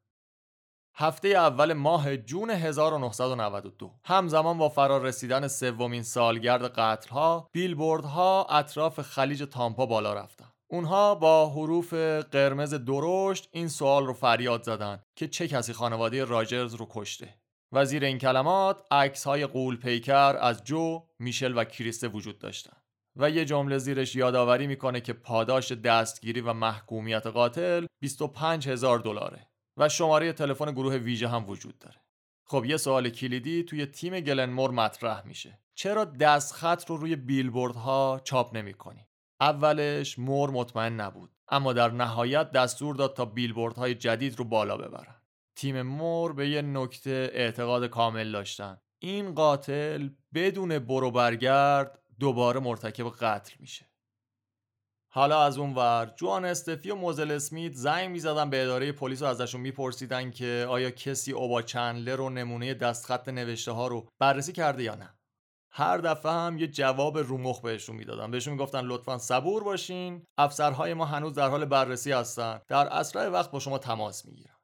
هفته 0.95 1.28
اول 1.28 1.72
ماه 1.72 2.16
جون 2.16 2.51
1992 2.51 3.90
همزمان 4.05 4.59
با 4.59 4.68
فرار 4.68 5.03
رسیدن 5.03 5.49
سومین 5.49 6.03
سالگرد 6.03 6.64
قتلها 6.64 7.49
بیلبوردها 7.53 8.47
اطراف 8.51 9.01
خلیج 9.01 9.43
تامپا 9.43 9.86
بالا 9.86 10.14
رفتن. 10.14 10.53
اونها 10.70 11.14
با 11.14 11.51
حروف 11.51 11.95
قرمز 12.30 12.74
درشت 12.74 13.49
این 13.53 13.68
سوال 13.68 14.07
رو 14.07 14.12
فریاد 14.12 14.62
زدن 14.62 15.03
که 15.16 15.28
چه 15.28 15.49
کسی 15.49 15.72
خانواده 15.72 16.24
راجرز 16.24 16.74
رو 16.74 16.86
کشته. 16.90 17.34
و 17.72 17.84
زیر 17.84 18.05
این 18.05 18.18
کلمات 18.18 18.82
عکس 18.90 19.24
های 19.24 19.47
قول 19.47 19.76
پیکر 19.76 20.36
از 20.40 20.64
جو، 20.64 21.03
میشل 21.18 21.59
و 21.59 21.64
کریسته 21.64 22.09
وجود 22.09 22.38
داشتن. 22.38 22.76
و 23.16 23.30
یه 23.30 23.45
جمله 23.45 23.78
زیرش 23.78 24.16
یادآوری 24.16 24.66
می‌کنه 24.66 25.01
که 25.01 25.12
پاداش 25.12 25.72
دستگیری 25.72 26.40
و 26.40 26.53
محکومیت 26.53 27.26
قاتل 27.26 27.86
25 28.01 28.68
هزار 28.68 28.99
دلاره. 28.99 29.51
و 29.76 29.88
شماره 29.88 30.32
تلفن 30.32 30.72
گروه 30.72 30.96
ویژه 30.96 31.28
هم 31.28 31.48
وجود 31.48 31.78
داره. 31.78 32.00
خب 32.44 32.64
یه 32.64 32.76
سوال 32.76 33.10
کلیدی 33.10 33.62
توی 33.62 33.86
تیم 33.86 34.20
گلنمور 34.20 34.70
مطرح 34.70 35.26
میشه. 35.26 35.58
چرا 35.74 36.04
دستخط 36.04 36.90
رو 36.90 36.96
روی 36.96 37.16
بیلبوردها 37.16 38.20
چاپ 38.24 38.56
نمی 38.56 38.74
کنی؟ 38.74 39.06
اولش 39.40 40.18
مور 40.18 40.50
مطمئن 40.50 41.00
نبود 41.00 41.30
اما 41.48 41.72
در 41.72 41.90
نهایت 41.90 42.50
دستور 42.50 42.96
داد 42.96 43.14
تا 43.14 43.24
بیلبوردهای 43.24 43.94
جدید 43.94 44.38
رو 44.38 44.44
بالا 44.44 44.76
ببرن 44.76 45.16
تیم 45.56 45.82
مور 45.82 46.32
به 46.32 46.48
یه 46.48 46.62
نکته 46.62 47.30
اعتقاد 47.32 47.86
کامل 47.86 48.32
داشتن 48.32 48.80
این 48.98 49.34
قاتل 49.34 50.08
بدون 50.34 50.78
برو 50.78 51.10
برگرد 51.10 51.98
دوباره 52.20 52.60
مرتکب 52.60 53.10
قتل 53.10 53.54
میشه 53.60 53.91
حالا 55.14 55.42
از 55.42 55.58
اون 55.58 55.74
ور 55.74 56.12
جوان 56.16 56.44
استفی 56.44 56.90
و 56.90 56.94
موزل 56.94 57.30
اسمیت 57.30 57.72
زنگ 57.72 58.10
می‌زدن 58.10 58.50
به 58.50 58.62
اداره 58.62 58.92
پلیس 58.92 59.22
و 59.22 59.24
ازشون 59.24 59.60
میپرسیدن 59.60 60.30
که 60.30 60.66
آیا 60.68 60.90
کسی 60.90 61.32
اوبا 61.32 61.62
چندلر 61.62 62.16
رو 62.16 62.30
نمونه 62.30 62.74
دستخط 62.74 63.28
نوشته 63.28 63.72
ها 63.72 63.86
رو 63.86 64.08
بررسی 64.20 64.52
کرده 64.52 64.82
یا 64.82 64.94
نه. 64.94 65.14
هر 65.72 65.98
دفعه 65.98 66.32
هم 66.32 66.58
یه 66.58 66.66
جواب 66.66 67.18
رومخ 67.18 67.60
بهشون 67.60 67.96
می‌دادن. 67.96 68.30
بهشون 68.30 68.52
می‌گفتن 68.52 68.80
لطفا 68.84 69.18
صبور 69.18 69.64
باشین. 69.64 70.24
افسرهای 70.38 70.94
ما 70.94 71.04
هنوز 71.04 71.34
در 71.34 71.48
حال 71.48 71.64
بررسی 71.64 72.12
هستن. 72.12 72.60
در 72.68 72.88
اسرع 72.88 73.28
وقت 73.28 73.50
با 73.50 73.58
شما 73.58 73.78
تماس 73.78 74.26
می‌گیرن 74.26 74.56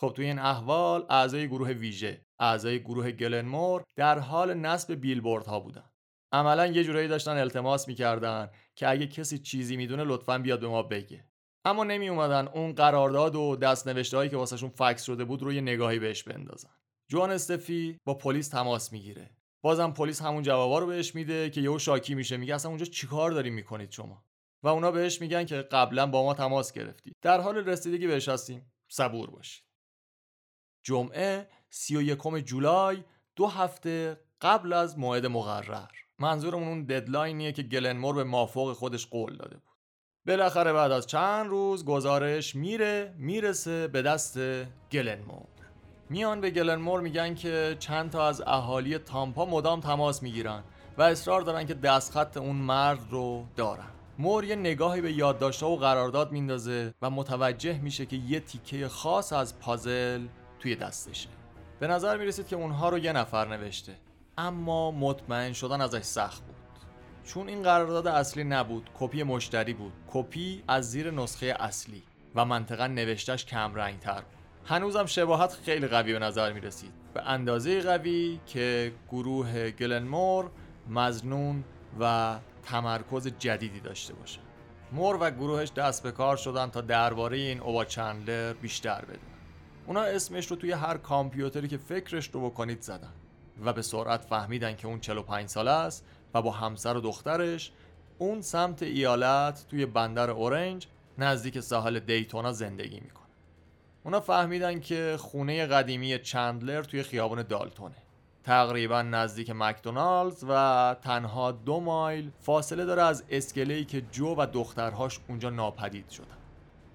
خب 0.00 0.12
توی 0.16 0.26
این 0.26 0.38
احوال 0.38 1.06
اعضای 1.10 1.48
گروه 1.48 1.70
ویژه 1.70 2.22
اعضای 2.40 2.80
گروه 2.80 3.12
گلنمور 3.12 3.84
در 3.96 4.18
حال 4.18 4.54
نصب 4.54 4.92
بیلبورد 4.92 5.46
ها 5.46 5.60
بودن. 5.60 5.90
عملا 6.32 6.66
یه 6.66 6.84
جورایی 6.84 7.08
داشتن 7.08 7.38
التماس 7.38 7.88
می‌کردن. 7.88 8.50
که 8.76 8.88
اگه 8.88 9.06
کسی 9.06 9.38
چیزی 9.38 9.76
می‌دونه 9.76 10.04
لطفا 10.04 10.38
بیاد 10.38 10.60
به 10.60 10.68
ما 10.68 10.82
بگه. 10.82 11.24
اما 11.64 11.84
نمی 11.84 12.08
اومدن 12.08 12.48
اون 12.48 12.72
قرارداد 12.72 13.36
و 13.36 13.56
دستنوشته 13.56 14.16
هایی 14.16 14.30
که 14.30 14.36
واسهشون 14.36 14.70
فکس 14.70 15.04
شده 15.04 15.24
بود 15.24 15.42
رو 15.42 15.52
یه 15.52 15.60
نگاهی 15.60 15.98
بهش 15.98 16.22
بندازن. 16.22 16.70
جوان 17.08 17.30
استفی 17.30 17.98
با 18.04 18.14
پلیس 18.14 18.48
تماس 18.48 18.92
می‌گیره. 18.92 19.30
بازم 19.62 19.90
پلیس 19.90 20.22
همون 20.22 20.42
جوابا 20.42 20.78
رو 20.78 20.86
بهش 20.86 21.14
میده 21.14 21.50
که 21.50 21.60
یهو 21.60 21.78
شاکی 21.78 22.14
میشه. 22.14 22.36
میگه 22.36 22.54
اصلا 22.54 22.68
اونجا 22.68 22.84
چیکار 22.84 23.30
داریم 23.30 23.54
می‌کنید 23.54 23.90
شما؟ 23.90 24.24
و 24.62 24.68
اونا 24.68 24.90
بهش 24.90 25.20
میگن 25.20 25.44
که 25.44 25.56
قبلا 25.56 26.06
با 26.06 26.22
ما 26.22 26.34
تماس 26.34 26.72
گرفتید 26.72 27.16
در 27.22 27.40
حال 27.40 27.56
رسیدگی 27.56 28.06
بهش 28.06 28.28
هستیم. 28.28 28.72
صبور 28.88 29.30
باشید. 29.30 29.64
جمعه 30.82 31.48
31 31.70 32.44
جولای 32.44 33.04
دو 33.36 33.46
هفته 33.46 34.20
قبل 34.40 34.72
از 34.72 34.98
موعد 34.98 35.26
مقرر. 35.26 36.05
منظورمون 36.18 36.68
اون 36.68 36.84
ددلاینیه 36.84 37.52
که 37.52 37.62
گلنمور 37.62 38.14
به 38.14 38.24
مافوق 38.24 38.72
خودش 38.72 39.06
قول 39.06 39.36
داده 39.36 39.56
بود. 39.56 39.76
بالاخره 40.26 40.72
بعد 40.72 40.92
از 40.92 41.06
چند 41.06 41.46
روز 41.46 41.84
گزارش 41.84 42.54
میره 42.54 43.14
می‌رسه 43.18 43.88
به 43.88 44.02
دست 44.02 44.38
گلنمور. 44.92 45.46
میان 46.10 46.40
به 46.40 46.50
گلنمور 46.50 47.00
میگن 47.00 47.34
که 47.34 47.76
چند 47.78 48.10
تا 48.10 48.28
از 48.28 48.42
اهالی 48.46 48.98
تامپا 48.98 49.44
مدام 49.44 49.80
تماس 49.80 50.22
می‌گیرن 50.22 50.62
و 50.98 51.02
اصرار 51.02 51.40
دارن 51.40 51.66
که 51.66 51.74
دستخط 51.74 52.36
اون 52.36 52.56
مرد 52.56 53.00
رو 53.10 53.46
دارن. 53.56 53.88
مور 54.18 54.44
یه 54.44 54.56
نگاهی 54.56 55.00
به 55.00 55.12
یادداشت‌ها 55.12 55.70
و 55.70 55.76
قرارداد 55.76 56.32
میندازه 56.32 56.94
و 57.02 57.10
متوجه 57.10 57.78
میشه 57.78 58.06
که 58.06 58.16
یه 58.16 58.40
تیکه 58.40 58.88
خاص 58.88 59.32
از 59.32 59.58
پازل 59.58 60.26
توی 60.60 60.76
دستشه. 60.76 61.28
به 61.80 61.86
نظر 61.86 62.16
می‌رسید 62.16 62.46
که 62.46 62.56
اونها 62.56 62.88
رو 62.88 62.98
یه 62.98 63.12
نفر 63.12 63.48
نوشته. 63.48 63.92
اما 64.38 64.90
مطمئن 64.90 65.52
شدن 65.52 65.80
ازش 65.80 66.02
سخت 66.02 66.44
بود. 66.44 66.56
چون 67.24 67.48
این 67.48 67.62
قرارداد 67.62 68.06
اصلی 68.06 68.44
نبود 68.44 68.90
کپی 68.98 69.22
مشتری 69.22 69.74
بود. 69.74 69.92
کپی 70.12 70.62
از 70.68 70.90
زیر 70.90 71.10
نسخه 71.10 71.56
اصلی 71.60 72.02
و 72.34 72.44
منطقا 72.44 72.86
نوشتش 72.86 73.46
کم 73.46 73.74
رنگ 73.74 73.98
تر 73.98 74.20
بود. 74.20 74.36
هنوزم 74.64 75.06
شباهت 75.06 75.52
خیلی 75.52 75.86
قوی 75.86 76.12
به 76.12 76.18
نظر 76.18 76.52
می 76.52 76.60
رسید 76.60 76.92
به 77.14 77.22
اندازه 77.22 77.80
قوی 77.80 78.40
که 78.46 78.92
گروه 79.10 79.70
گلنمور 79.70 80.50
مزنون 80.88 81.64
و 82.00 82.36
تمرکز 82.62 83.28
جدیدی 83.38 83.80
داشته 83.80 84.14
باشه. 84.14 84.40
مور 84.92 85.16
و 85.20 85.30
گروهش 85.30 85.72
دست 85.72 86.02
به 86.02 86.12
کار 86.12 86.36
شدن 86.36 86.70
تا 86.70 86.80
درباره 86.80 87.36
این 87.36 87.60
اوبا 87.60 87.84
چندلر 87.84 88.52
بیشتر 88.52 89.00
بدونن. 89.00 89.20
اونا 89.86 90.00
اسمش 90.02 90.46
رو 90.46 90.56
توی 90.56 90.72
هر 90.72 90.96
کامپیوتری 90.96 91.68
که 91.68 91.76
فکرش 91.76 92.30
رو 92.32 92.50
بکنید 92.50 92.82
زدن. 92.82 93.12
و 93.64 93.72
به 93.72 93.82
سرعت 93.82 94.24
فهمیدن 94.24 94.76
که 94.76 94.86
اون 94.86 95.00
45 95.00 95.48
ساله 95.48 95.70
است 95.70 96.04
و 96.34 96.42
با 96.42 96.50
همسر 96.50 96.96
و 96.96 97.00
دخترش 97.00 97.72
اون 98.18 98.40
سمت 98.42 98.82
ایالت 98.82 99.66
توی 99.68 99.86
بندر 99.86 100.30
اورنج 100.30 100.86
نزدیک 101.18 101.60
ساحل 101.60 101.98
دیتونا 101.98 102.52
زندگی 102.52 103.00
می‌کنه. 103.00 103.26
اونا 104.04 104.20
فهمیدن 104.20 104.80
که 104.80 105.16
خونه 105.20 105.66
قدیمی 105.66 106.18
چندلر 106.18 106.82
توی 106.82 107.02
خیابان 107.02 107.42
دالتونه. 107.42 107.94
تقریبا 108.44 109.02
نزدیک 109.02 109.50
مکدونالدز 109.50 110.44
و 110.48 110.96
تنها 111.02 111.52
دو 111.52 111.80
مایل 111.80 112.30
فاصله 112.40 112.84
داره 112.84 113.02
از 113.02 113.24
اسکله‌ای 113.30 113.84
که 113.84 114.00
جو 114.00 114.34
و 114.38 114.46
دخترهاش 114.46 115.20
اونجا 115.28 115.50
ناپدید 115.50 116.10
شدن. 116.10 116.36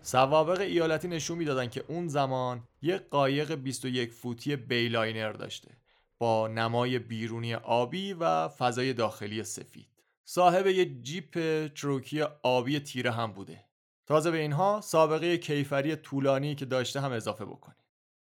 سوابق 0.02 0.60
ایالتی 0.60 1.08
نشون 1.08 1.38
می‌دادن 1.38 1.68
که 1.68 1.84
اون 1.88 2.08
زمان 2.08 2.64
یک 2.82 3.02
قایق 3.10 3.52
21 3.52 4.12
فوتی 4.12 4.56
بیلاینر 4.56 5.32
داشته. 5.32 5.81
با 6.22 6.48
نمای 6.48 7.00
بیرونی 7.00 7.54
آبی 7.54 8.14
و 8.14 8.48
فضای 8.48 8.94
داخلی 8.94 9.44
سفید. 9.44 9.88
صاحب 10.26 10.68
یه 10.68 10.86
جیپ 10.86 11.68
تروکی 11.68 12.22
آبی 12.44 12.80
تیره 12.80 13.12
هم 13.12 13.32
بوده. 13.32 13.66
تازه 14.08 14.32
به 14.32 14.38
اینها 14.38 14.82
سابقه 14.84 15.38
کیفری 15.38 15.96
طولانی 15.96 16.56
که 16.56 16.66
داشته 16.66 17.02
هم 17.02 17.12
اضافه 17.12 17.46
بکنید 17.46 17.78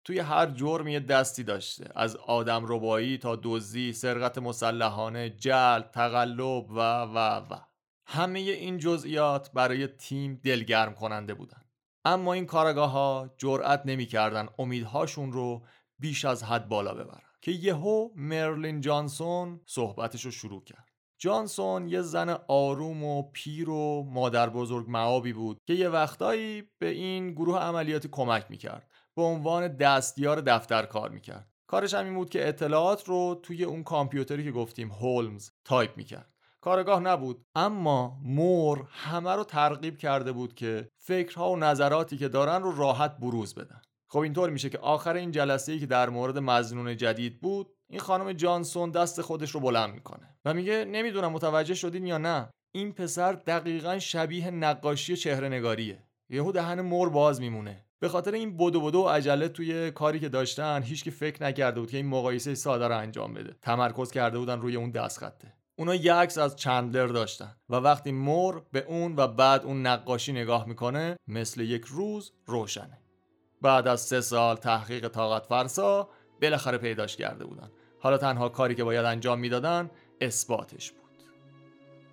توی 0.05 0.18
هر 0.18 0.47
جرم 0.47 0.89
یه 0.89 1.01
دستی 1.01 1.43
داشته. 1.45 1.91
از 1.95 2.16
آدم 2.16 2.62
ربایی 2.66 3.18
تا 3.18 3.41
دزدی 3.43 3.93
سرقت 3.93 4.39
مسلحانه 4.39 5.30
جل 5.30 5.80
تقلب 5.80 6.70
و 6.70 6.78
و 7.03 7.18
و. 7.51 7.59
همه 8.07 8.41
این 8.41 8.78
جزئیات 8.78 9.53
برای 9.53 9.87
تیم 9.87 10.41
دلگرم 10.45 10.95
کننده 10.95 11.35
بودن. 11.35 11.62
اما 12.05 12.33
این 12.33 12.47
کارگاه 12.47 12.91
ها 12.91 13.30
جرأت 13.39 13.83
نمی‌کردن 13.85 14.49
امیدهاشون 14.59 15.33
رو 15.33 15.62
بیش 15.99 16.24
از 16.24 16.45
حد 16.45 16.68
بالا 16.68 16.95
ببرن. 16.95 17.32
که 17.43 17.51
یهو 17.51 18.09
مرلین 18.16 18.80
جانسون 18.80 19.61
صحبتش 19.66 20.24
رو 20.24 20.30
شروع 20.30 20.64
کرد. 20.64 20.88
جانسون 21.18 21.88
یه 21.88 22.01
زن 22.03 22.38
آروم 22.49 23.05
و 23.05 23.22
پیر 23.22 23.70
و 23.70 24.11
مادر 24.11 24.51
بزرگ 24.51 24.86
مآبی 24.88 25.32
بود 25.32 25.59
که 25.66 25.74
یه 25.74 25.88
وقتایی 25.88 26.62
به 26.78 26.88
این 26.88 27.32
گروه 27.32 27.59
عملیاتی 27.59 28.09
کمک 28.12 28.47
می‌کرد. 28.49 28.90
به 29.16 29.22
عنوان 29.22 29.76
دستیار 29.76 30.40
دفتر 30.40 30.86
کار 30.86 31.11
می‌کرد. 31.11 31.49
کارش 31.66 31.95
هم 31.95 32.05
این 32.05 32.14
بود 32.14 32.30
که 32.30 32.49
اطلاعات 32.49 33.09
رو 33.09 33.40
توی 33.43 33.64
اون 33.64 33.82
کامپیوتری 33.82 34.45
که 34.45 34.53
گفتیم 34.53 34.93
هولمز 34.93 35.51
تایپ 35.64 35.97
می‌کرد. 35.97 36.32
کارآگاه 36.61 37.00
نبود 37.01 37.47
اما 37.55 38.18
مور 38.24 38.88
همه 38.90 39.32
رو 39.32 39.45
ترغیب 39.45 39.99
کرده 39.99 40.32
بود 40.32 40.55
که 40.55 40.88
فکرها 40.99 41.51
و 41.51 41.57
نظراتی 41.57 42.16
که 42.18 42.28
دارن 42.28 42.62
رو 42.62 42.76
راحت 42.76 43.16
بروز 43.16 43.55
بدن. 43.55 43.82
خب 44.12 44.18
اینطور 44.18 44.50
میشه 44.50 44.68
که 44.68 44.78
آخر 44.78 45.14
این 45.14 45.30
جلسه 45.30 45.72
ای 45.72 45.78
که 45.78 45.86
در 45.86 46.10
مورد 46.10 46.38
مظنون 46.38 46.96
جدید 46.96 47.40
بود 47.40 47.66
این 47.90 48.00
خانم 48.00 48.32
جانسون 48.32 48.90
دست 48.90 49.22
خودش 49.22 49.50
رو 49.50 49.60
بلند 49.60 49.94
می‌کنه 49.94 50.36
و 50.44 50.54
میگه 50.54 50.84
نمی‌دونم 50.84 51.32
متوجه 51.32 51.74
شدین 51.74 52.06
یا 52.06 52.18
نه 52.18 52.48
این 52.74 52.92
پسر 52.92 53.32
دقیقا 53.32 53.98
شبیه 53.98 54.50
نقاشی 54.50 55.16
چهره 55.16 55.48
نگاریه 55.48 56.02
یهو 56.30 56.52
دهن 56.52 56.80
مور 56.80 57.10
باز 57.10 57.40
میمونه. 57.40 57.84
به 58.00 58.08
خاطر 58.08 58.32
این 58.32 58.56
بدو 58.56 58.80
بدو 58.80 58.98
و 58.98 59.08
عجله 59.08 59.48
توی 59.48 59.90
کاری 59.90 60.20
که 60.20 60.28
داشتن 60.28 60.82
هیچکی 60.82 61.10
فکر 61.10 61.42
نکرده 61.42 61.80
بود 61.80 61.90
که 61.90 61.96
این 61.96 62.06
مقایسه 62.06 62.54
ساده 62.54 62.88
رو 62.88 62.98
انجام 62.98 63.34
بده. 63.34 63.56
تمرکز 63.62 64.10
کرده 64.10 64.38
بودن 64.38 64.60
روی 64.60 64.76
اون 64.76 64.90
دستخطه 64.90 65.52
اونا 65.78 65.94
یه 65.94 66.14
عکس 66.14 66.38
از 66.38 66.56
چندلر 66.56 67.06
داشتن 67.06 67.56
و 67.68 67.74
وقتی 67.74 68.12
مور 68.12 68.66
به 68.72 68.84
اون 68.88 69.16
و 69.16 69.26
بعد 69.26 69.64
اون 69.64 69.86
نقاشی 69.86 70.32
نگاه 70.32 70.68
می‌کنه 70.68 71.16
مثل 71.26 71.60
یک 71.60 71.84
روز 71.84 72.32
روشنه. 72.46 73.01
بعد 73.62 73.88
از 73.88 74.00
سه 74.00 74.20
سال 74.20 74.56
تحقیق 74.56 75.08
طاقت 75.08 75.46
فرسا 75.46 76.08
بالاخره 76.42 76.78
پیداش 76.78 77.16
کرده 77.16 77.44
بودن. 77.44 77.70
حالا 78.00 78.18
تنها 78.18 78.48
کاری 78.48 78.74
که 78.74 78.84
باید 78.84 79.04
انجام 79.04 79.38
می‌دادن 79.38 79.90
اثباتش 80.20 80.92
بود. 80.92 81.02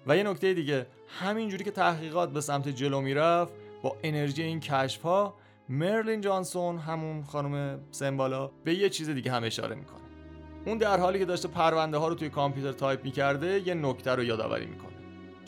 و 0.07 0.17
یه 0.17 0.23
نکته 0.23 0.53
دیگه 0.53 0.87
همینجوری 1.19 1.63
که 1.63 1.71
تحقیقات 1.71 2.29
به 2.31 2.41
سمت 2.41 2.67
جلو 2.67 3.01
می‌رفت 3.01 3.53
با 3.83 3.97
انرژی 4.03 4.43
این 4.43 4.59
کشف 4.59 5.01
ها 5.01 5.33
مرلین 5.69 6.21
جانسون 6.21 6.77
همون 6.77 7.23
خانم 7.23 7.79
سمبالا 7.91 8.47
به 8.63 8.73
یه 8.73 8.89
چیز 8.89 9.09
دیگه 9.09 9.31
هم 9.31 9.43
اشاره 9.43 9.75
می‌کنه. 9.75 9.99
اون 10.65 10.77
در 10.77 10.99
حالی 10.99 11.19
که 11.19 11.25
داشته 11.25 11.47
پرونده 11.47 11.97
ها 11.97 12.07
رو 12.07 12.15
توی 12.15 12.29
کامپیوتر 12.29 12.77
تایپ 12.77 13.03
می‌کرده 13.03 13.67
یه 13.67 13.73
نکته 13.73 14.11
رو 14.11 14.23
یادآوری 14.23 14.65
می‌کنه. 14.65 14.98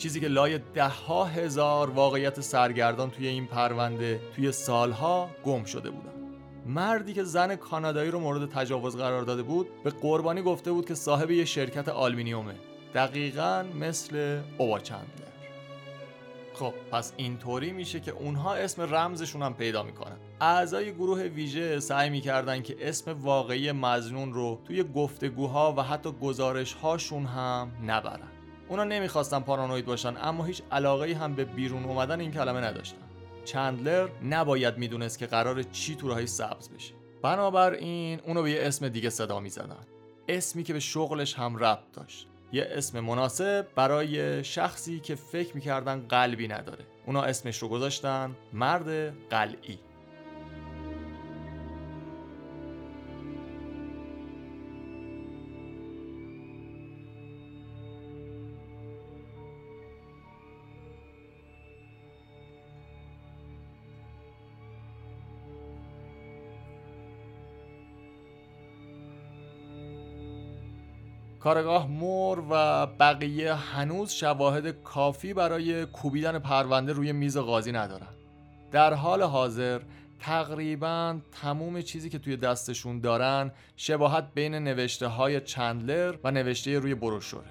چیزی 0.02 0.20
که 0.20 0.28
لای 0.28 0.58
ده 0.74 0.88
ها 0.88 1.24
هزار 1.24 1.90
واقعیت 1.90 2.40
سرگردان 2.40 3.10
توی 3.10 3.26
این 3.26 3.46
پرونده 3.46 4.20
توی 4.36 4.52
سالها 4.52 5.30
گم 5.44 5.64
شده 5.64 5.90
بودن. 5.90 6.12
مردی 6.66 7.14
که 7.14 7.24
زن 7.24 7.56
کانادایی 7.56 8.10
رو 8.10 8.20
مورد 8.20 8.50
تجاوز 8.50 8.96
قرار 8.96 9.22
داده 9.22 9.42
بود 9.42 9.68
به 9.84 9.90
قربانی 9.90 10.42
گفته 10.42 10.72
بود 10.72 10.86
که 10.86 10.94
صاحب 10.94 11.30
یه 11.30 11.44
شرکت 11.44 11.88
آلمینیومه 11.88 12.54
دقیقا 12.94 13.64
مثل 13.80 14.40
اوبا 14.58 14.78
چندلر. 14.78 15.06
خب 16.54 16.74
پس 16.90 17.12
اینطوری 17.16 17.72
میشه 17.72 18.00
که 18.00 18.10
اونها 18.10 18.54
اسم 18.54 18.94
رمزشون 18.94 19.42
هم 19.42 19.54
پیدا 19.54 19.82
می‌کنن. 19.82 20.16
اعضای 20.40 20.92
گروه 20.92 21.22
ویژه 21.22 21.80
سعی 21.80 22.10
می‌کردن 22.10 22.62
که 22.62 22.76
اسم 22.80 23.12
واقعی 23.22 23.72
مزنون 23.72 24.32
رو 24.32 24.60
توی 24.66 24.82
گفتگوها 24.82 25.74
و 25.78 25.82
حتی 25.82 26.12
گزارش 26.12 26.72
هاشون 26.72 27.26
هم 27.26 27.72
نبرن. 27.86 28.31
اونا 28.72 28.84
نمی‌خواستن 28.84 29.40
پارانوید 29.40 29.84
باشن 29.84 30.14
اما 30.16 30.44
هیچ 30.44 30.62
علاقه 30.70 31.14
هم 31.14 31.34
به 31.34 31.44
بیرون 31.44 31.84
اومدن 31.84 32.20
این 32.20 32.32
کلمه 32.32 32.60
نداشتن. 32.60 32.96
چندلر 33.44 34.08
نباید 34.24 34.78
می‌دونست 34.78 35.18
که 35.18 35.26
قرار 35.26 35.62
چی 35.62 35.96
تو 35.96 36.08
راهی 36.08 36.26
سبز 36.26 36.68
بشه. 36.68 36.94
بنابراین 37.22 38.20
اونو 38.20 38.42
به 38.42 38.50
یه 38.50 38.62
اسم 38.62 38.88
دیگه 38.88 39.10
صدا 39.10 39.40
می‌زدن. 39.40 39.86
اسمی 40.28 40.62
که 40.62 40.72
به 40.72 40.80
شغلش 40.80 41.34
هم 41.34 41.56
ربط 41.56 41.92
داشت. 41.92 42.26
یه 42.52 42.68
اسم 42.70 43.00
مناسب 43.00 43.66
برای 43.74 44.44
شخصی 44.44 45.00
که 45.00 45.14
فکر 45.14 45.54
می‌کردن 45.54 46.06
قلبی 46.08 46.48
نداره. 46.48 46.84
اونا 47.06 47.22
اسمش 47.22 47.58
رو 47.58 47.68
گذاشتن 47.68 48.36
مرد 48.52 49.14
قلعی. 49.30 49.78
کارگاه 71.44 71.86
مور 71.86 72.44
و 72.50 72.86
بقیه 72.86 73.54
هنوز 73.54 74.10
شواهد 74.10 74.82
کافی 74.82 75.34
برای 75.34 75.86
کوبیدن 75.86 76.38
پرونده 76.38 76.92
روی 76.92 77.12
میز 77.12 77.36
قاضی 77.36 77.72
ندارن. 77.72 78.06
در 78.72 78.94
حال 78.94 79.22
حاضر 79.22 79.80
تقریبا 80.20 81.18
تموم 81.42 81.82
چیزی 81.82 82.10
که 82.10 82.18
توی 82.18 82.36
دستشون 82.36 83.00
دارن 83.00 83.52
شباهت 83.76 84.24
بین 84.34 84.54
نوشته 84.54 85.06
های 85.06 85.40
چندلر 85.40 86.14
و 86.24 86.30
نوشته 86.30 86.78
روی 86.78 86.94
بروشوره. 86.94 87.50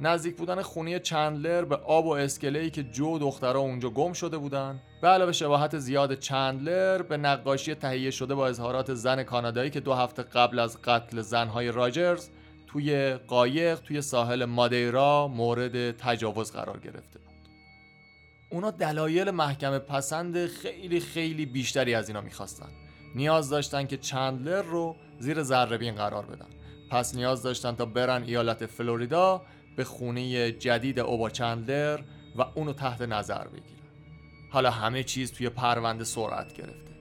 نزدیک 0.00 0.36
بودن 0.36 0.62
خونی 0.62 1.00
چندلر 1.00 1.64
به 1.64 1.76
آب 1.76 2.06
و 2.06 2.10
اسکله 2.10 2.70
که 2.70 2.82
جو 2.82 3.18
دخترها 3.18 3.60
اونجا 3.60 3.90
گم 3.90 4.12
شده 4.12 4.38
بودن 4.38 4.80
به 5.02 5.08
علاوه 5.08 5.32
شباهت 5.32 5.78
زیاد 5.78 6.18
چندلر 6.18 7.02
به 7.02 7.16
نقاشی 7.16 7.74
تهیه 7.74 8.10
شده 8.10 8.34
با 8.34 8.46
اظهارات 8.46 8.94
زن 8.94 9.22
کانادایی 9.22 9.70
که 9.70 9.80
دو 9.80 9.94
هفته 9.94 10.22
قبل 10.22 10.58
از 10.58 10.82
قتل 10.82 11.20
زنهای 11.20 11.72
راجرز 11.72 12.28
توی 12.74 13.14
قایق 13.14 13.80
توی 13.80 14.02
ساحل 14.02 14.44
مادیرا 14.44 15.28
مورد 15.28 15.90
تجاوز 15.90 16.52
قرار 16.52 16.80
گرفته 16.80 17.18
بود. 17.18 17.34
اونا 18.50 18.70
دلایل 18.70 19.30
محکمه 19.30 19.78
پسند 19.78 20.46
خیلی 20.46 21.00
خیلی 21.00 21.46
بیشتری 21.46 21.94
از 21.94 22.08
اینا 22.08 22.20
می‌خواستن. 22.20 22.68
نیاز 23.14 23.50
داشتن 23.50 23.86
که 23.86 23.96
چندلر 23.96 24.62
رو 24.62 24.96
زیر 25.18 25.42
ذربین 25.42 25.94
قرار 25.94 26.26
بدن. 26.26 26.46
پس 26.90 27.14
نیاز 27.14 27.42
داشتن 27.42 27.72
تا 27.72 27.84
برن 27.84 28.22
ایالت 28.22 28.66
فلوریدا 28.66 29.42
به 29.76 29.84
خونه 29.84 30.52
جدید 30.52 30.98
اوبا 30.98 31.30
چندلر 31.30 32.00
و 32.36 32.42
اونو 32.54 32.72
تحت 32.72 33.02
نظر 33.02 33.48
بگیرن. 33.48 33.88
حالا 34.50 34.70
همه 34.70 35.02
چیز 35.02 35.32
توی 35.32 35.48
پرونده 35.48 36.04
سرعت 36.04 36.54
گرفته. 36.54 36.93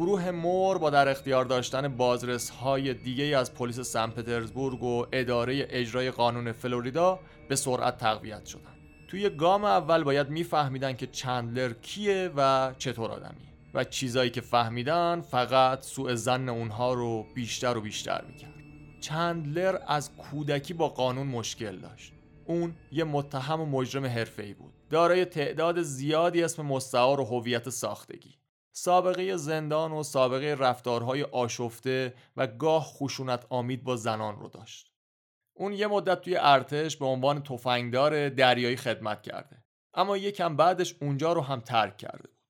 گروه 0.00 0.30
مور 0.30 0.78
با 0.78 0.90
در 0.90 1.08
اختیار 1.08 1.44
داشتن 1.44 1.88
بازرس 1.88 2.50
های 2.50 2.94
دیگه 2.94 3.24
از 3.24 3.54
پلیس 3.54 3.80
سن 3.80 4.10
پترزبورگ 4.10 4.82
و 4.82 5.06
اداره 5.12 5.66
اجرای 5.70 6.10
قانون 6.10 6.52
فلوریدا 6.52 7.20
به 7.48 7.56
سرعت 7.56 7.98
تقویت 7.98 8.46
شدن. 8.46 8.76
توی 9.08 9.30
گام 9.30 9.64
اول 9.64 10.02
باید 10.02 10.28
میفهمیدن 10.30 10.92
که 10.92 11.06
چندلر 11.06 11.72
کیه 11.72 12.30
و 12.36 12.72
چطور 12.78 13.10
آدمیه 13.10 13.48
و 13.74 13.84
چیزایی 13.84 14.30
که 14.30 14.40
فهمیدن 14.40 15.20
فقط 15.20 15.82
سوء 15.82 16.14
زن 16.14 16.48
اونها 16.48 16.94
رو 16.94 17.26
بیشتر 17.34 17.76
و 17.76 17.80
بیشتر 17.80 18.24
می‌کرد. 18.24 18.54
چندلر 19.00 19.78
از 19.86 20.10
کودکی 20.16 20.74
با 20.74 20.88
قانون 20.88 21.26
مشکل 21.26 21.76
داشت. 21.76 22.12
اون 22.44 22.74
یه 22.92 23.04
متهم 23.04 23.60
و 23.60 23.66
مجرم 23.66 24.06
حرفه‌ای 24.06 24.54
بود. 24.54 24.72
دارای 24.90 25.24
تعداد 25.24 25.82
زیادی 25.82 26.42
اسم 26.42 26.62
مستعار 26.62 27.20
و 27.20 27.24
هویت 27.24 27.68
ساختگی. 27.68 28.39
سابقه 28.72 29.36
زندان 29.36 29.92
و 29.92 30.02
سابقه 30.02 30.56
رفتارهای 30.58 31.22
آشفته 31.22 32.14
و 32.36 32.46
گاه 32.46 32.84
خشونت 32.84 33.46
آمید 33.48 33.84
با 33.84 33.96
زنان 33.96 34.40
رو 34.40 34.48
داشت. 34.48 34.92
اون 35.56 35.72
یه 35.72 35.86
مدت 35.86 36.20
توی 36.20 36.36
ارتش 36.36 36.96
به 36.96 37.06
عنوان 37.06 37.42
تفنگدار 37.42 38.28
دریایی 38.28 38.76
خدمت 38.76 39.22
کرده. 39.22 39.64
اما 39.94 40.16
یکم 40.16 40.56
بعدش 40.56 40.94
اونجا 41.00 41.32
رو 41.32 41.40
هم 41.40 41.60
ترک 41.60 41.96
کرده 41.96 42.28
بود. 42.28 42.40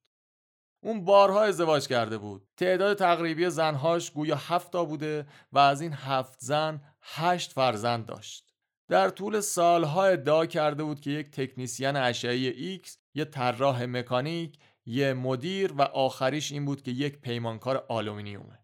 اون 0.83 1.05
بارها 1.05 1.43
ازدواج 1.43 1.89
کرده 1.89 2.18
بود. 2.18 2.49
تعداد 2.57 2.99
تقریبی 2.99 3.51
زنهاش 3.51 4.11
گویا 4.11 4.37
هفتا 4.37 4.85
بوده 4.85 5.27
و 5.53 5.59
از 5.59 5.81
این 5.81 5.93
هفت 5.93 6.41
زن 6.41 6.81
هشت 7.03 7.53
فرزند 7.53 8.07
داشت. 8.07 8.55
در 8.89 9.09
طول 9.09 9.41
سالها 9.41 10.05
ادعا 10.05 10.47
کرده 10.47 10.85
بود 10.85 11.01
که 11.01 11.11
یک 11.11 11.31
تکنیسین 11.31 11.97
اشعه 11.97 12.35
ایکس، 12.35 12.99
یه 13.14 13.25
طراح 13.25 13.85
مکانیک 13.85 14.59
یه 14.87 15.14
مدیر 15.14 15.72
و 15.72 15.83
آخریش 15.83 16.53
این 16.53 16.64
بود 16.64 16.83
که 16.83 16.91
یک 16.91 17.20
پیمانکار 17.20 17.85
آلومینیومه 17.89 18.59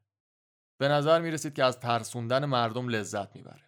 به 0.78 0.88
نظر 0.88 1.20
می 1.20 1.30
رسید 1.30 1.54
که 1.54 1.64
از 1.64 1.80
ترسوندن 1.80 2.44
مردم 2.44 2.88
لذت 2.88 3.36
می‌بره. 3.36 3.62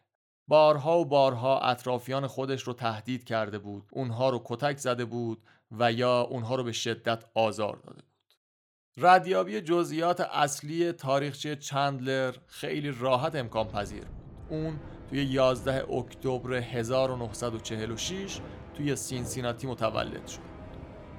بارها 0.49 0.99
و 0.99 1.05
بارها 1.05 1.61
اطرافیان 1.61 2.27
خودش 2.27 2.63
رو 2.63 2.73
تهدید 2.73 3.25
کرده 3.25 3.59
بود 3.59 3.89
اونها 3.93 4.31
رو 4.31 4.43
کتک 4.45 4.79
زده 4.79 5.05
بود 5.05 5.43
و 5.71 5.93
یا 5.93 6.21
اونها 6.21 6.55
رو 6.55 6.65
به 6.65 6.73
شدت 6.73 7.25
آزار 7.35 7.77
داده 7.77 8.03
بود. 8.03 8.35
ردیابی 8.97 9.61
جزئیات 9.61 10.21
اصلی 10.21 10.93
تاریخچه 10.93 11.57
چندلر 11.57 12.35
خیلی 12.47 12.91
راحت 12.91 13.35
امکان 13.35 13.69
پذیر 13.69 14.05
بود. 14.05 14.25
اون 14.49 14.81
توی 15.09 15.25
11 15.25 15.93
اکتبر 15.93 16.55
1946 16.55 18.41
توی 18.75 18.97
سینسیناتی 18.97 19.67
متولد 19.67 20.27
شد. 20.27 20.48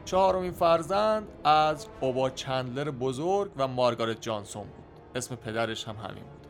چهارمین 0.05 0.51
فرزند 0.51 1.27
از 1.43 1.87
اوبا 2.01 2.29
چندلر 2.29 2.91
بزرگ 2.91 3.51
و 3.57 3.67
مارگارت 3.67 4.21
جانسون 4.21 4.63
بود. 4.63 4.85
اسم 5.15 5.35
پدرش 5.35 5.87
هم 5.87 5.95
همین 5.95 6.23
بود. 6.23 6.47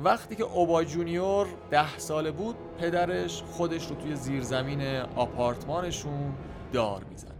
وقتی 0.00 0.36
که 0.36 0.44
اوبا 0.44 0.84
جونیور 0.84 1.46
ده 1.70 1.98
ساله 1.98 2.30
بود 2.30 2.56
پدرش 2.78 3.42
خودش 3.42 3.86
رو 3.86 3.96
توی 3.96 4.16
زیرزمین 4.16 4.82
آپارتمانشون 5.16 6.34
دار 6.72 7.04
می‌زنه. 7.04 7.34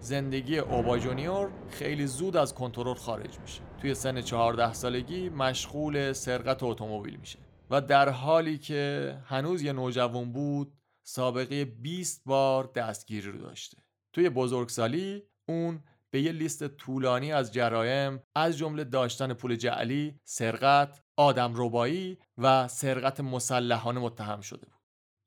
زندگی 0.00 0.58
اوبا 0.58 0.98
جونیور 0.98 1.50
خیلی 1.68 2.06
زود 2.06 2.36
از 2.36 2.54
کنترل 2.54 2.94
خارج 2.94 3.38
میشه. 3.38 3.60
توی 3.80 3.94
سن 3.94 4.20
14 4.20 4.72
سالگی 4.72 5.28
مشغول 5.28 6.12
سرقت 6.12 6.62
اتومبیل 6.62 7.16
میشه 7.16 7.38
و 7.70 7.80
در 7.80 8.08
حالی 8.08 8.58
که 8.58 9.14
هنوز 9.26 9.62
یه 9.62 9.72
نوجوان 9.72 10.32
بود 10.32 10.72
سابقه 11.02 11.64
20 11.64 12.22
بار 12.26 12.70
دستگیری 12.74 13.30
رو 13.30 13.38
داشته. 13.38 13.81
توی 14.12 14.30
بزرگسالی 14.30 15.22
اون 15.48 15.84
به 16.10 16.22
یه 16.22 16.32
لیست 16.32 16.68
طولانی 16.68 17.32
از 17.32 17.52
جرایم 17.52 18.22
از 18.34 18.58
جمله 18.58 18.84
داشتن 18.84 19.32
پول 19.32 19.56
جعلی، 19.56 20.20
سرقت، 20.24 21.02
آدم 21.16 21.52
ربایی 21.56 22.18
و 22.38 22.68
سرقت 22.68 23.20
مسلحانه 23.20 24.00
متهم 24.00 24.40
شده 24.40 24.66
بود. 24.66 24.82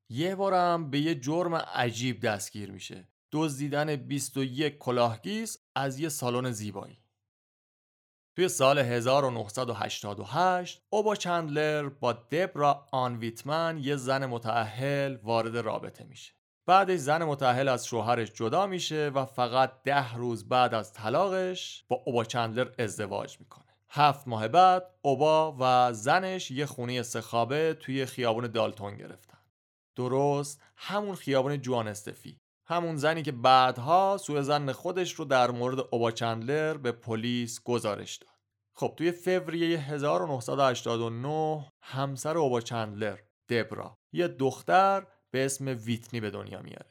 یه 0.10 0.36
بارم 0.36 0.90
به 0.90 1.00
یه 1.00 1.16
جرم 1.16 1.56
عجیب 1.56 2.20
دستگیر 2.20 2.72
میشه. 2.72 3.10
دزدیدن 3.32 3.96
21 3.96 4.78
کلاهگیس 4.78 5.58
از 5.76 6.00
یه 6.00 6.10
سالن 6.10 6.52
زیبایی. 6.52 7.02
توی 8.36 8.48
سال 8.48 8.80
1988 8.80 10.82
اوبا 10.90 11.16
چندلر 11.16 11.90
با 11.90 12.14
دبرا 12.14 12.88
آن 12.92 13.18
ویتمن 13.18 13.78
یه 13.78 13.96
زن 13.96 14.26
متعهل 14.26 15.16
وارد 15.16 15.58
رابطه 15.58 16.04
میشه. 16.04 16.34
بعدش 16.68 16.99
زن 16.99 17.24
متحل 17.24 17.68
از 17.68 17.88
شوهرش 17.88 18.32
جدا 18.32 18.68
میشه 18.68 19.11
و 19.16 19.26
فقط 19.26 19.84
ده 19.84 20.13
روز 20.13 20.49
بعد 20.49 20.74
از 20.74 20.93
طلاقش 20.93 21.86
با 21.88 22.01
اوبا 22.05 22.24
چندلر 22.24 22.70
ازدواج 22.80 23.39
می‌کنه. 23.39 23.66
هفت 23.89 24.28
ماه 24.28 24.47
بعد 24.47 24.95
اوبا 25.01 25.55
و 25.59 25.93
زنش 25.93 26.51
یه 26.51 26.66
خونه 26.66 27.01
سخابه 27.01 27.74
توی 27.74 28.05
خیابون 28.05 28.47
دالتون 28.47 28.97
گرفتن. 28.97 29.38
درست 29.95 30.61
همون 30.76 31.16
خیابون 31.16 31.61
جوان 31.61 31.88
استفی. 31.88 32.39
همون 32.68 32.97
زنی 32.97 33.24
که 33.24 33.32
بعدها 33.32 34.18
سوء 34.18 34.41
زن 34.41 34.72
خودش 34.72 35.13
رو 35.13 35.26
در 35.26 35.51
مورد 35.51 35.80
اوبا 35.91 36.11
چندلر 36.11 36.78
به 36.78 36.91
پلیس 36.91 37.63
گزارش 37.63 38.16
داد. 38.16 38.30
خب 38.76 38.93
توی 38.97 39.11
فوریه 39.11 39.80
1989 39.80 41.72
همسر 41.82 42.38
اوبا 42.38 42.61
چندلر 42.61 43.18
دبرا. 43.49 43.97
یه 44.13 44.28
دختر 44.28 45.07
به 45.36 45.46
اسم 45.46 45.78
ویتنی 45.86 46.20
به 46.20 46.30
دنیا 46.30 46.62
میاره. 46.62 46.86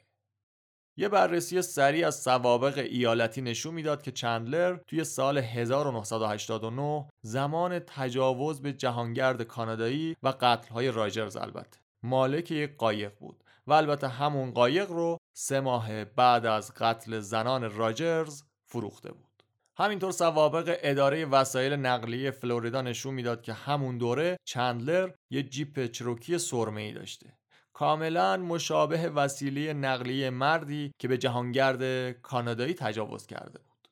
یه 0.97 1.09
بررسی 1.09 1.61
سریع 1.61 2.07
از 2.07 2.21
سوابق 2.21 2.77
ایالتی 2.77 3.41
نشون 3.41 3.73
می‌داد 3.73 4.01
که 4.01 4.11
چندلر 4.11 4.77
توی 4.87 5.03
سال 5.03 5.37
1989 5.37 7.09
زمان 7.21 7.79
تجاوز 7.79 8.61
به 8.61 8.73
جهانگرد 8.73 9.41
کانادایی 9.41 10.15
و 10.23 10.33
قتلهای 10.41 10.91
راجرز 10.91 11.35
البته. 11.35 11.79
مالک 12.03 12.51
یک 12.51 12.77
قایق 12.77 13.19
بود 13.19 13.43
و 13.67 13.73
البته 13.73 14.07
همون 14.07 14.51
قایق 14.51 14.91
رو 14.91 15.17
سه 15.37 15.59
ماه 15.59 16.05
بعد 16.05 16.45
از 16.45 16.73
قتل 16.73 17.19
زنان 17.19 17.71
راجرز 17.71 18.43
فروخته 18.65 19.11
بود. 19.11 19.43
همینطور 19.77 20.11
سوابق 20.11 20.77
اداره 20.81 21.25
وسایل 21.25 21.73
نقلیه 21.73 22.31
فلوریدا 22.31 22.81
نشون 22.81 23.13
می‌داد 23.13 23.41
که 23.41 23.53
همون 23.53 23.97
دوره 23.97 24.37
چندلر 24.47 25.11
یه 25.29 25.43
جیپ 25.43 25.85
چروکی 25.85 26.37
سرمه 26.37 26.81
ای 26.81 26.93
داشته. 26.93 27.33
کاملا 27.75 28.37
مشابه 28.37 29.09
وسیله 29.09 29.73
نقلیه 29.73 30.29
مردی 30.29 30.91
که 30.99 31.07
به 31.07 31.17
جهانگرد 31.17 32.11
کانادایی 32.11 32.73
تجاوز 32.73 33.27
کرده 33.27 33.59
بود. 33.59 33.89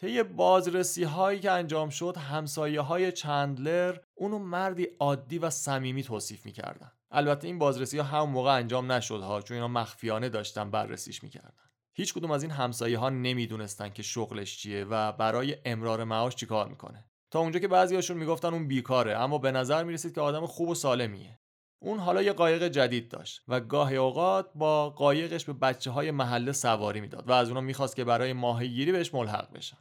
طی 0.00 0.22
بازرسی 0.22 1.04
هایی 1.04 1.40
که 1.40 1.50
انجام 1.50 1.88
شد 1.88 2.16
همسایه 2.16 2.80
های 2.80 3.12
چندلر 3.12 3.96
اونو 4.14 4.38
مردی 4.38 4.88
عادی 4.98 5.38
و 5.38 5.50
صمیمی 5.50 6.02
توصیف 6.02 6.46
می‌کردن. 6.46 6.92
البته 7.10 7.46
این 7.46 7.58
بازرسی 7.58 7.98
ها 7.98 8.04
هم 8.04 8.30
موقع 8.30 8.54
انجام 8.54 8.92
نشد 8.92 9.20
ها 9.20 9.42
چون 9.42 9.54
اینا 9.54 9.68
مخفیانه 9.68 10.28
داشتن 10.28 10.70
بررسیش 10.70 11.22
می‌کردن. 11.22 11.70
هیچ 11.92 12.14
کدوم 12.14 12.30
از 12.30 12.42
این 12.42 12.52
همسایه 12.52 12.98
ها 12.98 13.10
نمی‌دونستن 13.10 13.88
که 13.88 14.02
شغلش 14.02 14.58
چیه 14.58 14.84
و 14.84 15.12
برای 15.12 15.56
امرار 15.64 16.04
معاش 16.04 16.34
چیکار 16.34 16.68
می‌کنه. 16.68 17.04
تا 17.30 17.38
اونجا 17.40 17.60
که 17.60 17.68
بعضیاشون 17.68 18.16
می‌گفتن 18.16 18.54
اون 18.54 18.68
بیکاره 18.68 19.18
اما 19.18 19.38
به 19.38 19.52
نظر 19.52 19.84
می‌رسید 19.84 20.14
که 20.14 20.20
آدم 20.20 20.46
خوب 20.46 20.68
و 20.68 20.74
سالمیه. 20.74 21.38
اون 21.82 21.98
حالا 21.98 22.22
یه 22.22 22.32
قایق 22.32 22.68
جدید 22.68 23.08
داشت 23.08 23.42
و 23.48 23.60
گاهی 23.60 23.96
اوقات 23.96 24.50
با 24.54 24.90
قایقش 24.90 25.44
به 25.44 25.52
بچه 25.52 25.90
های 25.90 26.10
محله 26.10 26.52
سواری 26.52 27.00
می‌داد 27.00 27.28
و 27.28 27.32
از 27.32 27.48
اونا 27.48 27.60
می‌خواست 27.60 27.96
که 27.96 28.04
برای 28.04 28.32
ماهیگیری 28.32 28.92
بهش 28.92 29.14
ملحق 29.14 29.52
بشن. 29.52 29.78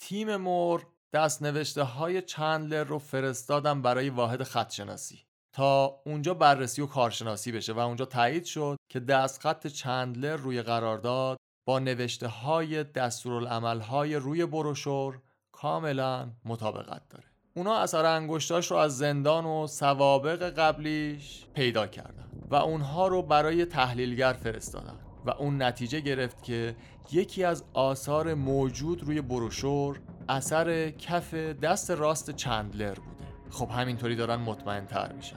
تیم 0.00 0.36
مور 0.36 0.86
دست 1.12 1.42
نوشته 1.42 1.82
های 1.82 2.22
چندلر 2.22 2.84
رو 2.84 2.98
فرستادن 2.98 3.82
برای 3.82 4.10
واحد 4.10 4.42
خطشناسی 4.42 5.24
تا 5.52 6.00
اونجا 6.06 6.34
بررسی 6.34 6.82
و 6.82 6.86
کارشناسی 6.86 7.52
بشه 7.52 7.72
و 7.72 7.78
اونجا 7.78 8.04
تایید 8.04 8.44
شد 8.44 8.76
که 8.88 9.00
دست 9.00 9.40
خط 9.40 9.66
چندلر 9.66 10.36
روی 10.36 10.62
قرارداد 10.62 11.36
با 11.66 11.78
نوشته 11.78 12.28
های 12.28 12.84
دستورالعمل 12.84 13.80
های 13.80 14.16
روی 14.16 14.46
بروشور 14.46 15.20
کاملا 15.52 16.30
مطابقت 16.44 17.08
داره. 17.08 17.29
اونا 17.60 17.78
اثر 17.78 18.04
انگشتاش 18.04 18.70
رو 18.70 18.76
از 18.76 18.98
زندان 18.98 19.44
و 19.44 19.66
سوابق 19.66 20.42
قبلیش 20.42 21.44
پیدا 21.54 21.86
کردن 21.86 22.24
و 22.50 22.54
اونها 22.54 23.08
رو 23.08 23.22
برای 23.22 23.64
تحلیلگر 23.64 24.32
فرستادن 24.32 24.94
و 25.26 25.30
اون 25.30 25.62
نتیجه 25.62 26.00
گرفت 26.00 26.42
که 26.42 26.76
یکی 27.12 27.44
از 27.44 27.64
آثار 27.74 28.34
موجود 28.34 29.02
روی 29.02 29.20
بروشور 29.20 30.00
اثر 30.28 30.90
کف 30.90 31.34
دست 31.34 31.90
راست 31.90 32.30
چندلر 32.30 32.94
بوده. 32.94 33.24
خب 33.50 33.68
همینطوری 33.70 34.16
دارن 34.16 34.36
مطمئن 34.36 34.86
تر 34.86 35.12
میشن. 35.12 35.36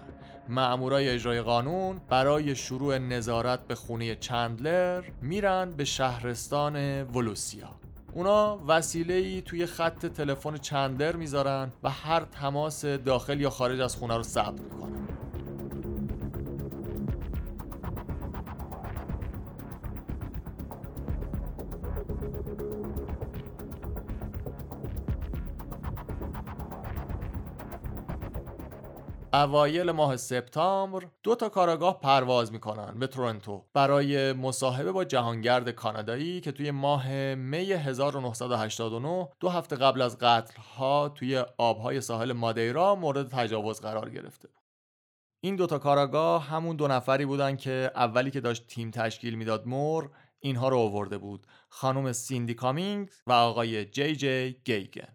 مأمورای 0.50 1.10
اجرای 1.10 1.42
قانون 1.42 2.02
برای 2.10 2.56
شروع 2.56 2.98
نظارت 2.98 3.68
به 3.68 3.76
خونه 3.76 4.16
چندلر 4.16 5.04
میرن 5.22 5.72
به 5.72 5.86
شهرستان 5.86 7.04
ولوسیا. 7.04 7.83
اونا 8.16 8.60
وسیله 8.68 9.14
ای 9.14 9.42
توی 9.42 9.66
خط 9.66 10.06
تلفن 10.06 10.58
چندلر 10.58 11.16
می‌ذارن 11.16 11.72
و 11.84 11.90
هر 11.90 12.20
تماس 12.20 12.86
داخل 12.86 13.42
یا 13.42 13.50
خارج 13.50 13.80
از 13.80 13.96
خونه 13.96 14.18
رو 14.18 14.24
ثبت 14.24 14.62
می‌کنن. 14.62 15.08
اوایل 29.36 29.92
ماه 29.92 30.18
سپتامبر 30.18 31.08
دو 31.24 31.36
تا 31.36 31.50
کاراگاه 31.50 32.00
پرواز 32.00 32.52
می‌کنن 32.52 33.00
به 33.00 33.08
تورنتو 33.08 33.66
برای 33.74 34.34
مصاحبه 34.34 34.92
با 34.92 35.04
جهانگرد 35.04 35.70
کانادایی 35.70 36.42
که 36.42 36.52
توی 36.52 36.72
ماه 36.72 37.36
می 37.36 37.72
1989 37.72 39.30
دو 39.40 39.50
هفته 39.50 39.76
قبل 39.76 40.02
از 40.02 40.18
قتل 40.18 40.62
ها 40.62 41.10
توی 41.10 41.46
آبهای 41.58 42.02
ساحل 42.02 42.34
مادیرا 42.34 42.96
مورد 42.96 43.30
تجاوز 43.30 43.82
قرار 43.82 44.10
گرفته. 44.10 44.50
این 45.44 45.56
دوتا 45.56 45.80
کاراگاه 45.80 46.44
همون 46.44 46.76
دو 46.76 46.88
نفری 46.88 47.26
بودن 47.26 47.56
که 47.56 47.92
اولی 47.96 48.32
که 48.32 48.42
داشت 48.42 48.68
تیم 48.68 48.92
تشکیل 48.92 49.36
می‌داد 49.36 49.68
مور 49.68 50.10
اینها 50.40 50.70
رو 50.70 50.78
آورده 50.78 51.18
بود. 51.18 51.48
خانم 51.70 52.12
سیندی 52.12 52.54
کامینگ 52.54 53.10
و 53.28 53.32
آقای 53.32 53.86
جی 53.86 54.16
جی 54.16 54.62
گیگن. 54.66 55.13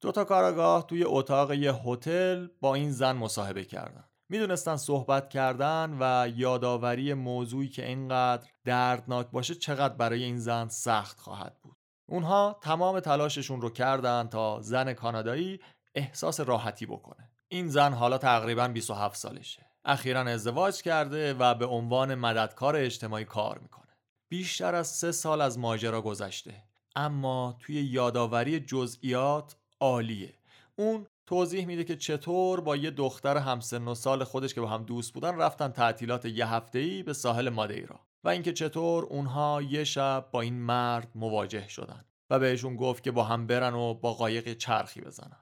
دو 0.00 0.12
تا 0.12 0.24
کاراگاه 0.24 0.86
توی 0.86 1.04
اتاق 1.04 1.52
یه 1.52 1.72
هتل 1.72 2.46
با 2.60 2.74
این 2.74 2.90
زن 2.90 3.12
مصاحبه 3.12 3.64
کردن. 3.64 4.04
می‌دونستن 4.28 4.76
صحبت 4.76 5.28
کردن 5.28 5.96
و 6.00 6.28
یادآوری 6.36 7.14
موضوعی 7.14 7.68
که 7.68 7.86
اینقدر 7.86 8.48
دردناک 8.64 9.30
باشه 9.30 9.54
چقدر 9.54 9.94
برای 9.94 10.22
این 10.24 10.38
زن 10.38 10.68
سخت 10.68 11.20
خواهد 11.20 11.56
بود. 11.62 11.76
اونها 12.08 12.58
تمام 12.62 13.00
تلاششون 13.00 13.60
رو 13.60 13.70
کردن 13.70 14.28
تا 14.28 14.60
زن 14.60 14.92
کانادایی 14.92 15.60
احساس 15.94 16.40
راحتی 16.40 16.86
بکنه. 16.86 17.30
این 17.48 17.68
زن 17.68 17.92
حالا 17.92 18.18
تقریبا 18.18 18.68
27 18.68 19.16
سالشه. 19.16 19.66
اخیرا 19.84 20.20
ازدواج 20.20 20.82
کرده 20.82 21.34
و 21.34 21.54
به 21.54 21.66
عنوان 21.66 22.14
مددکار 22.14 22.76
اجتماعی 22.76 23.24
کار 23.24 23.58
می‌کنه. 23.58 23.96
بیشتر 24.28 24.74
از 24.74 24.86
سه 24.86 25.12
سال 25.12 25.40
از 25.40 25.58
ماجرا 25.58 26.02
گذشته. 26.02 26.64
اما 26.96 27.56
توی 27.60 27.74
یادآوری 27.74 28.60
جزئیات 28.60 29.56
عالیه. 29.80 30.34
اون 30.76 31.06
توضیح 31.26 31.66
میده 31.66 31.84
که 31.84 31.96
چطور 31.96 32.60
با 32.60 32.76
یه 32.76 32.90
دختر 32.90 33.36
همسن 33.36 33.88
و 33.88 33.94
سال 33.94 34.24
خودش 34.24 34.54
که 34.54 34.60
با 34.60 34.66
هم 34.66 34.84
دوست 34.84 35.12
بودن 35.12 35.36
رفتن 35.36 35.68
تعطیلات 35.68 36.24
یه 36.24 36.62
ای 36.74 37.02
به 37.02 37.12
ساحل 37.12 37.48
مادیرا 37.48 38.00
و 38.24 38.28
اینکه 38.28 38.52
چطور 38.52 39.04
اونها 39.04 39.62
یه 39.62 39.84
شب 39.84 40.28
با 40.32 40.40
این 40.40 40.54
مرد 40.54 41.08
مواجه 41.14 41.68
شدن 41.68 42.04
و 42.30 42.38
بهشون 42.38 42.76
گفت 42.76 43.02
که 43.02 43.10
با 43.10 43.24
هم 43.24 43.46
برن 43.46 43.74
و 43.74 43.94
با 43.94 44.14
قایق 44.14 44.52
چرخی 44.52 45.00
بزنن. 45.00 45.40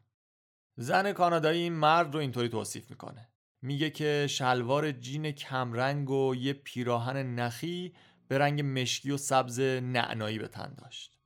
زن 0.77 1.13
کانادایی 1.13 1.63
این 1.63 1.73
مرد 1.73 2.15
رو 2.15 2.21
اینطوری 2.21 2.49
توصیف 2.49 2.91
می‌کنه. 2.91 3.29
میگه 3.63 3.91
که 3.91 4.27
شلوار 4.31 4.93
جین 4.93 5.31
کمرنگ 5.31 6.11
و 6.11 6.35
یه 6.35 6.53
پیراهن 6.53 7.35
نخی 7.35 7.93
به 8.29 8.39
رنگ 8.39 8.81
مشکی 8.81 9.11
و 9.11 9.17
سبز 9.17 9.61
نعنایی 9.61 10.39
به 10.39 10.49
تن 10.49 10.75
داشت. 10.75 11.18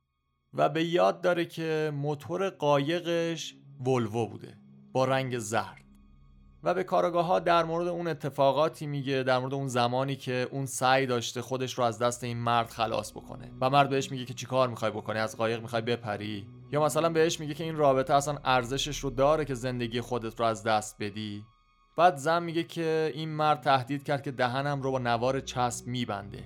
و 0.53 0.69
به 0.69 0.83
یاد 0.83 1.21
داره 1.21 1.45
که 1.45 1.91
موتور 1.95 2.49
قایقش 2.49 3.55
ولوو 3.85 4.27
بوده 4.27 4.57
با 4.91 5.05
رنگ 5.05 5.37
زرد. 5.37 5.83
و 6.63 6.73
به 6.73 6.83
کارگاه 6.83 7.25
ها 7.25 7.39
در 7.39 7.63
مورد 7.63 7.87
اون 7.87 8.07
اتفاقاتی 8.07 8.87
میگه 8.87 9.23
در 9.23 9.39
مورد 9.39 9.53
اون 9.53 9.67
زمانی 9.67 10.15
که 10.15 10.47
اون 10.51 10.65
سعی 10.65 11.05
داشته 11.05 11.41
خودش 11.41 11.73
رو 11.73 11.83
از 11.83 11.99
دست 11.99 12.23
این 12.23 12.37
مرد 12.37 12.69
خلاص 12.69 13.11
بکنه. 13.11 13.51
و 13.61 13.69
مرد 13.69 13.89
بهش 13.89 14.11
میگه 14.11 14.25
که 14.25 14.33
چیکار 14.33 14.69
می‌خوای 14.69 14.91
بکنی؟ 14.91 15.19
از 15.19 15.37
قایق 15.37 15.61
می‌خوای 15.61 15.81
بپری؟ 15.81 16.47
یا 16.71 16.83
مثلا 16.83 17.09
بهش 17.09 17.39
میگه 17.39 17.53
که 17.53 17.63
این 17.63 17.75
رابطه 17.75 18.13
اصلا 18.13 18.37
ارزشش 18.43 18.99
رو 18.99 19.09
داره 19.09 19.45
که 19.45 19.53
زندگی 19.53 20.01
خودت 20.01 20.39
رو 20.39 20.45
از 20.45 20.63
دست 20.63 20.95
بدی؟ 20.99 21.43
بعد 21.97 22.15
زن 22.15 22.43
میگه 22.43 22.63
که 22.63 23.11
این 23.15 23.29
مرد 23.29 23.61
تهدید 23.61 24.03
کرد 24.03 24.23
که 24.23 24.31
دهنم 24.31 24.81
رو 24.81 24.91
با 24.91 24.99
نوار 24.99 25.39
چسب 25.39 25.87
میبنده. 25.87 26.43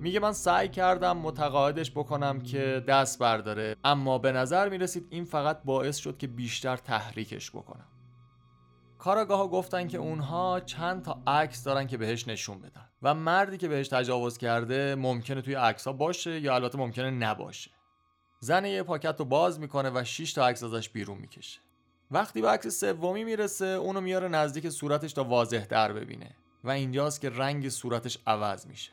میگه 0.00 0.20
من 0.20 0.32
سعی 0.32 0.68
کردم 0.68 1.16
متقاعدش 1.16 1.90
بکنم 1.90 2.40
که 2.40 2.84
دست 2.88 3.18
برداره 3.18 3.76
اما 3.84 4.18
به 4.18 4.32
نظر 4.32 4.68
می‌رسید 4.68 5.06
این 5.10 5.24
فقط 5.24 5.62
باعث 5.64 5.96
شد 5.96 6.18
که 6.18 6.26
بیشتر 6.26 6.76
تحریکش 6.76 7.50
بکنم. 7.50 7.86
کاراگاه 8.98 9.50
گفتن 9.50 9.88
که 9.88 9.98
اونها 9.98 10.60
چند 10.60 11.02
تا 11.02 11.22
عکس 11.26 11.64
دارن 11.64 11.86
که 11.86 11.96
بهش 11.96 12.28
نشون 12.28 12.58
بدن 12.58 12.88
و 13.02 13.14
مردی 13.14 13.56
که 13.56 13.68
بهش 13.68 13.88
تجاوز 13.88 14.38
کرده 14.38 14.94
ممکنه 14.94 15.42
توی 15.42 15.54
عکس 15.54 15.86
ها 15.86 15.92
باشه 15.92 16.40
یا 16.40 16.54
البته 16.54 16.78
ممکنه 16.78 17.10
نباشه. 17.10 17.70
زن 18.40 18.64
یه 18.64 18.82
پاکت 18.82 19.14
رو 19.18 19.24
باز 19.24 19.60
می‌کنه 19.60 19.90
و 19.90 20.04
6 20.04 20.32
تا 20.32 20.46
عکس 20.46 20.62
ازش 20.62 20.88
بیرون 20.88 21.18
می‌کشه. 21.18 21.60
وقتی 22.10 22.42
به 22.42 22.48
عکس 22.48 22.80
سومی 22.80 23.24
می‌رسه 23.24 23.66
اونو 23.66 24.00
میاره 24.00 24.28
نزدیک 24.28 24.68
صورتش 24.68 25.12
تا 25.12 25.24
واضح 25.24 25.64
در 25.64 25.92
ببینه 25.92 26.36
و 26.64 26.70
اینجاست 26.70 27.20
که 27.20 27.30
رنگ 27.30 27.68
صورتش 27.68 28.18
عوض 28.26 28.66
میشه. 28.66 28.92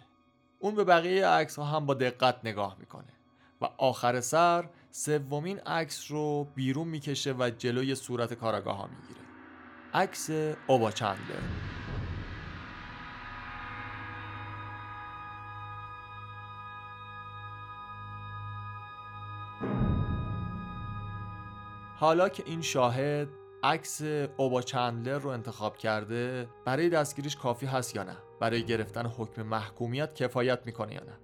اون 0.64 0.76
به 0.76 0.84
بقیه 0.84 1.28
عکس 1.28 1.60
ها 1.60 1.66
هم 1.66 1.86
با 1.86 1.94
دقت 1.94 2.40
نگاه 2.44 2.76
می‌کنه 2.80 3.14
و 3.62 3.66
آخر 3.78 4.22
سر 4.22 4.70
سومین 4.92 5.60
عکس 5.60 6.12
رو 6.12 6.48
بیرون 6.56 6.88
می‌کشه 6.88 7.34
و 7.34 7.52
جلوی 7.58 7.96
صورت 7.96 8.34
کاراگاه 8.34 8.78
ها 8.78 8.88
می‌گیره. 8.88 9.20
عکس 9.94 10.30
اوبا 10.68 10.92
چندلر. 10.92 11.18
حالا 22.00 22.30
که 22.30 22.44
این 22.46 22.62
شاهد 22.62 23.28
عکس 23.64 24.02
اوبا 24.38 24.62
چندلر 24.62 25.18
رو 25.18 25.30
انتخاب 25.30 25.78
کرده 25.78 26.50
برای 26.66 26.90
دستگیریش 26.90 27.36
کافی 27.36 27.66
هست 27.66 27.96
یا 27.96 28.04
نه؟ 28.04 28.18
برای 28.44 28.64
گرفتن 28.64 29.06
حکم 29.06 29.42
محکومیت 29.42 30.16
کفایت 30.16 30.60
می‌کنه 30.66 30.94
یا 30.94 31.04
نه؟ 31.04 31.18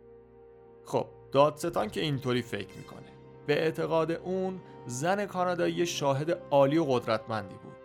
خب 0.85 1.07
دادستان 1.31 1.89
که 1.89 2.01
اینطوری 2.01 2.41
فکر 2.41 2.77
می‌کنه. 2.77 3.07
به 3.47 3.63
اعتقاد 3.63 4.11
اون 4.11 4.61
زن 4.85 5.25
کانادایی 5.25 5.85
شاهد 5.85 6.31
عالی 6.51 6.77
و 6.77 6.83
قدرتمندی 6.83 7.55
بود. 7.55 7.75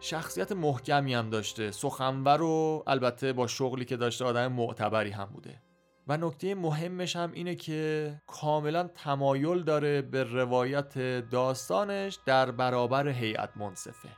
شخصیت 0.00 0.52
محکمی 0.52 1.14
هم 1.14 1.30
داشته 1.30 1.70
سخنور 1.70 2.42
و 2.42 2.82
البته 2.86 3.32
با 3.32 3.46
شغلی 3.46 3.84
که 3.84 3.96
داشته 3.96 4.24
آدم 4.24 4.52
معتبری 4.52 5.10
هم 5.10 5.24
بوده. 5.24 5.62
و 6.08 6.16
نکته 6.16 6.54
مهمش 6.54 7.16
هم 7.16 7.32
اینه 7.32 7.54
که 7.54 8.12
کاملا 8.26 8.88
تمایل 8.94 9.62
داره 9.62 10.02
به 10.02 10.24
روایت 10.24 10.98
داستانش 11.30 12.18
در 12.26 12.50
برابر 12.50 13.08
هیئت 13.08 13.56
منصفه. 13.56 14.08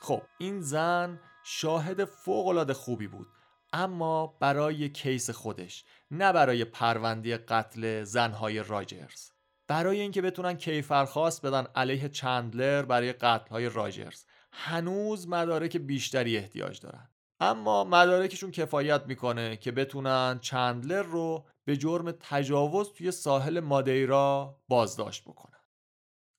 خب 0.00 0.22
این 0.38 0.60
زن 0.60 1.20
شاهد 1.44 2.04
فوقالعاده 2.04 2.74
خوبی 2.74 3.06
بود. 3.06 3.26
اما 3.72 4.26
برای 4.26 4.88
کیس 4.88 5.30
خودش 5.30 5.84
نه 6.10 6.32
برای 6.32 6.64
پرونده 6.64 7.36
قتل 7.36 8.04
زنهای 8.04 8.62
راجرز 8.62 9.30
برای 9.68 10.00
اینکه 10.00 10.22
بتونن 10.22 10.54
کیفرخواست 10.54 11.46
بدن 11.46 11.66
علیه 11.74 12.08
چندلر 12.08 12.82
برای 12.82 13.12
قتلهای 13.12 13.68
راجرز 13.68 14.24
هنوز 14.52 15.28
مدارک 15.28 15.76
بیشتری 15.76 16.36
احتیاج 16.36 16.80
دارن. 16.80 17.08
اما 17.40 17.84
مدارکشون 17.84 18.50
کفایت 18.50 19.02
می‌کنه 19.06 19.56
که 19.56 19.72
بتونن 19.72 20.38
چندلر 20.42 21.02
رو 21.02 21.46
به 21.64 21.76
جرم 21.76 22.10
تجاوز 22.10 22.92
توی 22.92 23.10
ساحل 23.10 23.60
مادیرا 23.60 24.60
بازداشت 24.68 25.24
بکنن. 25.24 25.59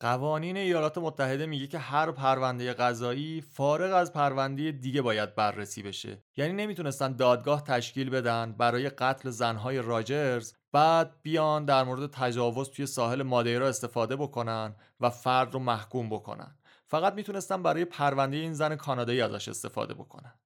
قوانین 0.02 0.58
ایالات 0.58 0.97
متحده 0.97 1.45
میگه 1.45 1.68
که 1.68 1.78
هر 1.78 2.12
پرونده 2.12 2.74
قضایی 2.74 3.41
فارغ 3.41 3.93
از 3.95 4.14
پرونده 4.14 4.72
دیگه 4.72 5.02
باید 5.02 5.36
بررسی 5.36 5.84
بشه. 5.84 6.24
یعنی 6.38 6.54
نمی‌تونستن 6.54 7.16
دادگاه 7.16 7.64
تشکیل 7.64 8.10
بدن 8.10 8.52
برای 8.52 8.89
قتل 8.89 9.30
زنهای 9.30 9.82
راجرز 9.82 10.54
بعد 10.72 11.22
بیان 11.22 11.66
در 11.66 11.84
مورد 11.84 12.12
تجاوز 12.12 12.70
توی 12.70 12.86
ساحل 12.86 13.24
مادیرا 13.24 13.68
استفاده 13.68 14.16
بکنن 14.16 14.76
و 14.99 15.10
فرد 15.10 15.54
رو 15.54 15.60
محکوم 15.60 16.10
بکنن. 16.10 16.58
فقط 16.88 17.14
می‌تونستن 17.14 17.64
برای 17.64 17.86
پرونده 17.86 18.38
این 18.38 18.54
زن 18.54 18.76
کانادایی 18.76 19.22
ازش 19.22 19.47
استفاده 19.47 19.93
بکنن. 19.93 20.39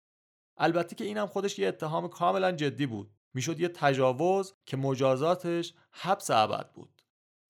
البته 0.58 0.95
که 0.95 1.03
اینم 1.06 1.28
خودش 1.28 1.60
یه 1.60 1.68
اتهام 1.68 2.08
کاملا 2.08 2.51
جدی 2.51 2.86
بود. 2.86 3.12
می‌شد 3.34 3.60
یه 3.60 3.68
تجاوز 3.68 4.53
که 4.66 4.78
مجازاتش 4.78 5.74
حبس 5.91 6.32
ابد 6.32 6.72
بود. 6.74 6.95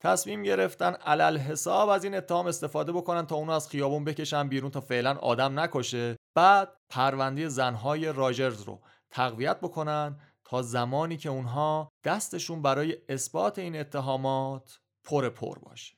تصمیم 0.06 0.44
گرفتن 0.44 0.94
علل 0.94 1.38
حساب 1.38 1.90
از 1.90 2.04
این 2.04 2.16
اتهام 2.16 2.48
استفاده 2.48 2.92
بکنن 2.92 3.26
تا 3.26 3.36
اونو 3.36 3.52
از 3.52 3.70
خیابون 3.70 4.04
بکشن 4.04 4.48
بیرون 4.48 4.72
تا 4.72 4.82
فعلا 4.82 5.14
آدم 5.14 5.60
نکشه. 5.60 6.16
بعد 6.36 6.78
پرونده 6.90 7.48
زنهای 7.48 8.14
راجرز 8.14 8.62
رو 8.62 8.82
تقویت 9.12 9.60
بکنن 9.60 10.20
تا 10.44 10.62
زمانی 10.62 11.18
که 11.18 11.30
اونها 11.30 11.90
دستشون 12.04 12.62
برای 12.62 12.98
اثبات 13.10 13.60
این 13.60 13.76
اتهامات 13.80 14.80
پر 15.04 15.30
پر 15.30 15.60
باشه. 15.60 15.96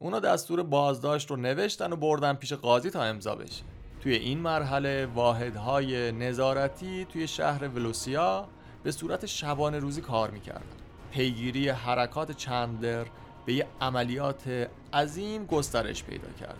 اونا 0.00 0.20
دستور 0.20 0.62
بازداشت 0.62 1.30
رو 1.30 1.36
نوشتن 1.36 1.92
و 1.92 1.96
بردن 1.96 2.34
پیش 2.34 2.52
قاضی 2.52 2.90
تا 2.90 3.02
امضا 3.02 3.34
بشه. 3.34 3.64
توی 4.00 4.14
این 4.14 4.38
مرحله 4.38 5.06
واحدهای 5.06 6.12
نظارتی 6.12 7.04
توی 7.04 7.28
شهر 7.28 7.68
ولوسیا 7.68 8.48
به 8.82 8.92
صورت 8.92 9.26
شبانه 9.26 9.78
روزی 9.78 10.00
کار 10.00 10.30
می‌کردن. 10.30 10.87
پیگیری 11.10 11.68
حرکات 11.68 12.32
چندلر 12.32 13.06
به 13.46 13.52
یه 13.52 13.66
عملیات 13.80 14.68
عظیم 14.92 15.46
گسترش 15.46 16.04
پیدا 16.04 16.28
کرده. 16.40 16.58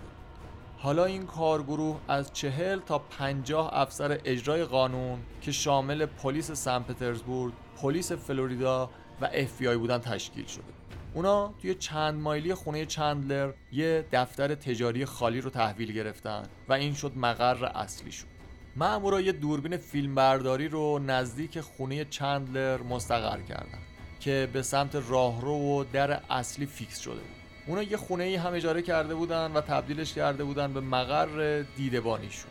حالا 0.78 1.04
این 1.04 1.26
کارگروه 1.26 2.00
از 2.08 2.32
چهل 2.32 2.80
تا 2.80 2.98
پنجاه 2.98 3.70
افسر 3.72 4.20
اجرای 4.24 4.64
قانون 4.64 5.18
که 5.42 5.52
شامل 5.52 6.06
پلیس 6.06 6.50
سن 6.50 6.82
پترزبورگ، 6.82 7.52
پلیس 7.82 8.12
فلوریدا 8.12 8.90
و 9.20 9.28
اف 9.32 9.62
بودن 9.62 9.98
تشکیل 9.98 10.46
شده. 10.46 10.64
اونا 11.14 11.54
توی 11.62 11.74
چند 11.74 12.20
مایلی 12.20 12.54
خونه 12.54 12.86
چندلر 12.86 13.52
یه 13.72 14.04
دفتر 14.12 14.54
تجاری 14.54 15.04
خالی 15.04 15.40
رو 15.40 15.50
تحویل 15.50 15.92
گرفتن 15.92 16.42
و 16.68 16.72
این 16.72 16.94
شد 16.94 17.12
مقر 17.16 17.64
اصلی 17.64 18.12
شد. 18.12 18.26
مأمورا 18.76 19.20
یه 19.20 19.32
دوربین 19.32 19.76
فیلمبرداری 19.76 20.68
رو 20.68 20.98
نزدیک 20.98 21.60
خونه 21.60 22.04
چندلر 22.04 22.82
مستقر 22.82 23.40
کردن. 23.42 23.78
که 24.20 24.48
به 24.52 24.62
سمت 24.62 24.94
راهرو 25.08 25.54
و 25.54 25.84
در 25.92 26.20
اصلی 26.30 26.66
فیکس 26.66 26.98
شده 27.00 27.14
بود. 27.14 27.38
اونا 27.66 27.82
یه 27.82 27.96
خونه 27.96 28.24
ای 28.24 28.36
هم 28.36 28.54
اجاره 28.54 28.82
کرده 28.82 29.14
بودن 29.14 29.52
و 29.52 29.60
تبدیلش 29.60 30.14
کرده 30.14 30.44
بودن 30.44 30.72
به 30.72 30.80
مقر 30.80 31.62
دیدبانیشون. 31.76 32.50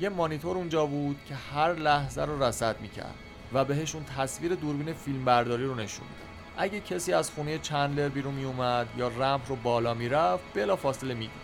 یه 0.00 0.08
مانیتور 0.08 0.56
اونجا 0.56 0.86
بود 0.86 1.20
که 1.28 1.34
هر 1.34 1.74
لحظه 1.74 2.22
رو 2.22 2.42
رصد 2.42 2.80
می‌کرد 2.80 3.14
و 3.52 3.64
بهشون 3.64 4.04
تصویر 4.04 4.54
دوربین 4.54 4.92
فیلمبرداری 4.92 5.64
رو 5.64 5.74
نشون 5.74 6.06
می‌داد. 6.06 6.28
اگه 6.56 6.80
کسی 6.80 7.12
از 7.12 7.30
خونه 7.30 7.58
چندلر 7.58 8.08
بیرون 8.08 8.34
می 8.34 8.44
اومد 8.44 8.86
یا 8.96 9.08
رمپ 9.08 9.42
رو 9.48 9.56
بالا 9.56 9.94
می‌رفت 9.94 10.44
بلا 10.54 10.76
فاصله 10.76 11.14
میدیدنش. 11.14 11.38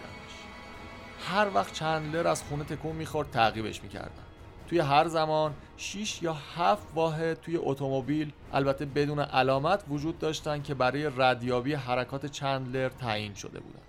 هر 1.28 1.46
وقت 1.54 1.72
چندلر 1.72 2.26
از 2.26 2.42
خونه 2.42 2.64
تکون 2.64 2.96
می‌خورد 2.96 3.30
تعقیبش 3.30 3.82
می‌کردن. 3.82 4.24
توی 4.68 4.78
هر 4.78 5.08
زمان 5.08 5.54
6 5.76 6.22
یا 6.22 6.36
7 6.56 6.86
واحد 6.94 7.40
توی 7.40 7.56
اتومبیل 7.56 8.32
البته 8.52 8.84
بدون 8.84 9.18
علامت 9.18 9.84
وجود 9.90 10.18
داشتن 10.18 10.62
که 10.62 10.74
برای 10.74 11.10
ردیابی 11.16 11.74
حرکات 11.74 12.26
چندلر 12.26 12.88
تعیین 12.88 13.34
شده 13.34 13.60
بودند. 13.60 13.82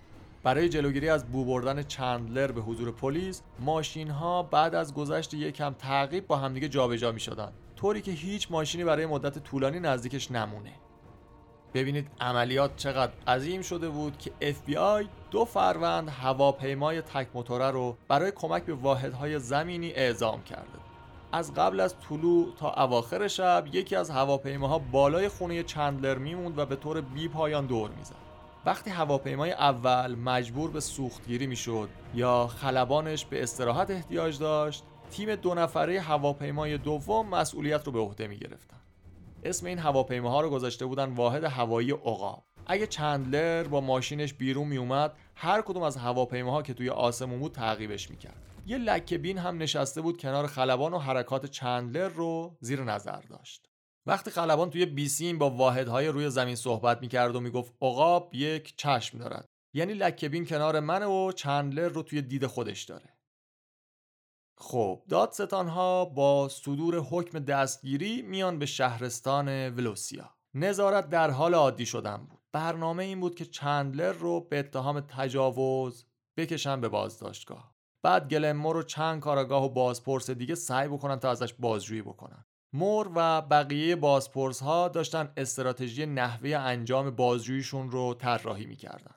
برای 0.44 0.70
جلوگیری 0.70 1.10
از 1.10 1.26
بو 1.26 1.46
بردن 1.46 1.84
چندلر 1.84 2.52
به 2.52 2.62
حضور 2.62 2.92
پلیس 2.92 3.42
ماشین 3.60 4.10
ها 4.10 4.44
بعد 4.44 4.76
از 4.76 4.94
گذشت 4.94 5.34
یکم 5.34 5.74
تعقیب 5.74 6.28
با 6.28 6.38
همدیگه 6.38 6.70
جابجا 6.70 7.12
می 7.12 7.20
شدن 7.20 7.52
طوری 7.76 8.02
که 8.02 8.12
هیچ 8.12 8.48
ماشینی 8.52 8.84
برای 8.84 9.06
مدت 9.06 9.40
طولانی 9.40 9.80
نزدیکش 9.80 10.32
نمونه 10.32 10.72
ببینید 11.76 12.08
عملیات 12.22 12.76
چقدر 12.76 13.12
عظیم 13.28 13.62
شده 13.62 13.90
بود 13.90 14.18
که 14.18 14.32
FBI 14.42 15.08
دو 15.32 15.46
فروند 15.46 16.10
هواپیمای 16.10 17.02
تک 17.02 17.28
موتوره 17.34 17.72
رو 17.72 17.98
برای 18.08 18.32
کمک 18.36 18.64
به 18.64 18.74
واحدهای 18.74 19.40
زمینی 19.40 19.92
اعزام 19.92 20.44
کرده. 20.44 20.80
از 21.32 21.54
قبل 21.54 21.80
از 21.80 21.96
طلوع 22.10 22.54
تا 22.60 22.74
اواخر 22.74 23.28
شب 23.28 23.66
یکی 23.72 23.96
از 23.96 24.10
هواپیماها 24.10 24.80
بالای 24.80 25.30
خونه 25.30 25.64
چندلر 25.64 26.18
میموند 26.18 26.60
و 26.60 26.66
به 26.66 26.76
طور 26.76 27.02
بی 27.02 27.28
پایان 27.28 27.66
دور 27.66 27.90
می‌زد. 27.90 28.16
وقتی 28.66 28.90
هواپیمای 28.90 29.52
اول 29.52 30.16
مجبور 30.16 30.72
به 30.72 30.80
سوختگیری 30.80 31.48
می‌شد 31.48 31.90
یا 32.14 32.48
خلبانش 32.48 33.26
به 33.26 33.44
استراحت 33.44 33.92
احتیاج 33.92 34.40
داشت 34.40 34.84
تیم 35.12 35.36
دو 35.36 35.54
نفره 35.54 36.02
هواپیمای 36.02 36.78
دوم 36.78 37.30
مسئولیت 37.30 37.86
رو 37.86 37.92
به 37.92 38.00
عهده 38.00 38.28
می 38.28 38.40
اسم 39.46 39.66
این 39.66 39.80
هواپیماها 39.80 40.41
رو 40.41 40.50
گذاشته 40.50 40.86
بودن 40.86 41.14
واحد 41.14 41.43
هوایی 41.43 41.91
عقاب. 41.91 42.46
اگه 42.68 42.88
چندلر 42.88 43.64
با 43.64 43.82
ماشینش 43.82 44.34
بیرون 44.34 44.68
می 44.68 44.78
اومد 44.78 45.14
هر 45.36 45.62
کدوم 45.62 45.84
از 45.84 45.98
هواپیماها 45.98 46.62
که 46.62 46.74
توی 46.74 46.89
آسمون 46.89 47.39
بود 47.39 47.52
تعقیبش 47.52 48.10
می‌کرد. 48.10 48.41
یه 48.66 48.78
لکه 48.78 49.18
بین 49.18 49.38
هم 49.38 49.58
نشسته 49.58 50.02
بود 50.02 50.18
کنار 50.18 50.48
خلبان 50.48 50.93
و 50.93 51.00
حرکات 51.00 51.46
چندلر 51.46 52.08
رو 52.08 52.58
زیر 52.60 52.84
نظر 52.84 53.22
داشت. 53.22 53.70
وقتی 54.06 54.32
خلبان 54.32 54.70
توی 54.70 54.86
بیسیم 54.86 55.38
با 55.38 55.50
واحدهای 55.50 56.08
روی 56.08 56.30
زمین 56.30 56.56
صحبت 56.56 57.02
می‌کرد 57.02 57.36
و 57.36 57.39
می‌گفت 57.39 57.74
عقاب 57.82 58.36
یک 58.36 58.74
چشم 58.78 59.18
دارد. 59.18 59.46
یعنی 59.74 59.93
لکه 59.93 60.30
بین 60.30 60.46
کنار 60.46 60.80
منه 60.80 61.06
و 61.06 61.32
چندلر 61.32 61.88
رو 61.88 62.04
توی 62.04 62.22
دید 62.22 62.46
خودش 62.46 62.84
داره. 62.84 63.14
خب 64.58 65.03
دادستان 65.10 65.68
ها 65.68 66.06
با 66.06 66.49
صدور 66.49 66.99
حکم 66.99 67.39
دستگیری 67.39 68.22
میان 68.22 68.60
به 68.60 68.66
شهرستان 68.66 69.70
ولوسیا. 69.70 70.36
نظارت 70.53 71.10
در 71.10 71.32
حال 71.32 71.53
عادی 71.53 71.86
شدن 71.86 72.18
بود. 72.18 72.39
برنامه 72.51 73.03
این 73.03 73.20
بود 73.20 73.36
که 73.36 73.45
چندلر 73.45 74.12
رو 74.12 74.41
به 74.41 74.60
اتهام 74.60 74.99
تجاوز 74.99 76.06
بکشن 76.38 76.82
به 76.82 76.89
بازداشتگاه. 76.89 77.76
بعد 78.03 78.30
گلمور 78.30 78.76
رو 78.76 78.84
چند 78.84 79.22
کاراگاه 79.22 79.64
و 79.66 79.70
بازپرس 79.70 80.30
دیگه 80.30 80.56
سعی 80.56 80.88
بکنن 80.88 81.20
تا 81.20 81.30
ازش 81.32 81.53
بازجویی 81.53 82.01
بکنن. 82.01 82.45
مور 82.74 83.12
و 83.16 83.41
بقیه 83.41 83.95
بازپرس 83.95 84.64
ها 84.64 84.88
داشتن 84.88 85.34
استراتژی 85.38 86.06
نحوه 86.06 86.49
انجام 86.49 87.10
بازجوییشون 87.10 87.91
رو 87.91 88.14
طراحی 88.14 88.66
می‌کردن. 88.66 89.16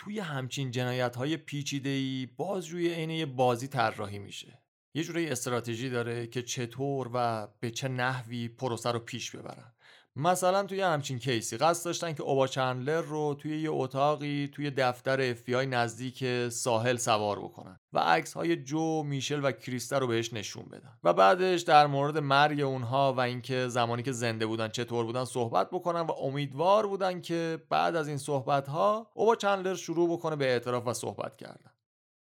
توی 0.00 0.18
همچین 0.18 0.70
جنایت 0.70 1.16
های 1.16 1.36
پیچیده 1.36 1.88
ای 1.88 2.28
بازجویی 2.36 2.94
عین 2.94 3.36
بازی 3.36 3.68
طراحی 3.68 4.18
میشه. 4.18 4.62
یه 4.94 5.04
جوری 5.04 5.28
استراتژی 5.28 5.90
داره 5.90 6.26
که 6.26 6.42
چطور 6.42 7.10
و 7.14 7.48
به 7.60 7.70
چه 7.70 7.88
نحوی 7.88 8.48
پروسه 8.48 8.90
رو 8.90 8.98
پیش 8.98 9.30
ببرن. 9.30 9.72
مثلا 10.20 10.62
توی 10.62 10.80
همچین 10.80 11.18
کیسی. 11.18 11.56
قصد 11.56 11.84
داشتن 11.84 12.12
که 12.12 12.22
اوبا 12.22 12.46
چندلر 12.46 13.00
رو 13.00 13.34
توی 13.34 13.62
یه 13.62 13.70
اتاقی 13.70 14.50
توی 14.52 14.70
دفتر 14.70 15.34
FBI 15.34 15.50
نزدیک 15.50 16.48
ساحل 16.48 16.96
سوار 16.96 17.38
بکنن 17.38 17.80
و 17.92 17.98
عکس 17.98 18.34
های 18.34 18.56
جو، 18.56 19.02
میشل 19.02 19.44
و 19.44 19.52
کریستا 19.52 19.98
رو 19.98 20.06
بهش 20.06 20.32
نشون 20.32 20.64
بدن. 20.64 20.98
و 21.04 21.12
بعدش 21.12 21.60
در 21.60 21.86
مورد 21.86 22.18
مرگ 22.18 22.60
اونها 22.60 23.12
و 23.12 23.20
اینکه 23.20 23.68
زمانی 23.68 24.02
که 24.02 24.12
زنده 24.12 24.46
بودن 24.46 24.68
چطور 24.68 25.04
بودن 25.04 25.24
صحبت 25.24 25.70
بکنن 25.70 26.00
و 26.00 26.12
امیدوار 26.12 26.86
بودن 26.86 27.20
که 27.20 27.62
بعد 27.70 27.96
از 27.96 28.08
این 28.08 28.18
صحبت 28.18 28.68
ها 28.68 29.10
اوبا 29.14 29.36
چندلر 29.36 29.74
شروع 29.74 30.12
بکنه 30.12 30.36
به 30.36 30.44
اعتراف 30.44 30.86
و 30.86 30.94
صحبت 30.94 31.36
کردن. 31.36 31.70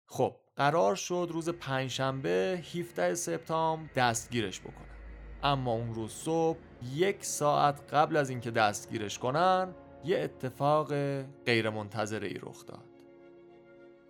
خب 0.06 0.36
قرار 0.56 0.94
شد 0.94 1.28
روز 1.30 1.48
پنجشنبه 1.48 2.62
17 2.74 3.14
سپتامبر 3.14 3.90
دستگیرش 3.96 4.60
بکنن. 4.60 4.96
اما 5.42 5.72
اون 5.72 5.94
روز 5.94 6.12
صبح 6.12 6.58
یک 6.94 7.24
ساعت 7.24 7.94
قبل 7.94 8.16
از 8.16 8.30
اینکه 8.30 8.50
دستگیرش 8.50 9.18
کنن 9.18 9.68
یه 10.04 10.18
اتفاق 10.18 10.92
غیرمنتظره 11.46 12.28
ای 12.28 12.34
رخ 12.34 12.66
داد. 12.66 12.84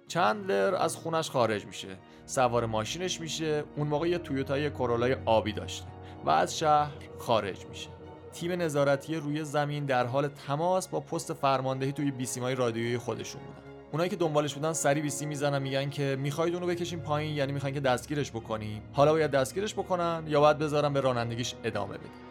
چندلر 0.08 0.74
از 0.74 0.96
خونش 0.96 1.30
خارج 1.30 1.66
میشه 1.66 1.96
سوار 2.26 2.66
ماشینش 2.66 3.20
میشه 3.20 3.64
اون 3.76 3.86
موقع 3.86 4.08
یه 4.08 4.18
تویوتای 4.18 4.70
کرولای 4.70 5.16
آبی 5.24 5.52
داشته 5.52 5.86
و 6.24 6.30
از 6.30 6.58
شهر 6.58 6.92
خارج 7.18 7.66
میشه. 7.66 7.88
تیم 8.32 8.52
نظارتی 8.52 9.16
روی 9.16 9.44
زمین 9.44 9.84
در 9.84 10.06
حال 10.06 10.28
تماس 10.28 10.88
با 10.88 11.00
پست 11.00 11.32
فرماندهی 11.32 11.92
توی 11.92 12.10
بیسیمای 12.10 12.54
رادیویی 12.54 12.98
خودشون 12.98 13.40
بودن. 13.42 13.66
اونایی 13.92 14.10
که 14.10 14.16
دنبالش 14.16 14.54
بودن 14.54 14.72
سری 14.72 15.00
بیسی 15.00 15.26
می‌زنن 15.26 15.62
میگن 15.62 15.90
که 15.90 16.16
می‌خواید 16.20 16.54
اونو 16.54 16.66
بکشیم 16.66 17.00
پایین 17.00 17.36
یعنی 17.36 17.52
می‌خواین 17.52 17.74
که 17.74 17.80
دستگیرش 17.80 18.30
بکنیم. 18.30 18.82
حالا 18.92 19.12
باید 19.12 19.30
دستگیرش 19.30 19.74
بکنن 19.74 20.24
یا 20.26 20.40
باید 20.40 20.58
بذارن 20.58 20.92
به 20.92 21.00
رانندگیش 21.00 21.54
ادامه 21.64 21.94
بدیم 21.94 22.25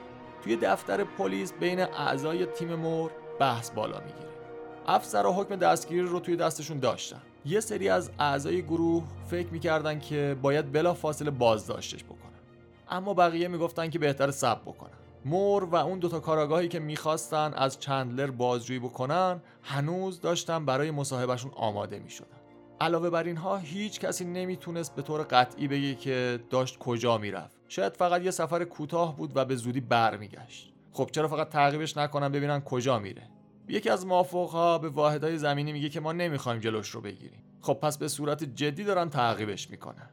توی 0.45 0.55
دفتر 0.55 1.03
پلیس 1.03 1.53
بین 1.53 1.79
اعضای 1.79 2.45
تیم 2.45 2.75
مور 2.75 3.11
بحث 3.39 3.69
بالا 3.69 3.99
می‌گیره. 3.99 4.29
افسر 4.87 5.25
و 5.25 5.33
حکم 5.33 5.55
دستگیری 5.55 6.01
رو 6.01 6.19
توی 6.19 6.35
دستشون 6.35 6.79
داشتن. 6.79 7.21
یه 7.45 7.59
سری 7.59 7.89
از 7.89 8.11
اعضای 8.19 8.61
گروه 8.61 9.03
فکر 9.27 9.47
می‌کردن 9.47 9.99
که 9.99 10.37
باید 10.41 10.71
بلا 10.71 10.93
فاصله 10.93 11.31
بازداشتش 11.31 12.03
بکنن. 12.03 12.19
اما 12.89 13.13
بقیه 13.13 13.47
می‌گفتن 13.47 13.89
که 13.89 13.99
بهتر 13.99 14.31
سب 14.31 14.61
بکنن. 14.61 14.89
مور 15.25 15.63
و 15.63 15.75
اون 15.75 15.99
دوتا 15.99 16.19
کاراگاهی 16.19 16.67
که 16.67 16.79
می‌خواستن 16.79 17.53
از 17.55 17.79
چندلر 17.79 18.31
بازجویی 18.31 18.79
بکنن 18.79 19.41
هنوز 19.63 20.21
داشتن 20.21 20.65
برای 20.65 20.91
مصاحبهشون 20.91 21.51
آماده 21.55 21.99
می‌شدن. 21.99 22.37
علاوه 22.81 23.09
بر 23.09 23.23
اینها 23.23 23.57
هیچ 23.57 23.99
کسی 23.99 24.25
نمی‌تونست 24.25 24.95
به 24.95 25.01
طور 25.01 25.21
قطعی 25.21 25.67
بگه 25.67 25.95
که 25.95 26.39
داشت 26.49 26.79
کجا 26.79 27.17
می‌رفت. 27.17 27.54
شاید 27.67 27.93
فقط 27.93 28.21
یه 28.21 28.31
سفر 28.31 28.63
کوتاه 28.63 29.17
بود 29.17 29.31
و 29.35 29.45
به 29.45 29.55
زودی 29.55 29.81
برمیگشت. 29.81 30.73
خب 30.93 31.09
چرا 31.11 31.27
فقط 31.27 31.49
تعقیبش 31.49 31.97
نکنن 31.97 32.31
ببینن 32.31 32.61
کجا 32.61 32.99
میره؟ 32.99 33.23
یکی 33.67 33.89
از 33.89 34.05
موافقها 34.05 34.77
به 34.77 34.89
واحدهای 34.89 35.37
زمینی 35.37 35.73
میگه 35.73 35.89
که 35.89 35.99
ما 35.99 36.13
نمی‌خوایم 36.13 36.59
جلوش 36.59 36.89
رو 36.89 37.01
بگیریم. 37.01 37.43
خب 37.61 37.73
پس 37.73 37.97
به 37.97 38.07
صورت 38.07 38.43
جدی 38.43 38.83
دارن 38.83 39.09
تعقیبش 39.09 39.69
می‌کنن. 39.69 40.09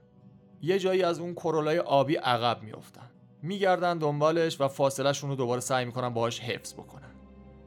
یه 0.62 0.78
جایی 0.78 1.02
از 1.02 1.18
اون 1.18 1.34
کرولای 1.34 1.78
آبی 1.78 2.14
عقب 2.14 2.62
میافتن. 2.62 3.10
میگردن 3.42 3.98
دنبالش 3.98 4.60
و 4.60 4.68
فاصلهشون 4.68 5.30
رو 5.30 5.36
دوباره 5.36 5.60
سعی 5.60 5.84
می‌کنن 5.84 6.08
باهاش 6.08 6.40
حفظ 6.40 6.74
بکنن. 6.74 7.10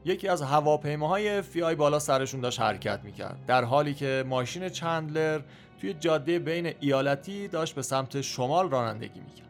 یکی 0.05 0.27
از 0.27 0.41
هواپیماهای 0.41 1.41
فی 1.41 1.75
بالا 1.75 1.99
سرشون 1.99 2.41
داشت 2.41 2.59
حرکت 2.59 2.99
می‌کرد. 3.03 3.45
در 3.47 3.63
حالی 3.63 3.93
که 3.93 4.23
ماشین 4.27 4.69
چندلر 4.69 5.41
توی 5.81 5.93
جاده 5.93 6.39
بین 6.39 6.73
ایالتی 6.79 7.47
داشت 7.47 7.75
به 7.75 7.81
سمت 7.81 8.21
شمال 8.21 8.69
رانندگی 8.69 9.19
می‌کرد. 9.19 9.45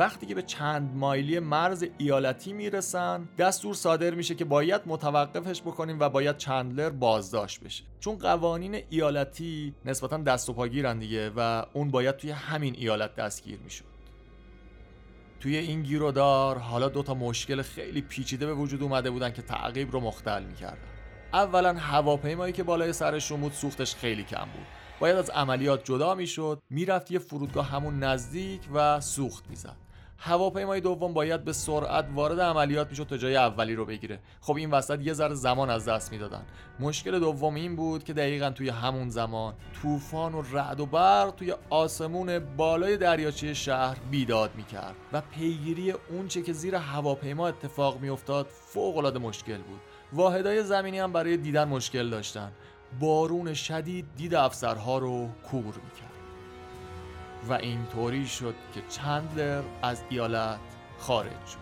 وقتی 0.00 0.26
که 0.26 0.34
به 0.34 0.42
چند 0.42 0.96
مایلی 0.96 1.38
مرز 1.38 1.84
ایالتی 1.98 2.52
می‌رسن 2.52 3.28
دستور 3.38 3.74
صادر 3.74 4.14
میشه 4.14 4.34
که 4.34 4.44
باید 4.44 4.82
متوقفش 4.86 5.62
بکنیم 5.62 6.00
و 6.00 6.08
باید 6.08 6.36
چندلر 6.36 6.90
بازداشت 6.90 7.60
بشه. 7.60 7.84
چون 8.00 8.18
قوانین 8.18 8.82
ایالتی 8.90 9.74
نسبتا 9.84 10.16
دست 10.16 10.48
و 10.48 10.52
پاگیرن 10.52 10.98
دیگه 10.98 11.30
و 11.36 11.64
اون 11.72 11.90
باید 11.90 12.16
توی 12.16 12.30
همین 12.30 12.74
ایالت 12.78 13.14
دستگیر 13.16 13.58
می‌شد. 13.64 13.84
توی 15.40 15.56
این 15.56 15.82
گیرودار 15.82 16.58
حالا 16.58 16.88
دوتا 16.88 17.14
مشکل 17.14 17.62
خیلی 17.62 18.00
پیچیده 18.00 18.46
به 18.46 18.54
وجود 18.54 18.82
اومده 18.82 19.10
بودن 19.10 19.30
که 19.30 19.42
تعقیب 19.42 19.92
رو 19.92 20.00
مختل 20.00 20.42
می‌کردن. 20.42 20.88
اولا 21.32 21.74
هواپیمایی 21.74 22.52
که 22.52 22.62
بالای 22.62 22.92
سرشون 22.92 23.40
بود 23.40 23.52
سوختش 23.52 23.94
خیلی 23.94 24.24
کم 24.24 24.44
بود. 24.44 24.66
باید 25.00 25.16
از 25.16 25.30
عملیات 25.30 25.84
جدا 25.84 26.14
می‌شد. 26.14 26.62
می‌رفت 26.70 27.10
یه 27.10 27.18
فرودگاه 27.18 27.68
همون 27.68 27.98
نزدیک 27.98 28.60
و 28.74 29.00
سوخت 29.00 29.50
می‌زد. 29.50 29.89
هواپیمای 30.22 30.80
دوم 30.80 31.14
باید 31.14 31.44
به 31.44 31.52
سرعت 31.52 32.06
وارد 32.14 32.40
عملیات 32.40 32.90
می‌شد 32.90 33.06
تا 33.06 33.16
جای 33.16 33.36
اولی 33.36 33.74
رو 33.74 33.84
بگیره. 33.84 34.18
خب 34.40 34.56
این 34.56 34.70
وسط 34.70 35.00
یه 35.00 35.12
ذره 35.12 35.34
زمان 35.34 35.70
از 35.70 35.88
دست 35.88 36.12
می‌دادن. 36.12 36.42
مشکل 36.80 37.18
دوم 37.18 37.54
این 37.54 37.76
بود 37.76 38.04
که 38.04 38.12
دقیقا 38.12 38.50
توی 38.50 38.68
همون 38.68 39.10
زمان 39.10 39.54
طوفان 39.82 40.34
و 40.34 40.42
رعد 40.52 40.80
و 40.80 40.86
برق 40.86 41.30
توی 41.30 41.54
آسمون 41.70 42.38
بالای 42.38 42.96
دریاچه 42.96 43.54
شهر 43.54 43.96
بیداد 44.10 44.50
می‌کرد 44.56 44.94
و 45.12 45.20
پیگیری 45.20 45.90
اونچه 45.90 46.42
که 46.42 46.52
زیر 46.52 46.74
هواپیما 46.74 47.48
اتفاق 47.48 48.00
میافتاد 48.00 48.46
فوق 48.46 48.96
العاده 48.96 49.18
مشکل 49.18 49.58
بود. 49.58 49.80
واحدهای 50.12 50.62
زمینی 50.62 50.98
هم 50.98 51.12
برای 51.12 51.36
دیدن 51.36 51.68
مشکل 51.68 52.10
داشتن. 52.10 52.52
بارون 53.00 53.54
شدید 53.54 54.06
دید 54.16 54.34
افسرها 54.34 54.98
رو 54.98 55.28
کور 55.50 55.62
می‌کرد. 55.62 56.09
و 57.48 57.52
اینطوری 57.52 58.26
شد 58.26 58.54
که 58.74 58.82
چندلر 58.88 59.62
از 59.82 60.02
ایالت 60.08 60.58
خارج 60.98 61.46
شد. 61.46 61.58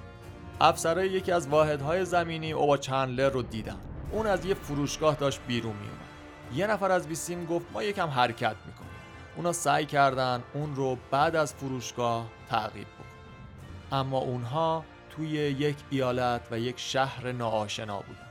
افسرهای 0.60 1.08
یکی 1.08 1.32
از 1.32 1.48
واحدهای 1.48 2.04
زمینی 2.04 2.52
او 2.52 2.66
با 2.66 2.76
چندلر 2.76 3.30
رو 3.30 3.42
دیدن. 3.42 3.80
اون 4.12 4.26
از 4.26 4.44
یه 4.44 4.54
فروشگاه 4.54 5.14
داشت 5.14 5.40
بیرون 5.46 5.76
میومد 5.76 6.08
یه 6.54 6.66
نفر 6.66 6.90
از 6.90 7.08
بیسیم 7.08 7.44
گفت 7.44 7.66
ما 7.72 7.82
یکم 7.82 8.08
حرکت 8.08 8.56
می‌کنیم. 8.66 8.90
اونا 9.36 9.52
سعی 9.52 9.86
کردن 9.86 10.42
اون 10.54 10.76
رو 10.76 10.98
بعد 11.10 11.36
از 11.36 11.54
فروشگاه 11.54 12.26
تعقیب 12.48 12.86
بکنن. 12.86 14.00
اما 14.00 14.18
اونها 14.18 14.84
توی 15.10 15.28
یک 15.28 15.76
ایالت 15.90 16.48
و 16.50 16.58
یک 16.58 16.78
شهر 16.78 17.32
ناآشنا 17.32 18.00
بودن. 18.00 18.28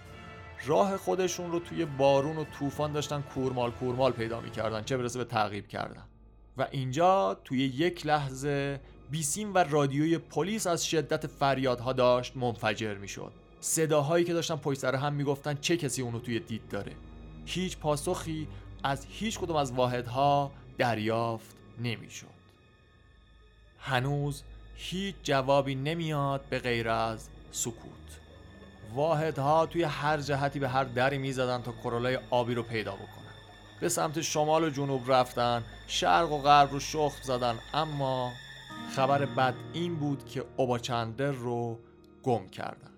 راه 0.65 0.97
خودشون 0.97 1.51
رو 1.51 1.59
توی 1.59 1.85
بارون 1.85 2.37
و 2.37 2.43
طوفان 2.59 2.91
داشتن 2.91 3.21
کورمال 3.21 3.71
کورمال 3.71 4.11
پیدا 4.11 4.39
می‌کردن 4.39 4.83
چه 4.83 4.97
برسه 4.97 5.19
به 5.19 5.25
تعقیب 5.25 5.67
کردن. 5.67 6.03
و 6.57 6.67
اینجا 6.71 7.37
توی 7.45 7.59
یک 7.59 8.05
لحظه 8.05 8.79
بیسیم 9.11 9.53
و 9.53 9.57
رادیوی 9.57 10.17
پلیس 10.17 10.67
از 10.67 10.85
شدت 10.85 11.27
فریادها 11.27 11.93
داشت 11.93 12.37
منفجر 12.37 12.93
می‌شد. 12.93 13.31
صداهایی 13.59 14.25
که 14.25 14.33
داشتن 14.33 14.55
پشت 14.55 14.79
سر 14.79 14.95
هم 14.95 15.13
می‌گفتن 15.13 15.57
چه 15.61 15.77
کسی 15.77 16.01
اونو 16.01 16.19
توی 16.19 16.39
دید 16.39 16.69
داره. 16.69 16.91
هیچ 17.45 17.77
پاسخی 17.77 18.47
از 18.83 19.05
هیچ 19.09 19.39
کدوم 19.39 19.55
از 19.55 19.71
واحدها 19.71 20.51
دریافت 20.77 21.55
نمی‌شد. 21.83 22.27
هنوز 23.79 24.43
هیچ 24.75 25.15
جوابی 25.23 25.75
نمیاد 25.75 26.41
به 26.49 26.59
غیر 26.59 26.89
از 26.89 27.29
سکوت. 27.51 28.19
واحدها 28.93 29.65
توی 29.65 29.83
هر 29.83 30.17
جهتی 30.17 30.59
به 30.59 30.69
هر 30.69 30.83
دری 30.83 31.17
می‌زدن 31.17 31.61
تا 31.61 31.71
کرولای 31.71 32.19
آبی 32.29 32.53
رو 32.53 32.63
پیدا 32.63 32.95
بکنن. 32.95 33.16
به 33.79 33.89
سمت 33.89 34.21
شمال 34.21 34.63
و 34.63 34.69
جنوب 34.69 35.11
رفتن 35.11 35.63
شرق 35.87 36.31
و 36.31 36.37
غرب 36.37 36.71
رو 36.71 36.79
شخم 36.79 37.23
زدن 37.23 37.55
اما 37.73 38.31
خبر 38.95 39.25
بد 39.25 39.53
این 39.73 39.95
بود 39.95 40.25
که 40.25 40.45
اوبا 40.57 40.79
چندر 40.79 41.31
رو 41.31 41.79
گم 42.23 42.47
کردن. 42.47 42.91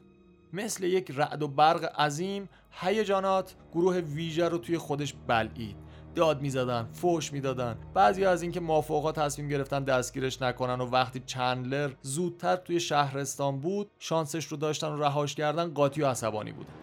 مثل 0.54 0.84
یک 0.84 1.12
رعد 1.16 1.44
و 1.44 1.48
برق 1.48 2.00
عظیم 2.00 2.50
هیجانات 2.72 3.56
گروه 3.74 3.98
ویژه 3.98 4.50
رو 4.50 4.58
توی 4.58 4.78
خودش 4.78 5.14
بلعید. 5.28 5.76
داد 6.16 6.42
می‌زدن 6.42 6.90
فوش 6.94 7.34
می‌دادن. 7.34 7.78
بعضی 7.94 8.26
از 8.26 8.42
اینکه 8.42 8.60
موافقا 8.60 9.12
تصمیم 9.12 9.48
گرفتن 9.48 9.84
دستگیرش 9.84 10.42
نکنن 10.42 10.82
و 10.82 10.86
وقتی 10.90 11.24
چندلر 11.26 11.92
زودتر 12.02 12.56
توی 12.56 12.80
شهرستان 12.80 13.60
بود 13.60 13.92
شانسش 14.00 14.46
رو 14.46 14.58
داشتن 14.58 14.88
و 14.88 15.04
رهاش 15.04 15.36
کردن 15.36 15.74
قاطی 15.74 16.02
و 16.02 16.08
عصبانی 16.08 16.52
بودن. 16.52 16.74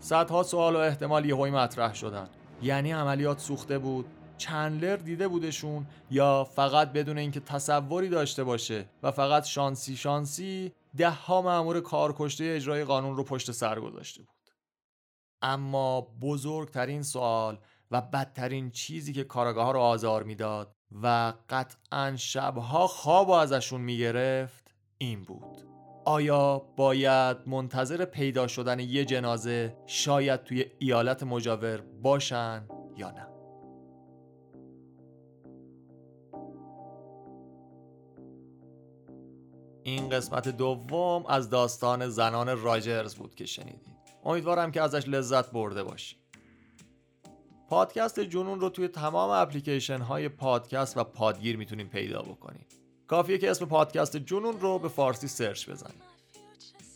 صدها 0.00 0.42
سوال 0.42 0.76
و 0.76 0.78
احتمال 0.78 1.24
یهویی 1.24 1.52
مطرح 1.52 1.94
شدن. 1.94 2.28
یعنی 2.64 2.92
عملیات 2.92 3.38
سوخته 3.38 3.78
بود. 3.78 4.06
چندلر 4.38 4.96
دیده 4.96 5.28
بودشون 5.28 5.86
یا 6.10 6.44
فقط 6.44 6.92
بدون 6.92 7.18
اینکه 7.18 7.40
تصوری 7.40 8.08
داشته 8.08 8.44
باشه 8.44 8.86
و 9.02 9.10
فقط 9.10 9.44
شانسی 9.44 9.96
شانسی 9.96 10.72
ده 10.96 11.10
ها 11.10 11.42
مأمور 11.42 11.80
کارکشته 11.80 12.44
اجرای 12.44 12.84
قانون 12.84 13.16
رو 13.16 13.24
پشت 13.24 13.50
سر 13.50 13.80
گذاشته 13.80 14.22
بود. 14.22 14.50
اما 15.42 16.00
بزرگترین 16.00 17.02
سوال 17.02 17.58
و 17.90 18.00
بدترین 18.00 18.70
چیزی 18.70 19.12
که 19.12 19.24
کاراگاه 19.24 19.64
ها 19.64 19.72
رو 19.72 19.80
آزار 19.80 20.22
می‌داد 20.22 20.74
و 21.02 21.34
قطعا 21.48 22.16
شبها 22.16 22.86
خواب 22.86 23.30
ازشون 23.30 23.80
می‌گرفت 23.80 24.74
این 24.98 25.22
بود. 25.22 25.73
آیا 26.04 26.58
باید 26.76 27.36
منتظر 27.46 28.04
پیدا 28.04 28.46
شدن 28.46 28.80
یه 28.80 29.04
جنازه 29.04 29.76
شاید 29.86 30.42
توی 30.42 30.64
ایالت 30.78 31.22
مجاور 31.22 31.80
باشن 32.02 32.68
یا 32.96 33.10
نه؟ 33.10 33.26
این 39.82 40.08
قسمت 40.08 40.48
دوم 40.48 41.26
از 41.26 41.50
داستان 41.50 42.08
زنان 42.08 42.62
راجرز 42.62 43.14
بود 43.14 43.34
که 43.34 43.46
شنیدید. 43.46 43.94
امیدوارم 44.24 44.70
که 44.70 44.82
ازش 44.82 45.08
لذت 45.08 45.50
برده 45.50 45.84
باشید. 45.84 46.18
پادکست 47.68 48.20
جنون 48.20 48.60
رو 48.60 48.68
توی 48.68 48.88
تمام 48.88 49.30
اپلیکیشن 49.30 50.00
های 50.00 50.28
پادکست 50.28 50.96
و 50.96 51.04
پادگیر 51.04 51.56
می‌تونید 51.56 51.88
پیدا 51.88 52.22
بکنید 52.22 52.83
کافیه 53.06 53.38
که 53.38 53.50
اسم 53.50 53.64
پادکست 53.64 54.16
جنون 54.16 54.60
رو 54.60 54.78
به 54.78 54.88
فارسی 54.88 55.28
سرچ 55.28 55.70
بزنید. 55.70 56.02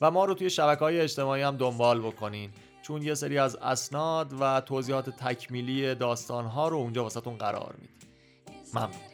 و 0.01 0.11
ما 0.11 0.25
رو 0.25 0.35
توی 0.35 0.51
شبکه 0.51 0.81
های 0.81 1.01
اجتماعی 1.01 1.43
هم 1.43 1.57
دنبال 1.57 2.01
بکنین. 2.01 2.51
چون 2.83 3.03
یه 3.03 3.15
سری 3.15 3.39
از 3.39 3.57
اسناد 3.57 4.35
و 4.41 4.61
توضیحات 4.61 5.11
تکمیلی 5.11 5.95
داستان 5.95 6.45
ها 6.45 6.69
رو 6.69 6.77
اونجا 6.77 7.03
واسهتون 7.03 7.37
قرار 7.37 7.75
میدیم. 7.79 7.97
ممنون. 8.75 9.09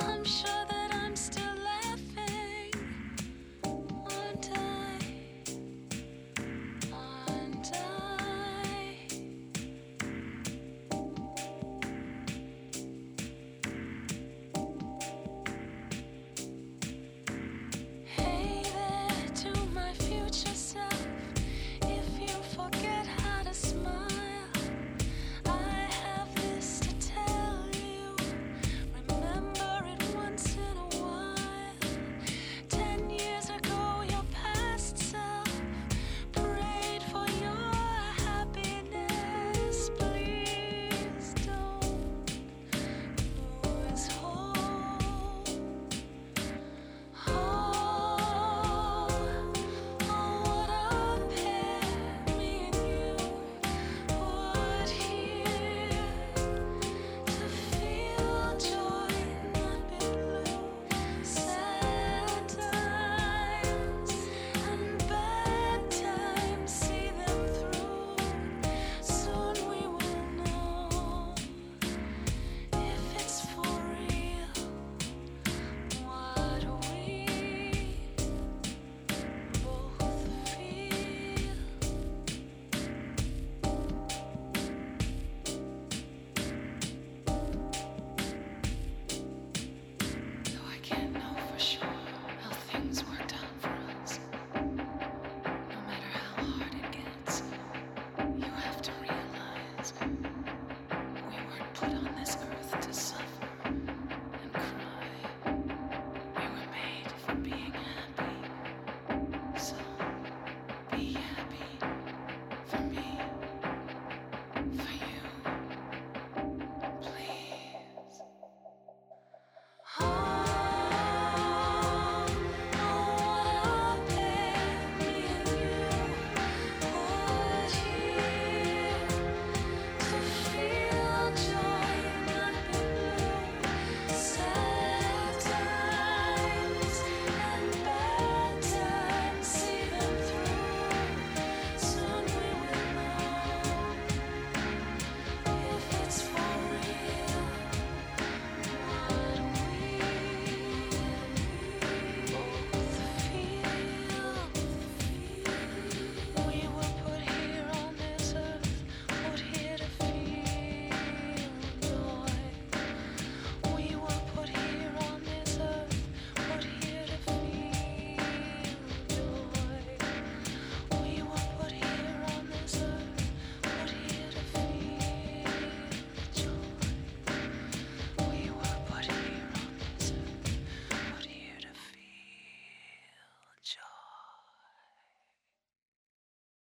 I'm 0.00 0.24
sure 0.24 0.53